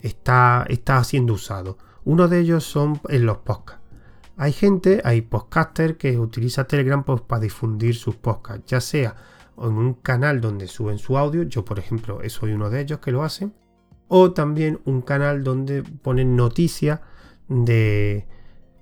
está, 0.02 0.66
está 0.68 1.02
siendo 1.04 1.34
usado. 1.34 1.78
Uno 2.04 2.28
de 2.28 2.40
ellos 2.40 2.64
son 2.64 3.00
en 3.08 3.26
los 3.26 3.38
podcasts. 3.38 3.82
Hay 4.37 4.52
gente, 4.52 5.00
hay 5.04 5.22
podcasters 5.22 5.96
que 5.96 6.16
utiliza 6.16 6.64
Telegram 6.64 7.02
pues, 7.02 7.20
para 7.22 7.42
difundir 7.42 7.96
sus 7.96 8.16
podcasts, 8.16 8.64
ya 8.66 8.80
sea 8.80 9.16
en 9.56 9.72
un 9.72 9.94
canal 9.94 10.40
donde 10.40 10.68
suben 10.68 10.98
su 10.98 11.18
audio, 11.18 11.42
yo 11.42 11.64
por 11.64 11.80
ejemplo 11.80 12.20
soy 12.28 12.52
uno 12.52 12.70
de 12.70 12.82
ellos 12.82 13.00
que 13.00 13.11
lo 13.11 13.24
hacen, 13.24 13.52
o 14.06 14.30
también 14.32 14.80
un 14.84 15.02
canal 15.02 15.42
donde 15.42 15.82
ponen 15.82 16.37
noticias 16.37 17.00
de, 17.48 18.28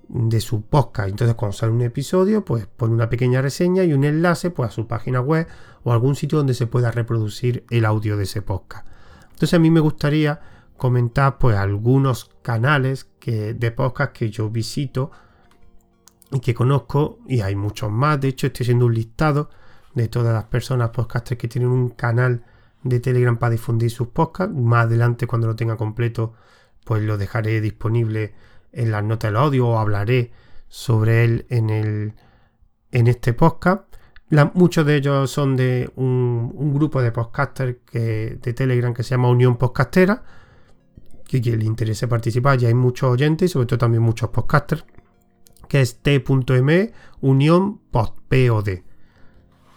de 0.07 0.41
su 0.41 0.61
podcast. 0.61 1.09
Entonces 1.09 1.35
cuando 1.35 1.57
sale 1.57 1.71
un 1.71 1.81
episodio, 1.81 2.45
pues 2.45 2.67
pone 2.67 2.93
una 2.93 3.09
pequeña 3.09 3.41
reseña 3.41 3.83
y 3.83 3.93
un 3.93 4.03
enlace 4.03 4.51
pues, 4.51 4.69
a 4.69 4.71
su 4.71 4.87
página 4.87 5.21
web 5.21 5.47
o 5.83 5.91
algún 5.91 6.15
sitio 6.15 6.37
donde 6.37 6.53
se 6.53 6.67
pueda 6.67 6.91
reproducir 6.91 7.65
el 7.69 7.85
audio 7.85 8.15
de 8.17 8.23
ese 8.23 8.41
podcast. 8.41 8.87
Entonces 9.23 9.53
a 9.53 9.59
mí 9.59 9.69
me 9.69 9.79
gustaría 9.79 10.39
comentar 10.77 11.37
pues 11.37 11.57
algunos 11.57 12.31
canales 12.41 13.09
que, 13.19 13.53
de 13.53 13.71
podcast 13.71 14.13
que 14.13 14.29
yo 14.29 14.49
visito 14.49 15.11
y 16.31 16.39
que 16.39 16.53
conozco, 16.53 17.19
y 17.27 17.41
hay 17.41 17.55
muchos 17.55 17.91
más, 17.91 18.19
de 18.19 18.29
hecho 18.29 18.47
estoy 18.47 18.65
haciendo 18.65 18.85
un 18.85 18.93
listado 18.93 19.49
de 19.93 20.07
todas 20.07 20.33
las 20.33 20.45
personas 20.45 20.91
podcasters 20.91 21.39
que 21.39 21.47
tienen 21.47 21.69
un 21.69 21.89
canal 21.89 22.43
de 22.83 22.99
Telegram 22.99 23.37
para 23.37 23.51
difundir 23.51 23.91
sus 23.91 24.09
podcasts. 24.09 24.55
Más 24.55 24.85
adelante 24.85 25.27
cuando 25.27 25.47
lo 25.47 25.55
tenga 25.55 25.77
completo, 25.77 26.33
pues 26.83 27.03
lo 27.03 27.17
dejaré 27.17 27.61
disponible 27.61 28.33
en 28.71 28.91
las 28.91 29.03
notas 29.03 29.29
del 29.29 29.37
audio 29.37 29.67
o 29.67 29.79
hablaré 29.79 30.31
sobre 30.67 31.23
él 31.23 31.45
en, 31.49 31.69
el, 31.69 32.13
en 32.91 33.07
este 33.07 33.33
podcast. 33.33 33.83
muchos 34.53 34.85
de 34.85 34.95
ellos 34.97 35.31
son 35.31 35.55
de 35.55 35.91
un, 35.95 36.73
grupo 36.73 37.01
de 37.01 37.11
podcasters 37.11 37.77
que, 37.85 38.37
de 38.41 38.53
Telegram 38.53 38.93
que 38.93 39.03
se 39.03 39.11
llama 39.11 39.29
Unión 39.29 39.57
Podcastera, 39.57 40.23
que 41.27 41.41
quien 41.41 41.59
le 41.59 41.65
interese 41.65 42.07
participar, 42.07 42.57
ya 42.57 42.67
hay 42.67 42.73
muchos 42.73 43.09
oyentes 43.11 43.49
y 43.49 43.53
sobre 43.53 43.67
todo 43.67 43.79
también 43.79 44.03
muchos 44.03 44.29
podcasters 44.29 44.85
que 45.67 45.81
es 45.81 45.99
t.me 45.99 46.93
unión 47.21 47.79
pod, 47.91 48.13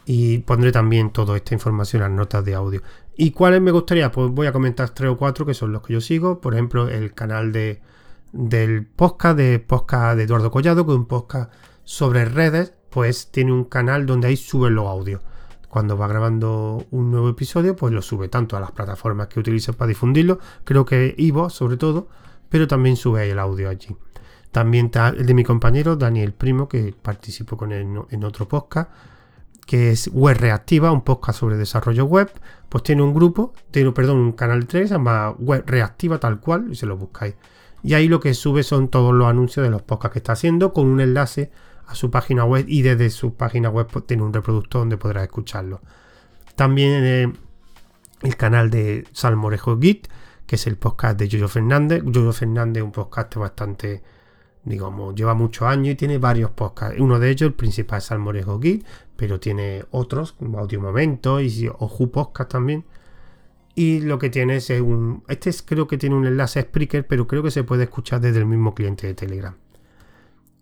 Y 0.06 0.38
pondré 0.38 0.72
también 0.72 1.10
toda 1.10 1.36
esta 1.36 1.54
información 1.54 2.02
en 2.02 2.10
las 2.10 2.16
notas 2.16 2.44
de 2.44 2.54
audio. 2.54 2.82
¿Y 3.16 3.32
cuáles 3.32 3.60
me 3.60 3.70
gustaría? 3.70 4.10
Pues 4.10 4.30
voy 4.30 4.46
a 4.46 4.52
comentar 4.52 4.90
tres 4.90 5.10
o 5.10 5.16
cuatro 5.16 5.44
que 5.44 5.54
son 5.54 5.72
los 5.72 5.82
que 5.82 5.92
yo 5.94 6.00
sigo. 6.00 6.40
Por 6.40 6.54
ejemplo, 6.54 6.88
el 6.88 7.12
canal 7.12 7.52
de, 7.52 7.80
del 8.32 8.86
podcast 8.86 9.36
de 9.36 9.58
podcast 9.58 10.16
de 10.16 10.24
Eduardo 10.24 10.50
Collado, 10.50 10.86
que 10.86 10.92
es 10.92 10.98
un 10.98 11.06
podcast 11.06 11.52
sobre 11.84 12.24
redes, 12.24 12.72
pues 12.90 13.30
tiene 13.30 13.52
un 13.52 13.64
canal 13.64 14.06
donde 14.06 14.28
ahí 14.28 14.36
sube 14.36 14.70
los 14.70 14.86
audios. 14.86 15.20
Cuando 15.70 15.96
va 15.96 16.08
grabando 16.08 16.84
un 16.90 17.12
nuevo 17.12 17.28
episodio, 17.28 17.76
pues 17.76 17.94
lo 17.94 18.02
sube 18.02 18.28
tanto 18.28 18.56
a 18.56 18.60
las 18.60 18.72
plataformas 18.72 19.28
que 19.28 19.38
utiliza 19.38 19.72
para 19.72 19.88
difundirlo, 19.88 20.40
creo 20.64 20.84
que 20.84 21.14
Ivo 21.16 21.48
sobre 21.48 21.76
todo, 21.76 22.08
pero 22.48 22.66
también 22.66 22.96
sube 22.96 23.30
el 23.30 23.38
audio 23.38 23.68
allí. 23.68 23.96
También 24.50 24.86
está 24.86 25.10
el 25.10 25.24
de 25.24 25.32
mi 25.32 25.44
compañero 25.44 25.94
Daniel 25.94 26.32
Primo, 26.32 26.68
que 26.68 26.92
participó 27.00 27.56
con 27.56 27.70
él 27.70 27.86
en 28.10 28.24
otro 28.24 28.48
podcast. 28.48 28.90
que 29.64 29.92
es 29.92 30.10
Web 30.12 30.38
Reactiva, 30.38 30.90
un 30.90 31.02
podcast 31.02 31.38
sobre 31.38 31.56
desarrollo 31.56 32.04
web, 32.04 32.28
pues 32.68 32.82
tiene 32.82 33.02
un 33.02 33.14
grupo, 33.14 33.52
tiene, 33.70 33.92
perdón, 33.92 34.16
un 34.16 34.32
canal 34.32 34.66
3, 34.66 34.88
se 34.88 34.94
llama 34.96 35.30
Web 35.38 35.62
Reactiva 35.66 36.18
tal 36.18 36.40
cual, 36.40 36.72
y 36.72 36.74
se 36.74 36.86
lo 36.86 36.96
buscáis. 36.96 37.36
Y 37.84 37.94
ahí 37.94 38.08
lo 38.08 38.18
que 38.18 38.34
sube 38.34 38.64
son 38.64 38.88
todos 38.88 39.14
los 39.14 39.28
anuncios 39.28 39.62
de 39.62 39.70
los 39.70 39.82
podcasts 39.82 40.14
que 40.14 40.18
está 40.18 40.32
haciendo 40.32 40.72
con 40.72 40.86
un 40.86 41.00
enlace 41.00 41.52
a 41.90 41.94
su 41.96 42.10
página 42.10 42.44
web 42.44 42.66
y 42.68 42.82
desde 42.82 43.10
su 43.10 43.34
página 43.34 43.68
web 43.68 43.88
tiene 44.06 44.22
un 44.22 44.32
reproductor 44.32 44.82
donde 44.82 44.96
podrás 44.96 45.24
escucharlo. 45.24 45.80
También 46.54 47.02
eh, 47.04 47.32
el 48.22 48.36
canal 48.36 48.70
de 48.70 49.04
Salmorejo 49.12 49.78
Git, 49.78 50.06
que 50.46 50.54
es 50.54 50.66
el 50.68 50.76
podcast 50.76 51.18
de 51.18 51.28
Yoyo 51.28 51.48
Fernández. 51.48 52.02
Yoyo 52.06 52.32
Fernández 52.32 52.82
es 52.82 52.84
un 52.84 52.92
podcast 52.92 53.34
bastante, 53.34 54.02
digamos, 54.62 55.16
lleva 55.16 55.34
muchos 55.34 55.66
años 55.66 55.94
y 55.94 55.96
tiene 55.96 56.18
varios 56.18 56.52
podcasts. 56.52 57.00
Uno 57.00 57.18
de 57.18 57.30
ellos, 57.30 57.48
el 57.48 57.54
principal 57.54 57.98
es 57.98 58.04
Salmorejo 58.04 58.60
Git, 58.60 58.86
pero 59.16 59.40
tiene 59.40 59.84
otros, 59.90 60.32
como 60.32 60.60
Audio 60.60 60.80
Momento 60.80 61.40
y 61.40 61.68
Oju 61.68 62.12
Podcast 62.12 62.52
también. 62.52 62.84
Y 63.74 64.00
lo 64.00 64.18
que 64.18 64.30
tiene 64.30 64.56
es 64.56 64.70
un. 64.70 65.24
Este 65.26 65.50
creo 65.64 65.88
que 65.88 65.98
tiene 65.98 66.14
un 66.14 66.26
enlace 66.26 66.60
a 66.60 66.68
pero 66.70 67.26
creo 67.26 67.42
que 67.42 67.50
se 67.50 67.64
puede 67.64 67.84
escuchar 67.84 68.20
desde 68.20 68.38
el 68.38 68.46
mismo 68.46 68.74
cliente 68.74 69.08
de 69.08 69.14
Telegram. 69.14 69.56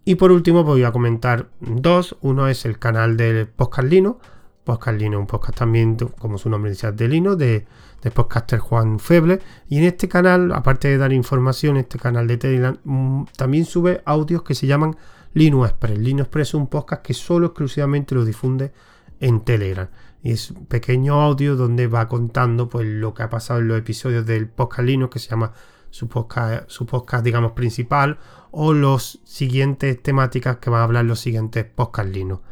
Y 0.08 0.14
por 0.14 0.32
último, 0.32 0.64
voy 0.64 0.84
a 0.84 0.90
comentar 0.90 1.50
dos. 1.60 2.16
Uno 2.22 2.48
es 2.48 2.64
el 2.64 2.78
canal 2.78 3.18
del 3.18 3.46
Podcast 3.46 3.90
Lino 3.90 4.18
Podcast 4.64 4.98
Lino, 4.98 5.18
un 5.18 5.26
podcast 5.26 5.58
también, 5.58 5.98
como 6.18 6.38
su 6.38 6.48
nombre 6.48 6.70
dice, 6.70 6.90
de 6.92 7.08
Lino, 7.08 7.36
de, 7.36 7.66
de 8.00 8.10
podcaster 8.10 8.58
Juan 8.58 9.00
Feble. 9.00 9.38
Y 9.68 9.76
en 9.76 9.84
este 9.84 10.08
canal, 10.08 10.52
aparte 10.52 10.88
de 10.88 10.96
dar 10.96 11.12
información, 11.12 11.76
este 11.76 11.98
canal 11.98 12.26
de 12.26 12.38
Telegram 12.38 12.78
mm, 12.84 13.24
también 13.36 13.66
sube 13.66 14.00
audios 14.06 14.42
que 14.44 14.54
se 14.54 14.66
llaman 14.66 14.96
Lino 15.34 15.66
Express. 15.66 15.98
Lino 15.98 16.22
Express 16.22 16.48
es 16.48 16.54
un 16.54 16.68
podcast 16.68 17.02
que 17.02 17.12
solo 17.12 17.48
exclusivamente 17.48 18.14
lo 18.14 18.24
difunde 18.24 18.72
en 19.20 19.42
Telegram. 19.42 19.88
Y 20.22 20.32
es 20.32 20.52
un 20.52 20.64
pequeño 20.64 21.20
audio 21.20 21.54
donde 21.54 21.86
va 21.86 22.08
contando 22.08 22.70
pues 22.70 22.86
lo 22.86 23.12
que 23.12 23.24
ha 23.24 23.28
pasado 23.28 23.60
en 23.60 23.68
los 23.68 23.78
episodios 23.78 24.24
del 24.24 24.48
podcast 24.48 24.86
Lino, 24.86 25.10
que 25.10 25.18
se 25.18 25.28
llama 25.28 25.52
su 25.90 26.08
podcast, 26.08 26.64
su 26.68 26.86
podcast 26.86 27.24
digamos, 27.24 27.52
principal, 27.52 28.18
o 28.50 28.72
los 28.72 29.20
siguientes 29.24 30.02
temáticas 30.02 30.58
que 30.58 30.70
van 30.70 30.80
a 30.80 30.84
hablar 30.84 31.04
los 31.04 31.20
siguientes 31.20 31.64
podcast 31.64 32.08
Lino. 32.08 32.42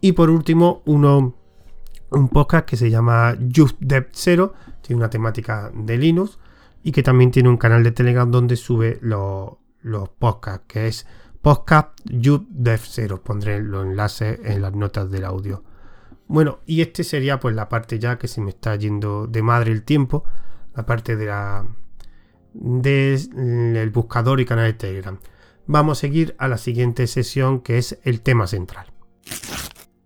Y 0.00 0.12
por 0.12 0.30
último, 0.30 0.82
uno, 0.84 1.34
un 2.10 2.28
podcast 2.28 2.66
que 2.66 2.76
se 2.76 2.90
llama 2.90 3.36
Just 3.54 3.78
Dev 3.80 4.08
Zero, 4.12 4.54
tiene 4.82 4.98
una 4.98 5.10
temática 5.10 5.70
de 5.74 5.96
Linux 5.96 6.38
y 6.82 6.92
que 6.92 7.02
también 7.02 7.30
tiene 7.30 7.48
un 7.48 7.56
canal 7.56 7.82
de 7.82 7.92
Telegram 7.92 8.30
donde 8.30 8.56
sube 8.56 8.98
los, 9.00 9.52
los 9.80 10.08
podcasts, 10.10 10.66
que 10.68 10.88
es 10.88 11.06
Podcast 11.40 11.98
Just 12.10 12.44
Dev 12.48 12.80
Zero. 12.80 13.22
Pondré 13.22 13.62
los 13.62 13.84
enlaces 13.84 14.40
en 14.44 14.62
las 14.62 14.74
notas 14.74 15.10
del 15.10 15.24
audio. 15.24 15.62
Bueno, 16.26 16.60
y 16.66 16.80
este 16.80 17.04
sería 17.04 17.40
pues 17.40 17.54
la 17.54 17.68
parte 17.68 17.98
ya 17.98 18.18
que 18.18 18.28
se 18.28 18.40
me 18.40 18.50
está 18.50 18.76
yendo 18.76 19.26
de 19.26 19.42
madre 19.42 19.72
el 19.72 19.82
tiempo, 19.82 20.24
la 20.74 20.86
parte 20.86 21.16
de 21.16 21.26
la 21.26 21.66
del 22.54 23.90
buscador 23.90 24.40
y 24.40 24.46
canal 24.46 24.66
de 24.66 24.74
Telegram. 24.74 25.18
Vamos 25.66 25.98
a 25.98 26.00
seguir 26.00 26.34
a 26.38 26.48
la 26.48 26.58
siguiente 26.58 27.06
sesión 27.06 27.60
que 27.60 27.78
es 27.78 27.98
el 28.04 28.20
tema 28.20 28.46
central. 28.46 28.86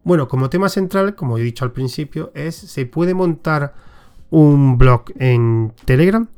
Bueno, 0.02 0.28
como 0.28 0.48
tema 0.48 0.68
central, 0.68 1.14
como 1.14 1.38
he 1.38 1.42
dicho 1.42 1.64
al 1.64 1.72
principio, 1.72 2.32
es 2.34 2.54
¿se 2.54 2.86
puede 2.86 3.14
montar 3.14 3.74
un 4.30 4.78
blog 4.78 5.04
en 5.16 5.74
Telegram? 5.84 6.28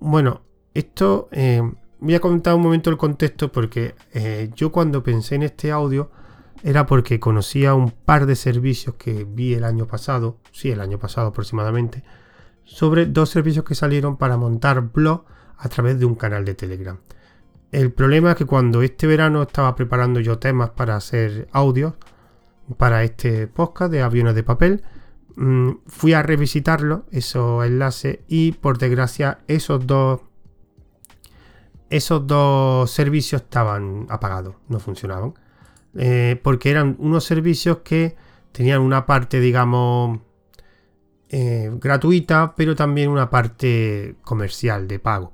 Bueno, 0.00 0.42
esto 0.74 1.28
eh, 1.32 1.62
voy 2.00 2.14
a 2.14 2.20
comentar 2.20 2.54
un 2.54 2.62
momento 2.62 2.90
el 2.90 2.96
contexto 2.96 3.52
porque 3.52 3.94
eh, 4.14 4.50
yo 4.56 4.72
cuando 4.72 5.02
pensé 5.02 5.34
en 5.34 5.42
este 5.42 5.70
audio 5.70 6.10
era 6.62 6.86
porque 6.86 7.20
conocía 7.20 7.74
un 7.74 7.90
par 7.90 8.26
de 8.26 8.36
servicios 8.36 8.94
que 8.96 9.24
vi 9.24 9.54
el 9.54 9.64
año 9.64 9.86
pasado, 9.86 10.38
sí, 10.52 10.70
el 10.70 10.80
año 10.80 10.98
pasado 10.98 11.28
aproximadamente, 11.28 12.04
sobre 12.64 13.06
dos 13.06 13.30
servicios 13.30 13.64
que 13.64 13.74
salieron 13.74 14.16
para 14.16 14.36
montar 14.36 14.80
blog 14.92 15.24
a 15.62 15.68
través 15.68 15.98
de 15.98 16.04
un 16.04 16.16
canal 16.16 16.44
de 16.44 16.54
Telegram. 16.54 16.98
El 17.70 17.92
problema 17.92 18.32
es 18.32 18.36
que 18.36 18.44
cuando 18.44 18.82
este 18.82 19.06
verano 19.06 19.42
estaba 19.42 19.74
preparando 19.74 20.20
yo 20.20 20.38
temas 20.38 20.70
para 20.70 20.96
hacer 20.96 21.48
audios, 21.52 21.94
para 22.76 23.04
este 23.04 23.46
podcast 23.46 23.90
de 23.92 24.02
aviones 24.02 24.34
de 24.34 24.42
papel. 24.42 24.82
Mm, 25.36 25.70
fui 25.86 26.12
a 26.12 26.22
revisitarlo, 26.22 27.06
esos 27.10 27.64
enlaces, 27.64 28.20
y 28.28 28.52
por 28.52 28.78
desgracia 28.78 29.38
esos 29.48 29.86
dos, 29.86 30.20
esos 31.90 32.26
dos 32.26 32.90
servicios 32.90 33.42
estaban 33.42 34.06
apagados, 34.08 34.56
no 34.68 34.78
funcionaban. 34.78 35.34
Eh, 35.94 36.40
porque 36.42 36.70
eran 36.70 36.96
unos 36.98 37.24
servicios 37.24 37.78
que 37.78 38.16
tenían 38.52 38.80
una 38.80 39.06
parte, 39.06 39.40
digamos, 39.40 40.20
eh, 41.28 41.70
gratuita, 41.74 42.54
pero 42.56 42.74
también 42.74 43.10
una 43.10 43.30
parte 43.30 44.16
comercial 44.22 44.88
de 44.88 44.98
pago. 44.98 45.32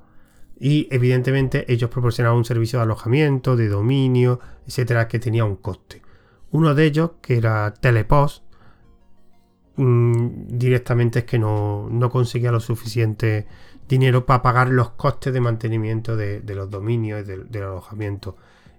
Y 0.61 0.89
evidentemente 0.91 1.65
ellos 1.73 1.89
proporcionaban 1.91 2.39
un 2.39 2.45
servicio 2.45 2.79
de 2.79 2.85
alojamiento, 2.85 3.57
de 3.57 3.69
dominio, 3.69 4.41
etcétera, 4.67 5.07
que 5.07 5.19
tenía 5.19 5.45
un 5.45 5.57
coste. 5.57 6.03
Uno 6.51 6.75
de 6.75 6.85
ellos, 6.85 7.13
que 7.23 7.37
era 7.37 7.73
Telepost, 7.75 8.43
mm, 9.77 10.59
directamente 10.59 11.21
es 11.21 11.25
que 11.27 11.39
no, 11.39 11.89
conseguía 12.11 12.51
lo 12.51 12.61
suficiente 12.61 13.47
dinero 13.89 14.27
para 14.27 14.43
pagar 14.43 14.69
los 14.69 14.91
costes 14.91 15.33
de 15.33 15.41
mantenimiento 15.41 16.17
de, 16.17 16.43
los 16.55 16.69
dominios 16.71 17.21
y 17.21 17.25
del 17.25 17.63
alojamiento. 17.63 18.37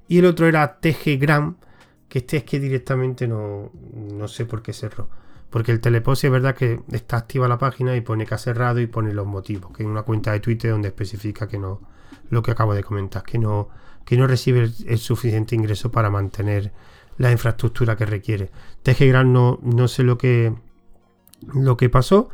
Y 0.07 0.19
el 0.19 0.25
otro 0.25 0.47
era 0.47 0.79
TGgram, 0.79 1.57
que 2.09 2.19
este 2.19 2.37
es 2.37 2.43
que 2.43 2.59
directamente 2.59 3.27
no, 3.27 3.71
no 3.93 4.27
sé 4.27 4.45
por 4.45 4.61
qué 4.61 4.73
cerró. 4.73 5.09
Porque 5.49 5.71
el 5.71 5.79
Telepost 5.79 6.23
es 6.23 6.31
verdad 6.31 6.55
que 6.55 6.79
está 6.91 7.17
activa 7.17 7.47
la 7.47 7.57
página 7.57 7.95
y 7.95 8.01
pone 8.01 8.25
que 8.25 8.35
ha 8.35 8.37
cerrado 8.37 8.79
y 8.79 8.87
pone 8.87 9.13
los 9.13 9.25
motivos, 9.25 9.71
que 9.75 9.83
hay 9.83 9.89
una 9.89 10.03
cuenta 10.03 10.31
de 10.31 10.39
Twitter 10.39 10.71
donde 10.71 10.89
especifica 10.89 11.47
que 11.47 11.57
no, 11.57 11.81
lo 12.29 12.43
que 12.43 12.51
acabo 12.51 12.75
de 12.75 12.83
comentar, 12.83 13.23
que 13.23 13.39
no, 13.39 13.69
que 14.05 14.17
no 14.17 14.27
recibe 14.27 14.71
el 14.85 14.97
suficiente 14.99 15.55
ingreso 15.55 15.91
para 15.91 16.09
mantener 16.09 16.71
la 17.17 17.31
infraestructura 17.31 17.95
que 17.95 18.05
requiere. 18.05 18.49
TGGram 18.83 19.31
no, 19.31 19.59
no 19.61 19.87
sé 19.87 20.03
lo 20.03 20.17
que, 20.17 20.53
lo 21.53 21.77
que 21.77 21.89
pasó. 21.89 22.29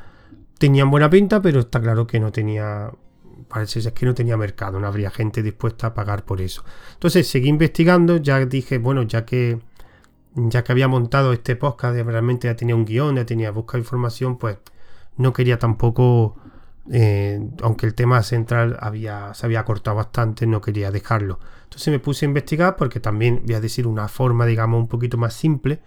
Tenían 0.58 0.90
buena 0.90 1.10
pinta, 1.10 1.42
pero 1.42 1.60
está 1.62 1.82
claro 1.82 2.08
que 2.08 2.20
no 2.20 2.32
tenía. 2.32 2.92
Parece 3.50 3.82
ser 3.82 3.94
que 3.94 4.06
no 4.06 4.14
tenía 4.14 4.38
mercado, 4.38 4.80
no 4.80 4.88
habría 4.88 5.12
gente 5.12 5.44
dispuesta 5.44 5.88
a 5.88 5.94
pagar 5.94 6.24
por 6.24 6.40
eso. 6.40 6.64
Entonces 6.94 7.28
seguí 7.28 7.50
investigando, 7.50 8.18
ya 8.18 8.46
dije, 8.46 8.78
bueno, 8.78 9.04
ya 9.04 9.26
que 9.26 9.60
ya 10.36 10.64
que 10.64 10.72
había 10.72 10.88
montado 10.88 11.34
este 11.34 11.56
podcast, 11.56 11.98
realmente 11.98 12.48
ya 12.48 12.56
tenía 12.56 12.76
un 12.76 12.86
guion, 12.86 13.16
ya 13.16 13.26
tenía 13.26 13.52
buscar 13.52 13.80
información, 13.80 14.38
pues 14.38 14.58
no 15.18 15.32
quería 15.34 15.58
tampoco, 15.60 16.36
eh, 16.92 17.40
aunque 17.62 17.86
el 17.86 17.96
tema 17.96 18.22
central 18.22 18.78
había, 18.82 19.34
se 19.34 19.46
había 19.46 19.64
cortado 19.64 19.98
bastante, 19.98 20.46
no 20.46 20.62
quería 20.62 20.92
dejarlo. 20.92 21.40
Entonces 21.64 21.92
me 21.92 22.00
puse 22.00 22.26
a 22.26 22.30
investigar 22.30 22.76
porque 22.76 23.00
también 23.00 23.44
voy 23.46 23.56
a 23.56 23.62
decir 23.62 23.88
una 23.88 24.08
forma, 24.08 24.46
digamos, 24.46 24.80
un 24.80 24.88
poquito 24.88 25.18
más 25.18 25.34
simple 25.34 25.82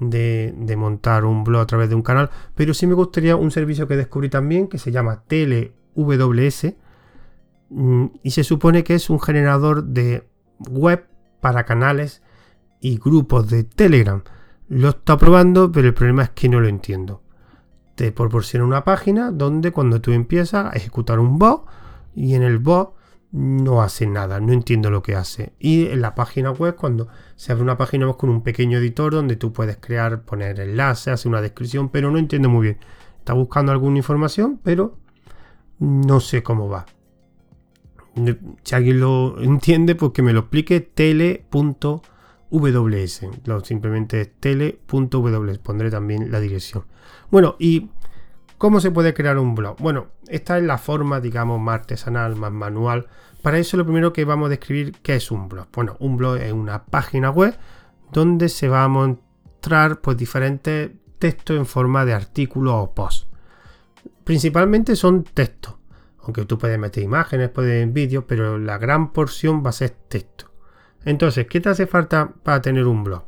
de, 0.00 0.74
montar 0.76 1.24
un 1.24 1.44
blog 1.44 1.62
a 1.62 1.66
través 1.66 1.88
de 1.88 1.94
un 1.94 2.02
canal. 2.02 2.30
Pero 2.54 2.74
sí 2.74 2.86
me 2.86 2.94
gustaría 2.94 3.36
un 3.36 3.50
servicio 3.50 3.88
que 3.88 3.96
descubrí 3.96 4.28
también 4.28 4.68
que 4.68 4.78
se 4.78 4.92
llama 4.92 5.22
TeleWS 5.26 6.74
mm, 7.70 8.06
y 8.22 8.30
se 8.30 8.44
supone 8.44 8.84
que 8.84 8.94
es 8.94 9.08
un 9.10 9.20
generador 9.20 9.84
de 9.84 10.28
web 10.68 11.06
para 11.40 11.64
canales 11.64 12.22
y 12.84 12.98
grupos 12.98 13.48
de 13.48 13.64
Telegram. 13.64 14.22
Lo 14.68 14.90
está 14.90 15.16
probando, 15.16 15.72
pero 15.72 15.88
el 15.88 15.94
problema 15.94 16.24
es 16.24 16.30
que 16.30 16.50
no 16.50 16.60
lo 16.60 16.68
entiendo. 16.68 17.22
Te 17.94 18.12
proporciona 18.12 18.66
una 18.66 18.84
página 18.84 19.30
donde 19.30 19.72
cuando 19.72 20.02
tú 20.02 20.12
empiezas 20.12 20.66
a 20.66 20.76
ejecutar 20.76 21.18
un 21.18 21.38
bot 21.38 21.64
y 22.14 22.34
en 22.34 22.42
el 22.42 22.58
bot 22.58 22.94
no 23.32 23.80
hace 23.80 24.06
nada, 24.06 24.38
no 24.38 24.52
entiendo 24.52 24.90
lo 24.90 25.02
que 25.02 25.14
hace. 25.14 25.54
Y 25.58 25.86
en 25.86 26.02
la 26.02 26.14
página 26.14 26.50
web, 26.50 26.76
cuando 26.76 27.08
se 27.36 27.52
abre 27.52 27.64
una 27.64 27.78
página 27.78 28.06
web 28.06 28.18
con 28.18 28.28
un 28.28 28.42
pequeño 28.42 28.76
editor 28.76 29.14
donde 29.14 29.36
tú 29.36 29.50
puedes 29.50 29.78
crear, 29.78 30.22
poner 30.22 30.60
enlaces, 30.60 31.08
hacer 31.08 31.30
una 31.30 31.40
descripción, 31.40 31.88
pero 31.88 32.10
no 32.10 32.18
entiendo 32.18 32.50
muy 32.50 32.64
bien. 32.64 32.78
Está 33.18 33.32
buscando 33.32 33.72
alguna 33.72 33.96
información, 33.96 34.60
pero 34.62 34.98
no 35.78 36.20
sé 36.20 36.42
cómo 36.42 36.68
va. 36.68 36.84
Si 38.62 38.74
alguien 38.74 39.00
lo 39.00 39.40
entiende, 39.40 39.94
pues 39.94 40.12
que 40.12 40.20
me 40.20 40.34
lo 40.34 40.40
explique 40.40 40.82
tele.ws. 42.60 43.20
Simplemente 43.64 44.26
tele.ws. 44.26 45.58
Pondré 45.58 45.90
también 45.90 46.30
la 46.30 46.40
dirección. 46.40 46.84
Bueno, 47.30 47.56
y 47.58 47.90
¿Cómo 48.64 48.80
se 48.80 48.90
puede 48.90 49.12
crear 49.14 49.36
un 49.36 49.54
blog? 49.54 49.76
Bueno, 49.78 50.06
esta 50.28 50.56
es 50.56 50.64
la 50.64 50.78
forma, 50.78 51.20
digamos, 51.20 51.60
más 51.60 51.80
artesanal, 51.80 52.36
más 52.36 52.52
manual. 52.52 53.08
Para 53.42 53.58
eso 53.58 53.76
lo 53.76 53.84
primero 53.84 54.12
que 54.12 54.24
vamos 54.24 54.46
a 54.46 54.50
describir 54.50 54.92
qué 55.02 55.16
es 55.16 55.30
un 55.30 55.48
blog. 55.48 55.66
Bueno, 55.72 55.96
un 55.98 56.16
blog 56.16 56.36
es 56.36 56.52
una 56.52 56.84
página 56.84 57.30
web 57.30 57.58
donde 58.12 58.48
se 58.48 58.68
va 58.68 58.84
a 58.84 58.88
mostrar 58.88 60.00
pues, 60.00 60.16
diferentes 60.16 60.92
textos 61.18 61.58
en 61.58 61.66
forma 61.66 62.04
de 62.04 62.14
artículos 62.14 62.74
o 62.74 62.94
posts. 62.94 63.26
Principalmente 64.24 64.96
son 64.96 65.24
textos, 65.24 65.74
aunque 66.20 66.46
tú 66.46 66.56
puedes 66.56 66.78
meter 66.78 67.02
imágenes, 67.02 67.50
puedes 67.50 67.92
vídeos, 67.92 68.24
pero 68.26 68.56
la 68.56 68.78
gran 68.78 69.12
porción 69.12 69.62
va 69.62 69.70
a 69.70 69.72
ser 69.72 69.90
texto. 69.90 70.53
Entonces, 71.04 71.46
¿qué 71.46 71.60
te 71.60 71.68
hace 71.68 71.86
falta 71.86 72.32
para 72.42 72.62
tener 72.62 72.86
un 72.86 73.04
blog? 73.04 73.24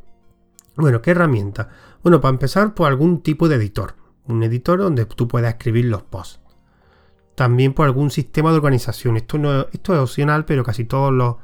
Bueno, 0.77 1.01
¿qué 1.03 1.13
herramienta? 1.13 1.69
Bueno, 2.03 2.21
para 2.21 2.33
empezar, 2.33 2.75
por 2.75 2.89
algún 2.89 3.23
tipo 3.23 3.49
de 3.49 3.57
editor. 3.57 3.95
Un 4.27 4.43
editor 4.43 4.79
donde 4.79 5.05
tú 5.07 5.29
puedas 5.29 5.55
escribir 5.55 5.87
los 5.87 6.03
posts. 6.03 6.41
También 7.35 7.75
por 7.75 7.87
algún 7.87 8.11
sistema 8.11 8.51
de 8.51 8.57
organización. 8.57 9.17
Esto, 9.17 9.39
no, 9.39 9.63
esto 9.73 9.95
es 9.95 10.01
opcional, 10.01 10.45
pero 10.45 10.65
casi 10.65 10.85
todos 10.85 11.13
los, 11.13 11.37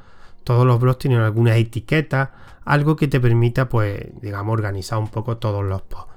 todos 0.44 0.66
los 0.66 0.80
blogs 0.80 0.98
tienen 0.98 1.20
alguna 1.20 1.56
etiqueta, 1.56 2.32
algo 2.64 2.96
que 2.96 3.08
te 3.08 3.20
permita, 3.20 3.68
pues, 3.68 4.08
digamos, 4.20 4.52
organizar 4.52 4.98
un 4.98 5.08
poco 5.08 5.36
todos 5.36 5.64
los 5.64 5.82
posts. 5.82 6.12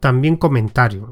También 0.00 0.36
comentarios. 0.36 1.10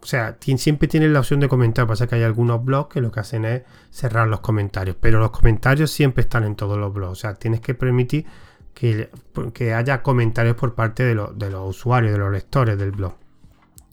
O 0.00 0.06
sea, 0.06 0.38
siempre 0.40 0.88
tienes 0.88 1.10
la 1.10 1.20
opción 1.20 1.40
de 1.40 1.48
comentar. 1.48 1.86
Pasa 1.86 2.06
que 2.06 2.14
hay 2.14 2.22
algunos 2.22 2.64
blogs 2.64 2.92
que 2.94 3.00
lo 3.00 3.10
que 3.10 3.20
hacen 3.20 3.44
es 3.44 3.62
cerrar 3.90 4.28
los 4.28 4.40
comentarios. 4.40 4.96
Pero 5.00 5.18
los 5.18 5.30
comentarios 5.30 5.90
siempre 5.90 6.22
están 6.22 6.44
en 6.44 6.54
todos 6.54 6.78
los 6.78 6.92
blogs. 6.92 7.12
O 7.12 7.20
sea, 7.20 7.34
tienes 7.34 7.60
que 7.60 7.74
permitir 7.74 8.24
que, 8.74 9.74
haya 9.74 10.02
comentarios 10.02 10.56
por 10.56 10.74
parte 10.74 11.02
de, 11.02 11.14
de 11.34 11.50
los 11.50 11.70
usuarios, 11.70 12.12
de 12.12 12.18
los 12.18 12.30
lectores 12.30 12.78
del 12.78 12.92
blog. 12.92 13.14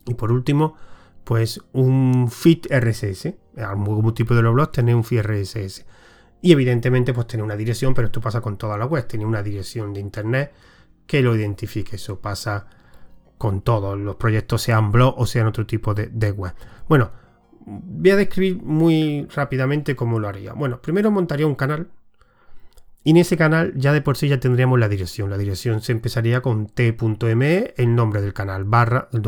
Y 0.06 0.14
por 0.14 0.32
último, 0.32 0.76
pues 1.24 1.60
un 1.74 2.30
feed 2.32 2.68
RSS. 2.70 3.34
Algún 3.58 4.14
tipo 4.14 4.36
de 4.36 4.44
los 4.44 4.54
blogs 4.54 4.72
tener 4.72 4.96
un 4.96 5.04
feed 5.04 5.24
RSS. 5.24 5.86
Y 6.42 6.52
evidentemente, 6.52 7.14
pues 7.14 7.26
tener 7.26 7.44
una 7.44 7.56
dirección, 7.56 7.96
pero 7.96 8.06
esto 8.06 8.22
pasa 8.22 8.42
con 8.42 8.58
toda 8.58 8.78
la 8.78 8.86
web. 8.86 9.08
Tener 9.08 9.26
una 9.26 9.42
dirección 9.42 9.92
de 9.92 10.02
internet 10.02 10.54
que 11.08 11.24
lo 11.24 11.36
identifique. 11.36 11.96
Eso 11.96 12.20
pasa 12.20 12.68
con 13.38 13.62
todos 13.62 13.98
los 13.98 14.16
proyectos, 14.16 14.62
sean 14.62 14.92
blog 14.92 15.16
o 15.18 15.26
sean 15.26 15.48
otro 15.48 15.66
tipo 15.66 15.94
de, 15.94 16.32
web. 16.32 16.54
Bueno, 16.88 17.12
voy 17.66 18.12
a 18.12 18.16
describir 18.16 18.62
muy 18.62 19.28
rápidamente 19.34 19.96
cómo 19.96 20.20
lo 20.20 20.28
haría. 20.28 20.54
Bueno, 20.54 20.82
primero 20.82 21.12
montaría 21.12 21.48
un 21.48 21.56
canal. 21.56 21.90
Y 23.04 23.12
en 23.12 23.18
ese 23.18 23.38
canal 23.38 23.74
ya 23.76 23.94
de 23.94 24.02
por 24.02 24.18
sí 24.18 24.28
ya 24.28 24.40
tendríamos 24.40 24.80
la 24.80 24.90
dirección. 24.90 25.30
La 25.30 25.38
dirección 25.38 25.82
se 25.82 25.92
empezaría 25.92 26.42
con 26.42 26.66
t.me, 26.68 27.74
el 27.78 27.96
nombre 27.96 28.22
del 28.22 28.34
canal, 28.34 28.64
barra 28.64 29.10
el 29.14 29.22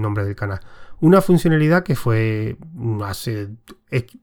nombre, 0.00 0.24
del 0.24 0.36
canal. 0.36 0.60
Una 1.00 1.20
funcionalidad 1.20 1.82
que 1.82 1.96
fue 1.96 2.56
hace 3.02 3.48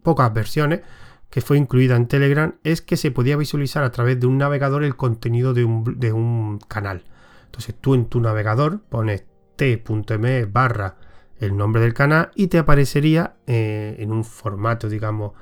pocas 0.01 0.33
versiones, 0.33 0.81
que 1.29 1.41
fue 1.41 1.57
incluida 1.57 1.97
en 1.97 2.07
Telegram, 2.07 2.55
es 2.63 2.81
que 2.81 2.95
se 2.95 3.11
podía 3.11 3.35
visualizar 3.35 3.83
a 3.83 3.91
través 3.91 4.17
de 4.17 4.27
un 4.27 4.37
navegador 4.37 4.83
el 4.83 4.95
contenido 4.95 5.53
de 5.53 5.65
un, 5.65 5.99
de 5.99 6.13
un 6.13 6.59
canal. 6.59 7.03
Entonces 7.45 7.75
tú 7.81 7.95
en 7.95 8.05
tu 8.05 8.21
navegador 8.21 8.79
pones 8.87 9.25
t.me 9.61 10.45
barra 10.45 10.95
el 11.37 11.55
nombre 11.55 11.83
del 11.83 11.93
canal 11.93 12.31
y 12.33 12.47
te 12.47 12.57
aparecería 12.57 13.35
eh, 13.45 13.95
en 13.99 14.11
un 14.11 14.23
formato, 14.23 14.89
digamos, 14.89 15.33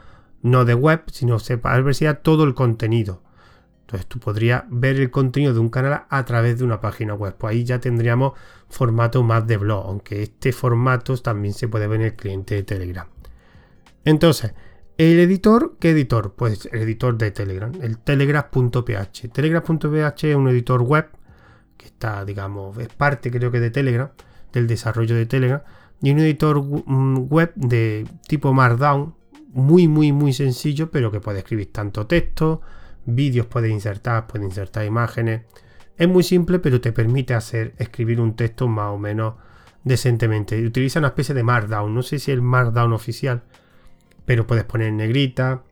no 0.42 0.66
de 0.66 0.74
web, 0.74 1.04
sino 1.10 1.40
se 1.40 1.54
aparecería 1.54 2.16
todo 2.16 2.44
el 2.44 2.54
contenido. 2.54 3.22
Entonces 3.82 4.08
tú 4.08 4.20
podrías 4.20 4.66
ver 4.68 4.98
el 4.98 5.10
contenido 5.10 5.54
de 5.54 5.60
un 5.62 5.70
canal 5.70 6.04
a 6.10 6.26
través 6.26 6.60
de 6.60 6.66
una 6.66 6.82
página 6.82 7.14
web. 7.14 7.36
Pues 7.38 7.52
ahí 7.52 7.64
ya 7.64 7.80
tendríamos 7.80 8.34
formato 8.68 9.24
más 9.24 9.48
de 9.48 9.56
blog, 9.56 9.86
aunque 9.86 10.24
este 10.24 10.52
formato 10.52 11.16
también 11.18 11.54
se 11.54 11.70
puede 11.70 11.88
ver 11.88 12.02
en 12.02 12.08
el 12.08 12.16
cliente 12.18 12.56
de 12.56 12.64
Telegram. 12.64 13.08
Entonces, 14.04 14.54
el 14.98 15.18
editor, 15.20 15.78
¿qué 15.80 15.92
editor? 15.92 16.34
Pues 16.34 16.68
el 16.74 16.82
editor 16.82 17.18
de 17.18 17.32
Telegram, 17.32 17.72
el 17.82 18.00
telegraph.ph. 18.00 19.30
Telegraph.ph 19.32 20.30
es 20.30 20.36
un 20.36 20.50
editor 20.50 20.82
web 20.82 21.10
que 21.80 21.86
está, 21.86 22.26
digamos, 22.26 22.78
es 22.78 22.90
parte 22.90 23.32
creo 23.32 23.52
que 23.52 23.62
de 23.62 23.72
Telegram, 23.72 24.10
del 24.52 24.68
desarrollo 24.68 25.16
de 25.16 25.26
Telegram, 25.26 25.62
y 26.02 26.12
un 26.12 26.20
editor 26.20 26.62
mm, 26.62 27.28
web 27.30 27.54
de 27.56 28.06
tipo 28.28 28.54
Markdown, 28.54 29.16
muy, 29.54 29.88
muy, 29.88 30.12
muy 30.12 30.34
sencillo, 30.34 30.92
pero 30.92 31.10
que 31.10 31.22
puede 31.22 31.40
escribir 31.40 31.72
tanto 31.72 32.06
texto, 32.06 32.62
vídeos 33.06 33.48
puede 33.48 33.70
insertar, 33.70 34.28
puede 34.28 34.46
insertar 34.46 34.86
imágenes. 34.86 35.44
Es 35.98 36.08
muy 36.08 36.24
simple, 36.24 36.60
pero 36.60 36.82
te 36.82 36.92
permite 36.92 37.34
hacer, 37.34 37.74
escribir 37.78 38.20
un 38.20 38.36
texto 38.36 38.68
más 38.68 38.94
o 38.94 38.98
menos 38.98 39.36
decentemente. 39.84 40.62
Utiliza 40.66 41.00
una 41.00 41.10
especie 41.10 41.34
de 41.34 41.44
Markdown, 41.44 41.96
no 41.96 42.04
sé 42.04 42.20
si 42.20 42.32
el 42.32 42.42
Markdown 42.42 42.92
oficial, 42.92 43.44
pero 44.26 44.46
puedes 44.46 44.66
poner 44.66 44.92
negrita, 44.92 45.64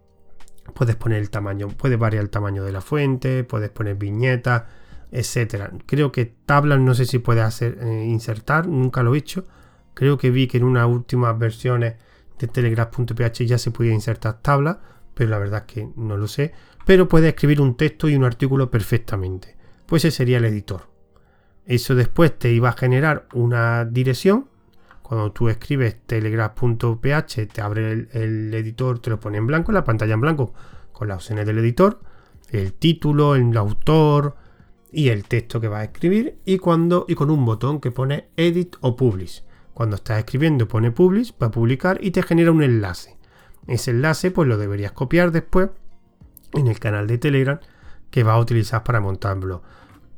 puedes 0.73 0.95
poner 0.95 1.19
el 1.19 1.29
tamaño, 1.29 1.67
puedes 1.67 1.99
variar 1.99 2.23
el 2.23 2.29
tamaño 2.29 2.63
de 2.63 2.71
la 2.71 2.81
fuente, 2.81 3.43
puedes 3.43 3.69
poner 3.69 3.95
viñetas 3.95 4.63
etcétera. 5.11 5.71
Creo 5.85 6.11
que 6.11 6.25
tablas 6.25 6.79
no 6.79 6.93
sé 6.93 7.05
si 7.05 7.19
puede 7.19 7.41
hacer 7.41 7.77
eh, 7.81 8.05
insertar, 8.05 8.67
nunca 8.67 9.03
lo 9.03 9.15
he 9.15 9.17
hecho. 9.17 9.45
Creo 9.93 10.17
que 10.17 10.29
vi 10.29 10.47
que 10.47 10.57
en 10.57 10.63
unas 10.63 10.87
últimas 10.87 11.37
versiones 11.37 11.95
de 12.39 12.47
telegraph.ph 12.47 13.45
ya 13.45 13.57
se 13.57 13.71
podía 13.71 13.93
insertar 13.93 14.41
tablas, 14.41 14.77
pero 15.13 15.29
la 15.29 15.39
verdad 15.39 15.65
es 15.67 15.73
que 15.73 15.89
no 15.95 16.17
lo 16.17 16.27
sé. 16.27 16.53
Pero 16.85 17.07
puede 17.07 17.29
escribir 17.29 17.61
un 17.61 17.75
texto 17.75 18.07
y 18.07 18.15
un 18.15 18.23
artículo 18.23 18.69
perfectamente. 18.69 19.55
Pues 19.85 20.05
ese 20.05 20.17
sería 20.17 20.37
el 20.37 20.45
editor. 20.45 20.89
Eso 21.65 21.95
después 21.95 22.37
te 22.37 22.51
iba 22.51 22.69
a 22.69 22.73
generar 22.73 23.27
una 23.33 23.85
dirección. 23.85 24.49
Cuando 25.01 25.31
tú 25.31 25.49
escribes 25.49 25.97
telegraph.ph 26.05 27.47
te 27.47 27.61
abre 27.61 27.91
el, 27.91 28.09
el 28.11 28.53
editor, 28.53 28.99
te 28.99 29.09
lo 29.09 29.19
pone 29.19 29.37
en 29.37 29.47
blanco, 29.47 29.71
la 29.71 29.83
pantalla 29.83 30.13
en 30.13 30.21
blanco 30.21 30.53
con 30.97 31.09
las 31.09 31.17
opciones 31.17 31.45
del 31.45 31.59
editor, 31.59 31.99
el 32.49 32.73
título, 32.73 33.35
el 33.35 33.55
autor, 33.55 34.35
y 34.91 35.09
el 35.09 35.25
texto 35.25 35.59
que 35.59 35.67
vas 35.67 35.81
a 35.81 35.85
escribir 35.85 36.37
y 36.45 36.57
cuando 36.57 37.05
y 37.07 37.15
con 37.15 37.29
un 37.29 37.45
botón 37.45 37.79
que 37.79 37.91
pone 37.91 38.29
edit 38.37 38.75
o 38.81 38.95
publish. 38.95 39.43
Cuando 39.73 39.95
estás 39.95 40.19
escribiendo 40.19 40.67
pone 40.67 40.91
publish 40.91 41.33
para 41.33 41.51
publicar 41.51 41.99
y 42.01 42.11
te 42.11 42.23
genera 42.23 42.51
un 42.51 42.63
enlace. 42.63 43.17
Ese 43.67 43.91
enlace 43.91 44.31
pues 44.31 44.47
lo 44.47 44.57
deberías 44.57 44.91
copiar 44.91 45.31
después 45.31 45.69
en 46.53 46.67
el 46.67 46.79
canal 46.79 47.07
de 47.07 47.17
Telegram 47.17 47.59
que 48.09 48.23
vas 48.23 48.35
a 48.35 48.39
utilizar 48.39 48.83
para 48.83 49.01
montar 49.01 49.37
blog. 49.37 49.61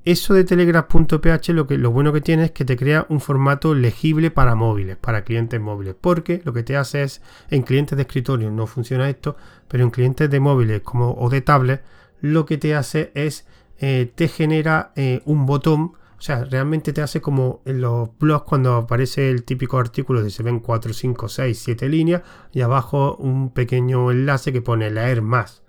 Eso 0.05 0.33
de 0.33 0.45
telegram.ph 0.45 1.49
lo, 1.49 1.67
que, 1.67 1.77
lo 1.77 1.91
bueno 1.91 2.13
que 2.13 2.21
tiene 2.21 2.45
es 2.45 2.51
que 2.51 2.63
te 2.63 2.77
crea 2.77 3.05
un 3.09 3.19
formato 3.19 3.75
legible 3.75 4.31
para 4.31 4.55
móviles, 4.55 4.95
para 4.95 5.23
clientes 5.23 5.59
móviles, 5.59 5.95
porque 5.99 6.41
lo 6.45 6.53
que 6.53 6.63
te 6.63 6.77
hace 6.77 7.03
es, 7.03 7.21
en 7.49 7.63
clientes 7.63 7.97
de 7.97 8.03
escritorio 8.03 8.49
no 8.49 8.65
funciona 8.65 9.09
esto, 9.09 9.35
pero 9.67 9.83
en 9.83 9.89
clientes 9.89 10.29
de 10.29 10.39
móviles 10.39 10.81
como, 10.81 11.13
o 11.15 11.29
de 11.29 11.41
tablet, 11.41 11.83
lo 12.21 12.45
que 12.45 12.57
te 12.57 12.75
hace 12.75 13.11
es 13.13 13.45
eh, 13.79 14.11
te 14.13 14.27
genera 14.27 14.91
eh, 14.95 15.21
un 15.25 15.45
botón. 15.45 15.93
O 16.17 16.21
sea, 16.21 16.43
realmente 16.43 16.91
te 16.91 17.01
hace 17.01 17.21
como 17.21 17.61
en 17.65 17.79
los 17.79 18.09
blogs 18.19 18.43
cuando 18.43 18.75
aparece 18.75 19.29
el 19.29 19.45
típico 19.45 19.77
artículo 19.77 20.21
de 20.21 20.29
se 20.29 20.43
ven 20.43 20.59
4, 20.59 20.91
5, 20.91 21.29
6, 21.29 21.61
7 21.63 21.87
líneas 21.87 22.23
y 22.51 22.59
abajo 22.59 23.15
un 23.15 23.51
pequeño 23.51 24.11
enlace 24.11 24.51
que 24.51 24.61
pone 24.61 24.91
leer 24.91 25.21
más 25.21 25.63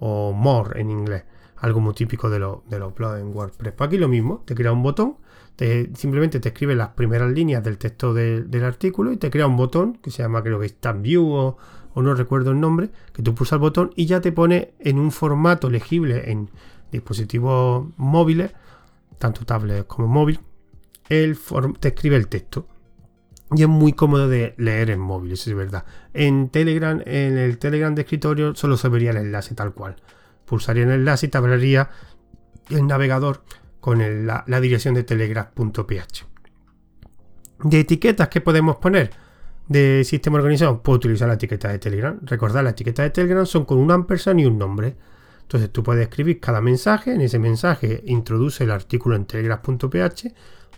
o 0.00 0.32
more 0.32 0.80
en 0.80 0.90
inglés. 0.90 1.24
Algo 1.58 1.80
muy 1.80 1.94
típico 1.94 2.28
de, 2.28 2.40
de 2.40 2.78
los 2.78 2.94
blogs 2.94 3.20
en 3.20 3.34
WordPress. 3.34 3.72
Pues 3.72 3.88
aquí 3.88 3.98
lo 3.98 4.08
mismo, 4.08 4.42
te 4.44 4.56
crea 4.56 4.72
un 4.72 4.82
botón, 4.82 5.16
te, 5.56 5.94
simplemente 5.94 6.40
te 6.40 6.48
escribe 6.48 6.74
las 6.74 6.88
primeras 6.88 7.30
líneas 7.30 7.62
del 7.62 7.78
texto 7.78 8.12
del 8.12 8.64
artículo 8.64 9.12
y 9.12 9.16
te 9.16 9.30
crea 9.30 9.46
un 9.46 9.56
botón 9.56 9.98
que 10.02 10.10
se 10.10 10.22
llama 10.22 10.42
creo 10.42 10.58
que 10.58 10.68
Stamp 10.68 11.02
View 11.02 11.30
o, 11.30 11.56
o 11.94 12.02
no 12.02 12.14
recuerdo 12.14 12.50
el 12.50 12.60
nombre, 12.60 12.90
que 13.12 13.22
tú 13.22 13.34
pulsas 13.34 13.54
el 13.54 13.60
botón 13.60 13.90
y 13.94 14.06
ya 14.06 14.20
te 14.20 14.32
pone 14.32 14.74
en 14.80 14.98
un 14.98 15.12
formato 15.12 15.70
legible 15.70 16.30
en 16.30 16.50
dispositivos 16.94 17.86
móviles, 17.96 18.52
tanto 19.18 19.44
tablet 19.44 19.86
como 19.86 20.08
móvil, 20.08 20.40
el 21.08 21.38
te 21.80 21.88
escribe 21.88 22.16
el 22.16 22.28
texto. 22.28 22.66
Y 23.54 23.62
es 23.62 23.68
muy 23.68 23.92
cómodo 23.92 24.28
de 24.28 24.54
leer 24.56 24.90
en 24.90 25.00
móvil, 25.00 25.32
eso 25.32 25.50
es 25.50 25.56
verdad. 25.56 25.84
En 26.12 26.48
Telegram, 26.48 27.00
en 27.04 27.38
el 27.38 27.58
Telegram 27.58 27.94
de 27.94 28.02
escritorio, 28.02 28.54
solo 28.54 28.76
se 28.76 28.88
vería 28.88 29.10
el 29.10 29.18
enlace 29.18 29.54
tal 29.54 29.74
cual. 29.74 29.96
Pulsaría 30.44 30.84
el 30.84 30.90
enlace 30.90 31.26
y 31.26 31.28
te 31.28 31.38
abriría 31.38 31.90
el 32.70 32.86
navegador 32.86 33.42
con 33.80 34.26
la, 34.26 34.44
dirección 34.60 34.94
de 34.94 35.04
telegraph.ph. 35.04 36.24
De 37.64 37.80
etiquetas 37.80 38.28
que 38.28 38.40
podemos 38.40 38.76
poner 38.76 39.10
de 39.68 40.02
sistema 40.04 40.38
organizado, 40.38 40.82
puedo 40.82 40.96
utilizar 40.96 41.28
la 41.28 41.34
etiqueta 41.34 41.68
de 41.68 41.78
Telegram. 41.78 42.18
Recordad, 42.22 42.64
la 42.64 42.70
etiqueta 42.70 43.02
de 43.02 43.10
Telegram 43.10 43.46
son 43.46 43.64
con 43.66 43.78
un 43.78 43.90
ampersand 43.90 44.40
y 44.40 44.46
un 44.46 44.58
nombre. 44.58 44.96
Entonces 45.44 45.70
tú 45.70 45.82
puedes 45.82 46.02
escribir 46.02 46.40
cada 46.40 46.60
mensaje, 46.60 47.12
en 47.12 47.20
ese 47.20 47.38
mensaje 47.38 48.02
introduce 48.06 48.64
el 48.64 48.70
artículo 48.70 49.14
en 49.14 49.26
telegraph.ph 49.26 50.34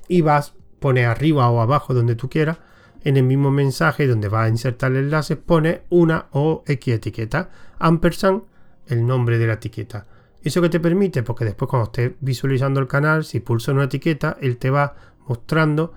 y 0.09 0.20
vas, 0.20 0.55
pone 0.81 1.07
arriba 1.07 1.48
o 1.48 1.61
abajo 1.61 1.94
donde 1.94 2.16
tú 2.16 2.29
quieras, 2.29 2.59
en 3.05 3.16
el 3.16 3.22
mismo 3.22 3.50
mensaje 3.52 4.07
donde 4.07 4.29
vas 4.29 4.46
a 4.46 4.48
insertar 4.48 4.90
el 4.92 5.05
enlace, 5.05 5.37
pone 5.37 5.83
una 5.90 6.26
o 6.33 6.64
X 6.66 6.94
etiqueta, 6.94 7.50
ampersand, 7.79 8.42
el 8.88 9.07
nombre 9.07 9.38
de 9.38 9.46
la 9.46 9.55
etiqueta. 9.55 10.07
¿Eso 10.42 10.61
que 10.61 10.68
te 10.68 10.81
permite? 10.81 11.22
Porque 11.22 11.44
después 11.44 11.68
cuando 11.68 11.87
estés 11.87 12.12
visualizando 12.20 12.81
el 12.81 12.88
canal, 12.88 13.24
si 13.24 13.40
pulso 13.40 13.72
una 13.72 13.85
etiqueta, 13.85 14.37
él 14.40 14.59
te 14.59 14.70
va 14.70 14.96
mostrando 15.26 15.92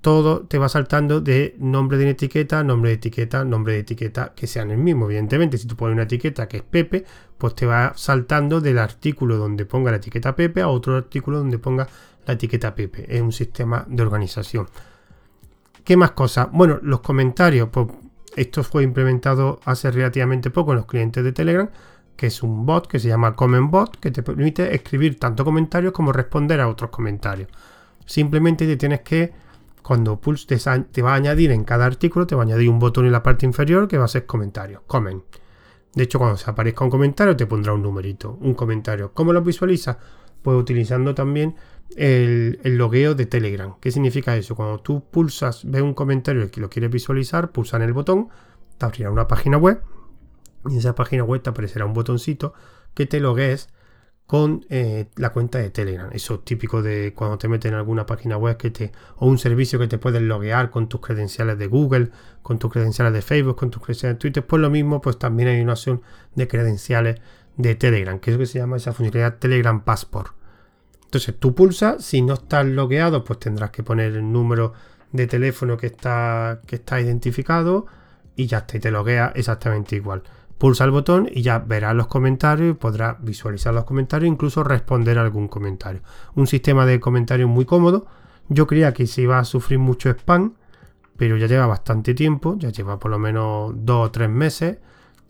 todo 0.00 0.46
te 0.46 0.58
va 0.58 0.68
saltando 0.68 1.20
de 1.20 1.56
nombre 1.58 1.98
de 1.98 2.10
etiqueta, 2.10 2.64
nombre 2.64 2.90
de 2.90 2.96
etiqueta, 2.96 3.44
nombre 3.44 3.74
de 3.74 3.80
etiqueta, 3.80 4.32
que 4.34 4.46
sean 4.46 4.70
el 4.70 4.78
mismo. 4.78 5.06
Evidentemente, 5.06 5.58
si 5.58 5.66
tú 5.66 5.76
pones 5.76 5.94
una 5.94 6.04
etiqueta 6.04 6.48
que 6.48 6.58
es 6.58 6.62
Pepe, 6.62 7.04
pues 7.36 7.54
te 7.54 7.66
va 7.66 7.92
saltando 7.96 8.60
del 8.60 8.78
artículo 8.78 9.36
donde 9.36 9.66
ponga 9.66 9.90
la 9.90 9.98
etiqueta 9.98 10.34
Pepe 10.34 10.62
a 10.62 10.68
otro 10.68 10.96
artículo 10.96 11.38
donde 11.38 11.58
ponga 11.58 11.86
la 12.26 12.34
etiqueta 12.34 12.74
Pepe. 12.74 13.04
Es 13.14 13.20
un 13.20 13.32
sistema 13.32 13.84
de 13.88 14.02
organización. 14.02 14.68
¿Qué 15.84 15.96
más 15.96 16.12
cosas? 16.12 16.48
Bueno, 16.52 16.78
los 16.82 17.00
comentarios, 17.00 17.68
pues 17.70 17.88
esto 18.36 18.62
fue 18.62 18.82
implementado 18.84 19.60
hace 19.64 19.90
relativamente 19.90 20.50
poco 20.50 20.72
en 20.72 20.78
los 20.78 20.86
clientes 20.86 21.22
de 21.24 21.32
Telegram, 21.32 21.68
que 22.16 22.26
es 22.26 22.42
un 22.42 22.66
bot 22.66 22.86
que 22.86 22.98
se 22.98 23.08
llama 23.08 23.34
Comment 23.34 23.70
Bot, 23.70 23.98
que 23.98 24.10
te 24.10 24.22
permite 24.22 24.74
escribir 24.74 25.18
tanto 25.18 25.44
comentarios 25.44 25.92
como 25.92 26.12
responder 26.12 26.60
a 26.60 26.68
otros 26.68 26.90
comentarios. 26.90 27.48
Simplemente 28.06 28.66
te 28.66 28.76
tienes 28.76 29.00
que, 29.00 29.32
cuando 29.82 30.20
Pulse 30.20 30.46
te, 30.46 31.02
va 31.02 31.12
a 31.12 31.14
añadir 31.14 31.50
en 31.50 31.64
cada 31.64 31.86
artículo, 31.86 32.26
te 32.26 32.34
va 32.34 32.42
a 32.42 32.44
añadir 32.44 32.68
un 32.68 32.78
botón 32.78 33.06
en 33.06 33.12
la 33.12 33.22
parte 33.22 33.46
inferior 33.46 33.88
que 33.88 33.98
va 33.98 34.04
a 34.04 34.08
ser 34.08 34.26
comentario, 34.26 34.82
comment. 34.86 35.22
De 35.94 36.04
hecho, 36.04 36.18
cuando 36.18 36.36
se 36.36 36.48
aparezca 36.48 36.84
un 36.84 36.90
comentario, 36.90 37.36
te 37.36 37.46
pondrá 37.46 37.72
un 37.72 37.82
numerito, 37.82 38.38
un 38.40 38.54
comentario. 38.54 39.12
¿Cómo 39.12 39.32
lo 39.32 39.42
visualiza? 39.42 39.98
Pues 40.42 40.56
utilizando 40.56 41.14
también 41.14 41.56
el, 41.96 42.60
el, 42.62 42.76
logueo 42.76 43.14
de 43.14 43.26
Telegram. 43.26 43.74
¿Qué 43.80 43.90
significa 43.90 44.36
eso? 44.36 44.54
Cuando 44.54 44.78
tú 44.78 45.04
pulsas, 45.10 45.62
ves 45.64 45.82
un 45.82 45.94
comentario 45.94 46.48
y 46.54 46.60
lo 46.60 46.70
quieres 46.70 46.90
visualizar, 46.90 47.50
pulsa 47.50 47.76
en 47.76 47.82
el 47.82 47.92
botón, 47.92 48.28
te 48.78 48.86
abrirá 48.86 49.10
una 49.10 49.26
página 49.26 49.58
web 49.58 49.82
y 50.68 50.72
en 50.72 50.78
esa 50.78 50.94
página 50.94 51.24
web 51.24 51.42
te 51.42 51.50
aparecerá 51.50 51.86
un 51.86 51.92
botoncito 51.92 52.54
que 52.94 53.06
te 53.06 53.20
logues 53.20 53.68
con 54.30 54.64
eh, 54.70 55.06
la 55.16 55.30
cuenta 55.30 55.58
de 55.58 55.70
Telegram. 55.70 56.08
Eso 56.12 56.34
es 56.34 56.44
típico 56.44 56.82
de 56.82 57.14
cuando 57.16 57.36
te 57.36 57.48
meten 57.48 57.72
en 57.72 57.78
alguna 57.78 58.06
página 58.06 58.36
web 58.36 58.56
que 58.56 58.70
te, 58.70 58.92
o 59.16 59.26
un 59.26 59.38
servicio 59.38 59.76
que 59.80 59.88
te 59.88 59.98
puedes 59.98 60.22
loguear 60.22 60.70
con 60.70 60.88
tus 60.88 61.00
credenciales 61.00 61.58
de 61.58 61.66
Google, 61.66 62.10
con 62.40 62.60
tus 62.60 62.70
credenciales 62.70 63.12
de 63.12 63.22
Facebook, 63.22 63.56
con 63.56 63.72
tus 63.72 63.82
credenciales 63.82 64.14
de 64.14 64.20
Twitter. 64.20 64.46
Pues 64.46 64.62
lo 64.62 64.70
mismo, 64.70 65.00
pues 65.00 65.18
también 65.18 65.48
hay 65.48 65.60
una 65.60 65.72
opción 65.72 66.02
de 66.36 66.46
credenciales 66.46 67.20
de 67.56 67.74
Telegram, 67.74 68.20
que 68.20 68.30
es 68.30 68.36
lo 68.36 68.38
que 68.38 68.46
se 68.46 68.60
llama 68.60 68.76
esa 68.76 68.92
funcionalidad 68.92 69.38
Telegram 69.38 69.82
Passport. 69.82 70.32
Entonces 71.06 71.34
tú 71.36 71.52
pulsas, 71.56 72.04
si 72.04 72.22
no 72.22 72.34
estás 72.34 72.64
logueado, 72.66 73.24
pues 73.24 73.40
tendrás 73.40 73.72
que 73.72 73.82
poner 73.82 74.12
el 74.12 74.30
número 74.30 74.74
de 75.10 75.26
teléfono 75.26 75.76
que 75.76 75.88
está, 75.88 76.60
que 76.68 76.76
está 76.76 77.00
identificado 77.00 77.86
y 78.36 78.46
ya 78.46 78.58
está, 78.58 78.76
y 78.76 78.80
te 78.80 78.92
loguea 78.92 79.32
exactamente 79.34 79.96
igual. 79.96 80.22
Pulsa 80.60 80.84
el 80.84 80.90
botón 80.90 81.26
y 81.32 81.40
ya 81.40 81.58
verás 81.58 81.94
los 81.94 82.06
comentarios 82.06 82.72
y 82.72 82.74
podrás 82.74 83.16
visualizar 83.24 83.72
los 83.72 83.84
comentarios 83.84 84.26
e 84.26 84.32
incluso 84.34 84.62
responder 84.62 85.18
algún 85.18 85.48
comentario. 85.48 86.02
Un 86.34 86.46
sistema 86.46 86.84
de 86.84 87.00
comentarios 87.00 87.48
muy 87.48 87.64
cómodo. 87.64 88.04
Yo 88.50 88.66
creía 88.66 88.92
que 88.92 89.06
se 89.06 89.22
iba 89.22 89.38
a 89.38 89.44
sufrir 89.44 89.78
mucho 89.78 90.10
spam, 90.10 90.52
pero 91.16 91.38
ya 91.38 91.46
lleva 91.46 91.66
bastante 91.66 92.12
tiempo, 92.12 92.56
ya 92.58 92.68
lleva 92.68 92.98
por 92.98 93.10
lo 93.10 93.18
menos 93.18 93.72
dos 93.74 94.08
o 94.08 94.10
tres 94.10 94.28
meses 94.28 94.76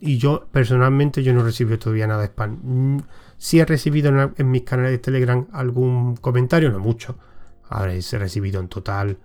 y 0.01 0.17
yo 0.17 0.47
personalmente 0.51 1.23
yo 1.23 1.33
no 1.33 1.43
recibo 1.43 1.79
todavía 1.79 2.07
nada 2.07 2.23
de 2.23 2.27
spam. 2.27 2.59
Mm, 2.61 2.99
si 3.37 3.61
he 3.61 3.65
recibido 3.65 4.11
en, 4.35 4.51
mis 4.51 4.63
canales 4.63 4.91
de 4.91 4.97
Telegram 4.97 5.47
algún 5.53 6.17
comentario, 6.17 6.71
no 6.71 6.79
mucho. 6.79 7.17
Habré 7.69 8.01
recibido 8.19 8.59
en 8.59 8.67
total 8.67 9.17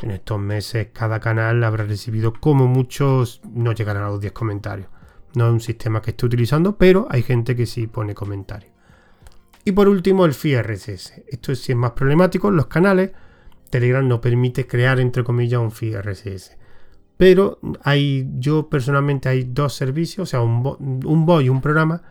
en 0.00 0.10
estos 0.10 0.40
meses 0.40 0.88
cada 0.94 1.20
canal 1.20 1.62
habrá 1.62 1.84
recibido 1.84 2.32
como 2.32 2.66
muchos 2.66 3.42
no 3.52 3.72
llegarán 3.72 4.04
a 4.04 4.08
los 4.08 4.20
10 4.22 4.32
comentarios. 4.32 4.88
No 5.34 5.46
es 5.46 5.52
un 5.52 5.60
sistema 5.60 6.00
que 6.00 6.10
esté 6.10 6.26
utilizando, 6.26 6.76
pero 6.76 7.06
hay 7.10 7.22
gente 7.22 7.56
que 7.56 7.66
sí 7.66 7.86
pone 7.86 8.14
comentarios. 8.14 8.72
Y 9.64 9.72
por 9.72 9.88
último, 9.88 10.24
el 10.26 10.34
feed. 10.34 10.58
Esto 11.28 11.54
sí 11.54 11.72
es 11.72 11.78
más 11.78 11.92
problemático. 11.92 12.50
Los 12.50 12.66
canales, 12.66 13.12
Telegram 13.70 14.06
no 14.06 14.20
permite 14.20 14.66
crear, 14.66 15.00
entre 15.00 15.24
comillas, 15.24 15.60
un 15.60 15.72
feed. 15.72 15.96
Pero 17.16 17.58
hay, 17.82 18.28
yo 18.38 18.68
personalmente 18.68 19.28
hay 19.28 19.44
dos 19.44 19.74
servicios, 19.74 20.28
o 20.28 20.30
sea, 20.30 20.40
un, 20.40 21.00
un 21.04 21.26
bot 21.26 21.42
y 21.42 21.48
un 21.48 21.60
programa. 21.60 22.02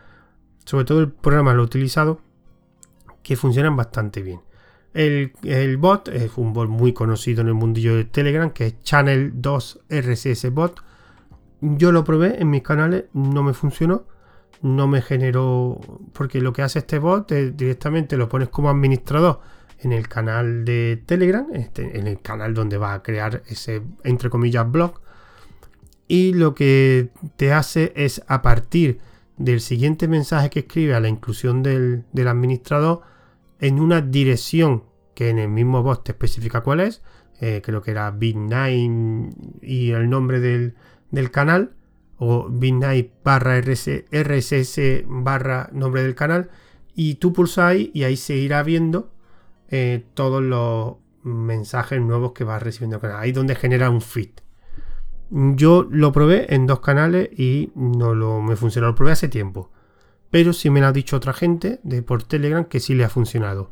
Sobre 0.64 0.84
todo 0.84 1.00
el 1.00 1.10
programa 1.10 1.54
lo 1.54 1.62
he 1.62 1.66
utilizado, 1.66 2.20
que 3.22 3.36
funcionan 3.36 3.76
bastante 3.76 4.22
bien. 4.22 4.40
El, 4.94 5.32
el, 5.42 5.76
bot 5.76 6.08
es 6.08 6.36
un 6.36 6.52
bot 6.52 6.68
muy 6.68 6.92
conocido 6.92 7.42
en 7.42 7.48
el 7.48 7.54
mundillo 7.54 7.96
de 7.96 8.04
Telegram, 8.04 8.50
que 8.50 8.66
es 8.66 8.82
Channel 8.82 9.32
2 9.34 9.80
RSS 9.90 10.50
Bot 10.52 10.80
yo 11.64 11.92
lo 11.92 12.04
probé 12.04 12.40
en 12.40 12.50
mis 12.50 12.62
canales, 12.62 13.04
no 13.14 13.42
me 13.42 13.54
funcionó, 13.54 14.04
no 14.60 14.86
me 14.86 15.02
generó, 15.02 15.80
porque 16.12 16.40
lo 16.40 16.52
que 16.52 16.62
hace 16.62 16.80
este 16.80 16.98
bot 16.98 17.30
es 17.32 17.56
directamente 17.56 18.16
lo 18.16 18.28
pones 18.28 18.48
como 18.48 18.68
administrador 18.68 19.40
en 19.80 19.92
el 19.92 20.08
canal 20.08 20.64
de 20.64 21.02
Telegram, 21.06 21.46
este, 21.52 21.98
en 21.98 22.06
el 22.06 22.20
canal 22.20 22.54
donde 22.54 22.78
va 22.78 22.94
a 22.94 23.02
crear 23.02 23.42
ese, 23.46 23.82
entre 24.02 24.30
comillas, 24.30 24.70
blog. 24.70 25.00
Y 26.06 26.34
lo 26.34 26.54
que 26.54 27.10
te 27.36 27.52
hace 27.52 27.92
es 27.96 28.22
a 28.28 28.42
partir 28.42 29.00
del 29.36 29.60
siguiente 29.60 30.06
mensaje 30.06 30.50
que 30.50 30.60
escribe 30.60 30.94
a 30.94 31.00
la 31.00 31.08
inclusión 31.08 31.62
del, 31.62 32.04
administrador 32.26 33.00
en 33.58 33.80
una 33.80 34.00
dirección 34.00 34.84
que 35.14 35.30
en 35.30 35.38
el 35.38 35.48
mismo 35.48 35.82
bot 35.82 36.04
te 36.04 36.12
especifica 36.12 36.62
cuál 36.62 36.80
es, 36.80 37.02
eh, 37.40 37.62
creo 37.64 37.82
que 37.82 37.90
era 37.90 38.12
Bit9 38.12 39.60
y 39.62 39.90
el 39.90 40.08
nombre 40.08 40.40
del, 40.40 40.74
del 41.14 41.30
canal 41.30 41.74
o 42.18 42.48
Midnight 42.48 43.12
barra 43.24 43.60
RSS 43.60 45.04
barra 45.06 45.68
nombre 45.72 46.02
del 46.02 46.14
canal 46.14 46.50
y 46.94 47.16
tú 47.16 47.32
ahí 47.56 47.90
y 47.92 48.04
ahí 48.04 48.16
se 48.16 48.36
irá 48.36 48.62
viendo 48.62 49.10
eh, 49.68 50.04
todos 50.14 50.42
los 50.42 50.96
mensajes 51.24 52.00
nuevos 52.00 52.32
que 52.32 52.44
vas 52.44 52.62
recibiendo 52.62 52.96
el 52.96 53.02
canal. 53.02 53.18
Ahí 53.20 53.32
donde 53.32 53.56
genera 53.56 53.90
un 53.90 54.00
feed. 54.00 54.30
Yo 55.30 55.86
lo 55.90 56.12
probé 56.12 56.54
en 56.54 56.66
dos 56.66 56.80
canales 56.80 57.30
y 57.36 57.72
no 57.74 58.14
lo, 58.14 58.40
me 58.40 58.54
funcionó. 58.56 58.88
Lo 58.88 58.94
probé 58.94 59.12
hace 59.12 59.28
tiempo. 59.28 59.70
Pero 60.30 60.52
sí 60.52 60.70
me 60.70 60.80
lo 60.80 60.86
ha 60.86 60.92
dicho 60.92 61.16
otra 61.16 61.32
gente 61.32 61.80
de 61.82 62.02
por 62.02 62.22
Telegram 62.22 62.64
que 62.64 62.78
sí 62.78 62.94
le 62.94 63.04
ha 63.04 63.08
funcionado. 63.08 63.70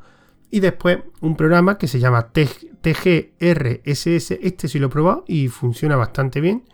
Y 0.51 0.61
después 0.61 0.99
un 1.21 1.37
programa 1.37 1.79
que 1.79 1.89
se 1.89 2.01
llama 2.01 2.33
TGRSS. 2.33 4.07
Este 4.33 4.69
sí 4.69 4.79
lo 4.79 4.89
he 4.89 4.91
probado 4.91 5.25
y 5.29 5.49
funciona 5.49 5.97
bastante 5.97 6.41
bien 6.41 6.65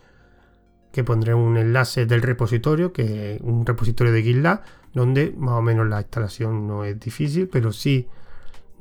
que 0.91 1.03
pondré 1.03 1.33
un 1.33 1.57
enlace 1.57 2.05
del 2.05 2.21
repositorio, 2.21 2.91
que 2.91 3.35
es 3.35 3.41
un 3.41 3.65
repositorio 3.65 4.11
de 4.11 4.23
GitLab, 4.23 4.61
donde 4.93 5.33
más 5.37 5.55
o 5.55 5.61
menos 5.61 5.87
la 5.87 6.01
instalación 6.01 6.67
no 6.67 6.83
es 6.83 6.99
difícil, 6.99 7.47
pero 7.47 7.71
sí 7.71 8.07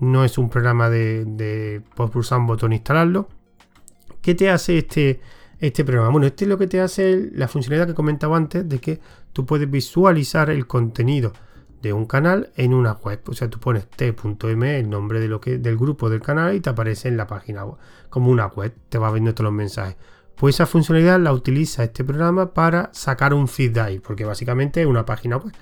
no 0.00 0.24
es 0.24 0.38
un 0.38 0.48
programa 0.48 0.88
de, 0.88 1.24
de 1.26 1.82
pulsar 1.94 2.38
un 2.38 2.46
botón 2.46 2.72
e 2.72 2.76
instalarlo. 2.76 3.28
¿Qué 4.22 4.34
te 4.34 4.50
hace 4.50 4.78
este, 4.78 5.20
este 5.58 5.84
programa? 5.84 6.10
Bueno, 6.10 6.26
este 6.26 6.44
es 6.44 6.48
lo 6.48 6.58
que 6.58 6.66
te 6.66 6.80
hace 6.80 7.30
la 7.32 7.48
funcionalidad 7.48 7.88
que 7.88 7.94
comentaba 7.94 8.36
antes 8.36 8.68
de 8.68 8.78
que 8.78 9.00
tú 9.32 9.44
puedes 9.44 9.70
visualizar 9.70 10.50
el 10.50 10.66
contenido 10.66 11.32
de 11.82 11.92
un 11.92 12.06
canal 12.06 12.50
en 12.56 12.74
una 12.74 12.92
web. 12.92 13.20
O 13.26 13.34
sea, 13.34 13.48
tú 13.48 13.60
pones 13.60 13.86
t.m, 13.88 14.78
el 14.78 14.90
nombre 14.90 15.20
de 15.20 15.28
lo 15.28 15.40
que, 15.40 15.58
del 15.58 15.76
grupo 15.76 16.10
del 16.10 16.20
canal, 16.20 16.54
y 16.54 16.60
te 16.60 16.70
aparece 16.70 17.08
en 17.08 17.16
la 17.16 17.26
página 17.26 17.64
web, 17.64 17.76
como 18.08 18.30
una 18.30 18.46
web, 18.46 18.74
te 18.88 18.98
va 18.98 19.12
viendo 19.12 19.34
todos 19.34 19.44
los 19.44 19.52
mensajes. 19.52 19.96
Pues 20.38 20.54
esa 20.54 20.66
funcionalidad 20.66 21.20
la 21.20 21.32
utiliza 21.32 21.82
este 21.82 22.04
programa 22.04 22.54
para 22.54 22.90
sacar 22.92 23.34
un 23.34 23.48
feed 23.48 23.72
de 23.72 23.80
ahí, 23.80 23.98
porque 23.98 24.24
básicamente 24.24 24.80
es 24.80 24.86
una 24.86 25.04
página 25.04 25.36
web. 25.36 25.52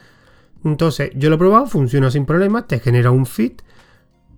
Entonces, 0.65 1.11
yo 1.15 1.31
lo 1.31 1.37
he 1.37 1.39
probado, 1.39 1.67
funciona 1.67 2.11
sin 2.11 2.27
problema, 2.27 2.67
te 2.67 2.79
genera 2.79 3.11
un 3.11 3.25
feed. 3.25 3.53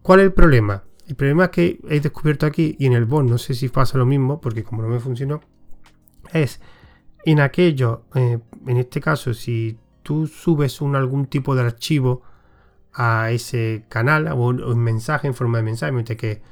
¿Cuál 0.02 0.20
es 0.20 0.26
el 0.26 0.32
problema? 0.32 0.84
El 1.08 1.16
problema 1.16 1.50
que 1.50 1.80
he 1.88 2.00
descubierto 2.00 2.46
aquí 2.46 2.76
y 2.78 2.86
en 2.86 2.92
el 2.92 3.04
bot, 3.04 3.24
no 3.24 3.38
sé 3.38 3.54
si 3.54 3.68
pasa 3.68 3.98
lo 3.98 4.06
mismo, 4.06 4.40
porque 4.40 4.62
como 4.62 4.82
no 4.82 4.88
me 4.88 5.00
funcionó, 5.00 5.40
es 6.32 6.60
en 7.24 7.40
aquello, 7.40 8.04
eh, 8.14 8.38
en 8.66 8.76
este 8.76 9.00
caso, 9.00 9.34
si 9.34 9.78
tú 10.02 10.26
subes 10.26 10.80
un, 10.80 10.96
algún 10.96 11.26
tipo 11.26 11.54
de 11.54 11.62
archivo 11.62 12.22
a 12.94 13.30
ese 13.30 13.84
canal 13.88 14.28
o 14.28 14.36
un, 14.36 14.78
mensaje 14.78 15.26
en 15.26 15.34
forma 15.34 15.58
de 15.58 15.64
mensaje, 15.64 16.16
que 16.16 16.42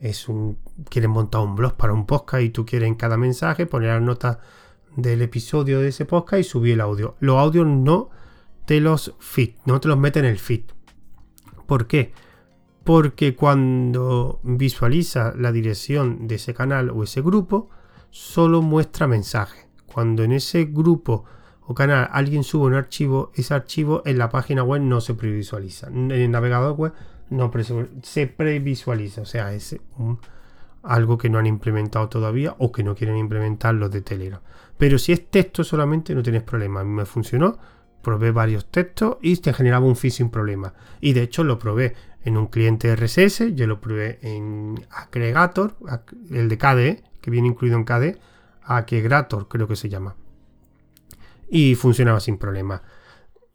es 0.00 0.28
un 0.28 0.58
quieres 0.88 1.10
montar 1.10 1.42
un 1.42 1.56
blog 1.56 1.74
para 1.74 1.92
un 1.92 2.06
podcast 2.06 2.42
y 2.42 2.50
tú 2.50 2.66
quieres 2.66 2.88
en 2.88 2.94
cada 2.94 3.16
mensaje 3.16 3.66
poner 3.66 3.90
las 3.90 4.02
notas 4.02 4.38
del 4.96 5.22
episodio 5.22 5.80
de 5.80 5.88
ese 5.88 6.04
podcast 6.04 6.40
y 6.40 6.44
subir 6.44 6.74
el 6.74 6.80
audio. 6.80 7.16
Los 7.20 7.38
audios 7.38 7.66
no 7.66 8.10
te 8.64 8.80
los 8.80 9.14
fit, 9.18 9.56
no 9.64 9.80
te 9.80 9.88
los 9.88 9.98
mete 9.98 10.18
en 10.18 10.24
el 10.24 10.38
feed. 10.38 10.62
¿Por 11.66 11.86
qué? 11.86 12.12
Porque 12.84 13.34
cuando 13.34 14.40
visualiza 14.42 15.34
la 15.36 15.52
dirección 15.52 16.28
de 16.28 16.36
ese 16.36 16.54
canal 16.54 16.90
o 16.90 17.02
ese 17.02 17.20
grupo, 17.20 17.68
solo 18.10 18.62
muestra 18.62 19.06
mensajes. 19.06 19.66
Cuando 19.86 20.22
en 20.22 20.32
ese 20.32 20.64
grupo 20.66 21.24
o 21.62 21.74
canal 21.74 22.08
alguien 22.12 22.44
sube 22.44 22.66
un 22.66 22.74
archivo, 22.74 23.32
ese 23.34 23.54
archivo 23.54 24.02
en 24.04 24.18
la 24.18 24.28
página 24.28 24.62
web 24.62 24.82
no 24.82 25.00
se 25.00 25.14
previsualiza. 25.14 25.88
En 25.88 26.10
el 26.12 26.30
navegador 26.30 26.76
web 26.76 26.92
no 27.30 27.50
se 28.02 28.26
previsualiza, 28.28 29.22
o 29.22 29.26
sea, 29.26 29.52
es 29.52 29.76
algo 30.86 31.18
que 31.18 31.28
no 31.28 31.38
han 31.38 31.46
implementado 31.46 32.08
todavía 32.08 32.54
o 32.58 32.72
que 32.72 32.82
no 32.82 32.94
quieren 32.94 33.16
implementar 33.16 33.74
los 33.74 33.90
de 33.90 34.02
Telegram. 34.02 34.40
Pero 34.78 34.98
si 34.98 35.12
es 35.12 35.28
texto 35.28 35.64
solamente 35.64 36.14
no 36.14 36.22
tienes 36.22 36.42
problema. 36.42 36.80
A 36.80 36.84
mí 36.84 36.90
me 36.90 37.04
funcionó, 37.04 37.58
probé 38.02 38.30
varios 38.30 38.70
textos 38.70 39.16
y 39.20 39.36
te 39.36 39.52
generaba 39.52 39.84
un 39.84 39.96
feed 39.96 40.10
sin 40.10 40.30
problema. 40.30 40.74
Y 41.00 41.12
de 41.12 41.22
hecho 41.22 41.44
lo 41.44 41.58
probé 41.58 41.94
en 42.24 42.36
un 42.36 42.46
cliente 42.46 42.94
RSS, 42.94 43.54
yo 43.54 43.66
lo 43.66 43.80
probé 43.80 44.18
en 44.22 44.74
Aggregator, 44.90 45.76
el 46.30 46.48
de 46.48 46.58
KDE, 46.58 47.04
que 47.20 47.30
viene 47.30 47.48
incluido 47.48 47.76
en 47.76 47.84
KDE, 47.84 48.18
Aggregator 48.62 49.48
creo 49.48 49.68
que 49.68 49.76
se 49.76 49.88
llama. 49.88 50.16
Y 51.48 51.74
funcionaba 51.74 52.20
sin 52.20 52.38
problema. 52.38 52.82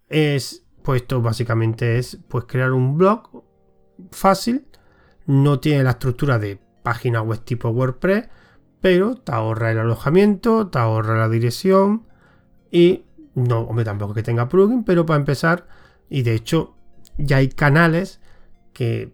Es, 0.07 0.65
pues 0.83 1.01
esto 1.01 1.21
básicamente 1.21 1.97
es 1.97 2.17
pues 2.27 2.45
crear 2.45 2.71
un 2.71 2.97
blog 2.97 3.43
fácil, 4.11 4.65
no 5.25 5.59
tiene 5.59 5.83
la 5.83 5.91
estructura 5.91 6.39
de 6.39 6.59
página 6.83 7.21
web 7.21 7.41
tipo 7.43 7.69
WordPress, 7.69 8.29
pero 8.81 9.15
te 9.15 9.31
ahorra 9.31 9.71
el 9.71 9.79
alojamiento, 9.79 10.67
te 10.67 10.79
ahorra 10.79 11.17
la 11.17 11.29
dirección 11.29 12.07
y 12.71 13.05
no, 13.35 13.61
hombre, 13.61 13.85
tampoco 13.85 14.13
que 14.13 14.23
tenga 14.23 14.49
plugin, 14.49 14.83
pero 14.83 15.05
para 15.05 15.19
empezar, 15.19 15.67
y 16.09 16.23
de 16.23 16.33
hecho 16.33 16.75
ya 17.17 17.37
hay 17.37 17.49
canales 17.49 18.19
que 18.73 19.13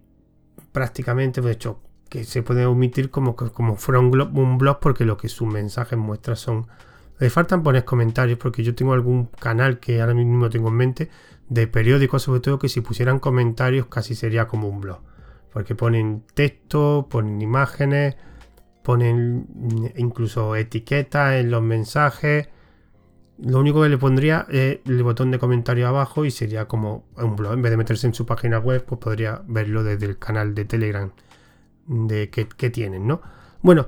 prácticamente, 0.72 1.42
de 1.42 1.52
hecho, 1.52 1.82
que 2.10 2.24
se 2.24 2.44
puede 2.44 2.66
omitir 2.66 3.10
como, 3.10 3.36
como 3.36 3.76
fuera 3.76 4.00
un 4.00 4.12
blog, 4.12 4.80
porque 4.80 5.06
lo 5.06 5.18
que 5.18 5.30
sus 5.30 5.48
mensajes 5.48 5.98
muestran 5.98 6.38
son... 6.38 6.68
Le 7.20 7.32
faltan 7.32 7.64
poner 7.64 7.84
comentarios 7.84 8.38
porque 8.38 8.64
yo 8.64 8.76
tengo 8.76 8.94
algún 8.94 9.26
canal 9.26 9.80
que 9.80 10.02
ahora 10.02 10.14
mismo 10.14 10.50
tengo 10.52 10.68
en 10.68 10.76
mente 10.76 11.10
de 11.50 11.66
periódicos 11.66 12.22
sobre 12.22 12.42
todo 12.42 12.60
que 12.60 12.70
si 12.70 12.82
pusieran 12.82 13.18
comentarios 13.18 13.88
casi 13.88 14.14
sería 14.14 14.48
como 14.48 14.70
un 14.70 14.82
blog. 14.82 15.00
Porque 15.52 15.76
ponen 15.76 16.24
texto, 16.34 17.08
ponen 17.10 17.42
imágenes, 17.42 18.16
ponen 18.84 19.92
incluso 19.98 20.56
etiquetas 20.56 21.36
en 21.36 21.52
los 21.52 21.62
mensajes. 21.62 22.48
Lo 23.40 23.60
único 23.60 23.82
que 23.84 23.90
le 23.90 23.98
pondría 23.98 24.48
es 24.50 24.80
el 24.86 25.04
botón 25.04 25.30
de 25.30 25.40
comentario 25.40 25.88
abajo 25.88 26.26
y 26.26 26.32
sería 26.32 26.68
como 26.68 27.06
un 27.18 27.36
blog. 27.36 27.54
En 27.54 27.62
vez 27.62 27.72
de 27.72 27.78
meterse 27.78 28.08
en 28.08 28.14
su 28.14 28.26
página 28.26 28.60
web, 28.60 28.86
pues 28.86 29.00
podría 29.00 29.42
verlo 29.48 29.84
desde 29.84 30.06
el 30.06 30.18
canal 30.18 30.56
de 30.56 30.66
Telegram 30.66 31.12
de 31.86 32.30
que, 32.30 32.70
tienen, 32.70 33.08
¿no? 33.08 33.22
Bueno, 33.62 33.88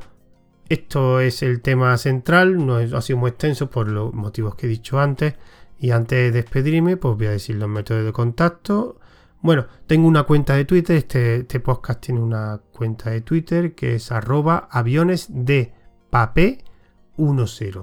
esto 0.67 1.19
es 1.19 1.43
el 1.43 1.61
tema 1.61 1.97
central, 1.97 2.65
no 2.65 2.75
ha 2.75 3.01
sido 3.01 3.19
muy 3.19 3.29
extenso 3.29 3.69
por 3.69 3.87
los 3.87 4.13
motivos 4.13 4.55
que 4.55 4.67
he 4.67 4.69
dicho 4.69 4.99
antes. 4.99 5.35
Y 5.79 5.91
antes 5.91 6.19
de 6.19 6.31
despedirme, 6.31 6.97
pues 6.97 7.15
voy 7.15 7.27
a 7.27 7.31
decir 7.31 7.55
los 7.55 7.69
métodos 7.69 8.03
de 8.03 8.11
contacto. 8.11 8.98
Bueno, 9.41 9.67
tengo 9.87 10.07
una 10.07 10.23
cuenta 10.23 10.55
de 10.55 10.65
Twitter, 10.65 10.97
este, 10.97 11.37
este 11.37 11.61
podcast 11.61 12.01
tiene 12.01 12.19
una 12.19 12.59
cuenta 12.73 13.09
de 13.09 13.21
Twitter 13.21 13.73
que 13.73 13.95
es 13.95 14.11
arroba 14.11 14.67
aviones 14.69 15.27
de 15.29 15.73
papel 16.09 16.63
10. 17.17 17.77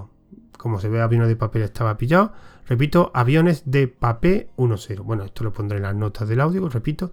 Como 0.57 0.79
se 0.79 0.89
ve, 0.89 1.01
aviones 1.01 1.27
de 1.29 1.35
papel 1.35 1.63
estaba 1.63 1.97
pillado. 1.97 2.33
Repito, 2.67 3.11
aviones 3.15 3.63
de 3.65 3.87
papel 3.87 4.49
10. 4.55 4.99
Bueno, 4.99 5.23
esto 5.23 5.43
lo 5.43 5.51
pondré 5.51 5.77
en 5.77 5.83
las 5.83 5.95
notas 5.95 6.29
del 6.29 6.41
audio, 6.41 6.69
repito. 6.69 7.11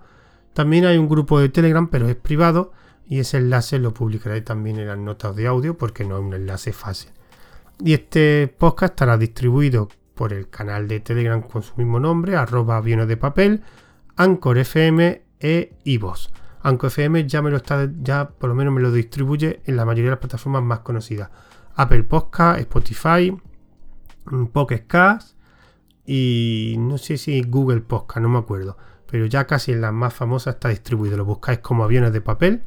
También 0.52 0.84
hay 0.84 0.98
un 0.98 1.08
grupo 1.08 1.40
de 1.40 1.48
Telegram, 1.48 1.88
pero 1.88 2.08
es 2.08 2.16
privado 2.16 2.72
y 3.06 3.20
ese 3.20 3.38
enlace 3.38 3.78
lo 3.78 3.94
publicaré 3.94 4.42
también 4.42 4.78
en 4.78 4.88
las 4.88 4.98
notas 4.98 5.34
de 5.36 5.46
audio 5.46 5.76
porque 5.76 6.04
no 6.04 6.18
es 6.18 6.22
un 6.22 6.34
enlace 6.34 6.72
fácil. 6.72 7.10
Y 7.82 7.94
este 7.94 8.54
podcast 8.58 8.92
estará 8.92 9.16
distribuido 9.16 9.88
por 10.14 10.32
el 10.32 10.48
canal 10.48 10.86
de 10.86 11.00
Telegram 11.00 11.42
con 11.42 11.62
su 11.62 11.74
mismo 11.76 11.98
nombre, 11.98 12.36
arroba 12.36 12.76
aviones 12.76 13.08
de 13.08 13.16
papel, 13.16 13.62
Anchor 14.16 14.58
FM 14.58 15.22
e 15.40 15.72
iVoox. 15.84 16.30
Anchor 16.62 16.88
FM 16.88 17.26
ya 17.26 17.42
me 17.42 17.50
lo 17.50 17.58
está, 17.58 17.90
ya 18.00 18.28
por 18.28 18.48
lo 18.48 18.54
menos 18.54 18.72
me 18.72 18.80
lo 18.80 18.90
distribuye 18.90 19.60
en 19.64 19.76
la 19.76 19.84
mayoría 19.84 20.04
de 20.04 20.10
las 20.10 20.20
plataformas 20.20 20.62
más 20.62 20.80
conocidas. 20.80 21.30
Apple 21.74 22.04
Podcast, 22.04 22.60
Spotify, 22.60 23.36
Pocket 24.52 24.86
Cast 24.86 25.36
y 26.06 26.76
no 26.78 26.98
sé 26.98 27.16
si 27.18 27.42
Google 27.42 27.80
Podcast, 27.80 28.20
no 28.20 28.28
me 28.28 28.38
acuerdo. 28.38 28.76
Pero 29.10 29.26
ya 29.26 29.46
casi 29.46 29.72
en 29.72 29.80
las 29.80 29.92
más 29.92 30.14
famosas 30.14 30.54
está 30.54 30.68
distribuido. 30.68 31.16
Lo 31.16 31.24
buscáis 31.24 31.58
como 31.58 31.84
aviones 31.84 32.12
de 32.12 32.20
papel 32.20 32.62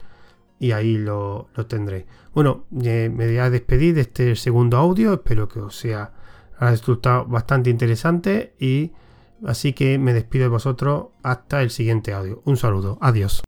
y 0.60 0.72
ahí 0.72 0.98
lo, 0.98 1.50
lo 1.56 1.66
tendréis. 1.66 2.06
Bueno, 2.34 2.66
me 2.70 3.10
voy 3.10 3.38
a 3.38 3.50
despedir 3.50 3.96
de 3.96 4.02
este 4.02 4.36
segundo 4.36 4.78
audio. 4.78 5.14
Espero 5.14 5.48
que 5.48 5.60
os 5.60 5.76
sea 5.76 6.12
resultado 6.60 7.26
bastante 7.26 7.70
interesante 7.70 8.54
y 8.60 8.92
así 9.46 9.74
que 9.74 9.98
me 9.98 10.14
despido 10.14 10.44
de 10.44 10.50
vosotros 10.50 11.08
hasta 11.24 11.62
el 11.62 11.70
siguiente 11.70 12.14
audio. 12.14 12.42
Un 12.46 12.58
saludo, 12.58 12.98
adiós. 13.02 13.47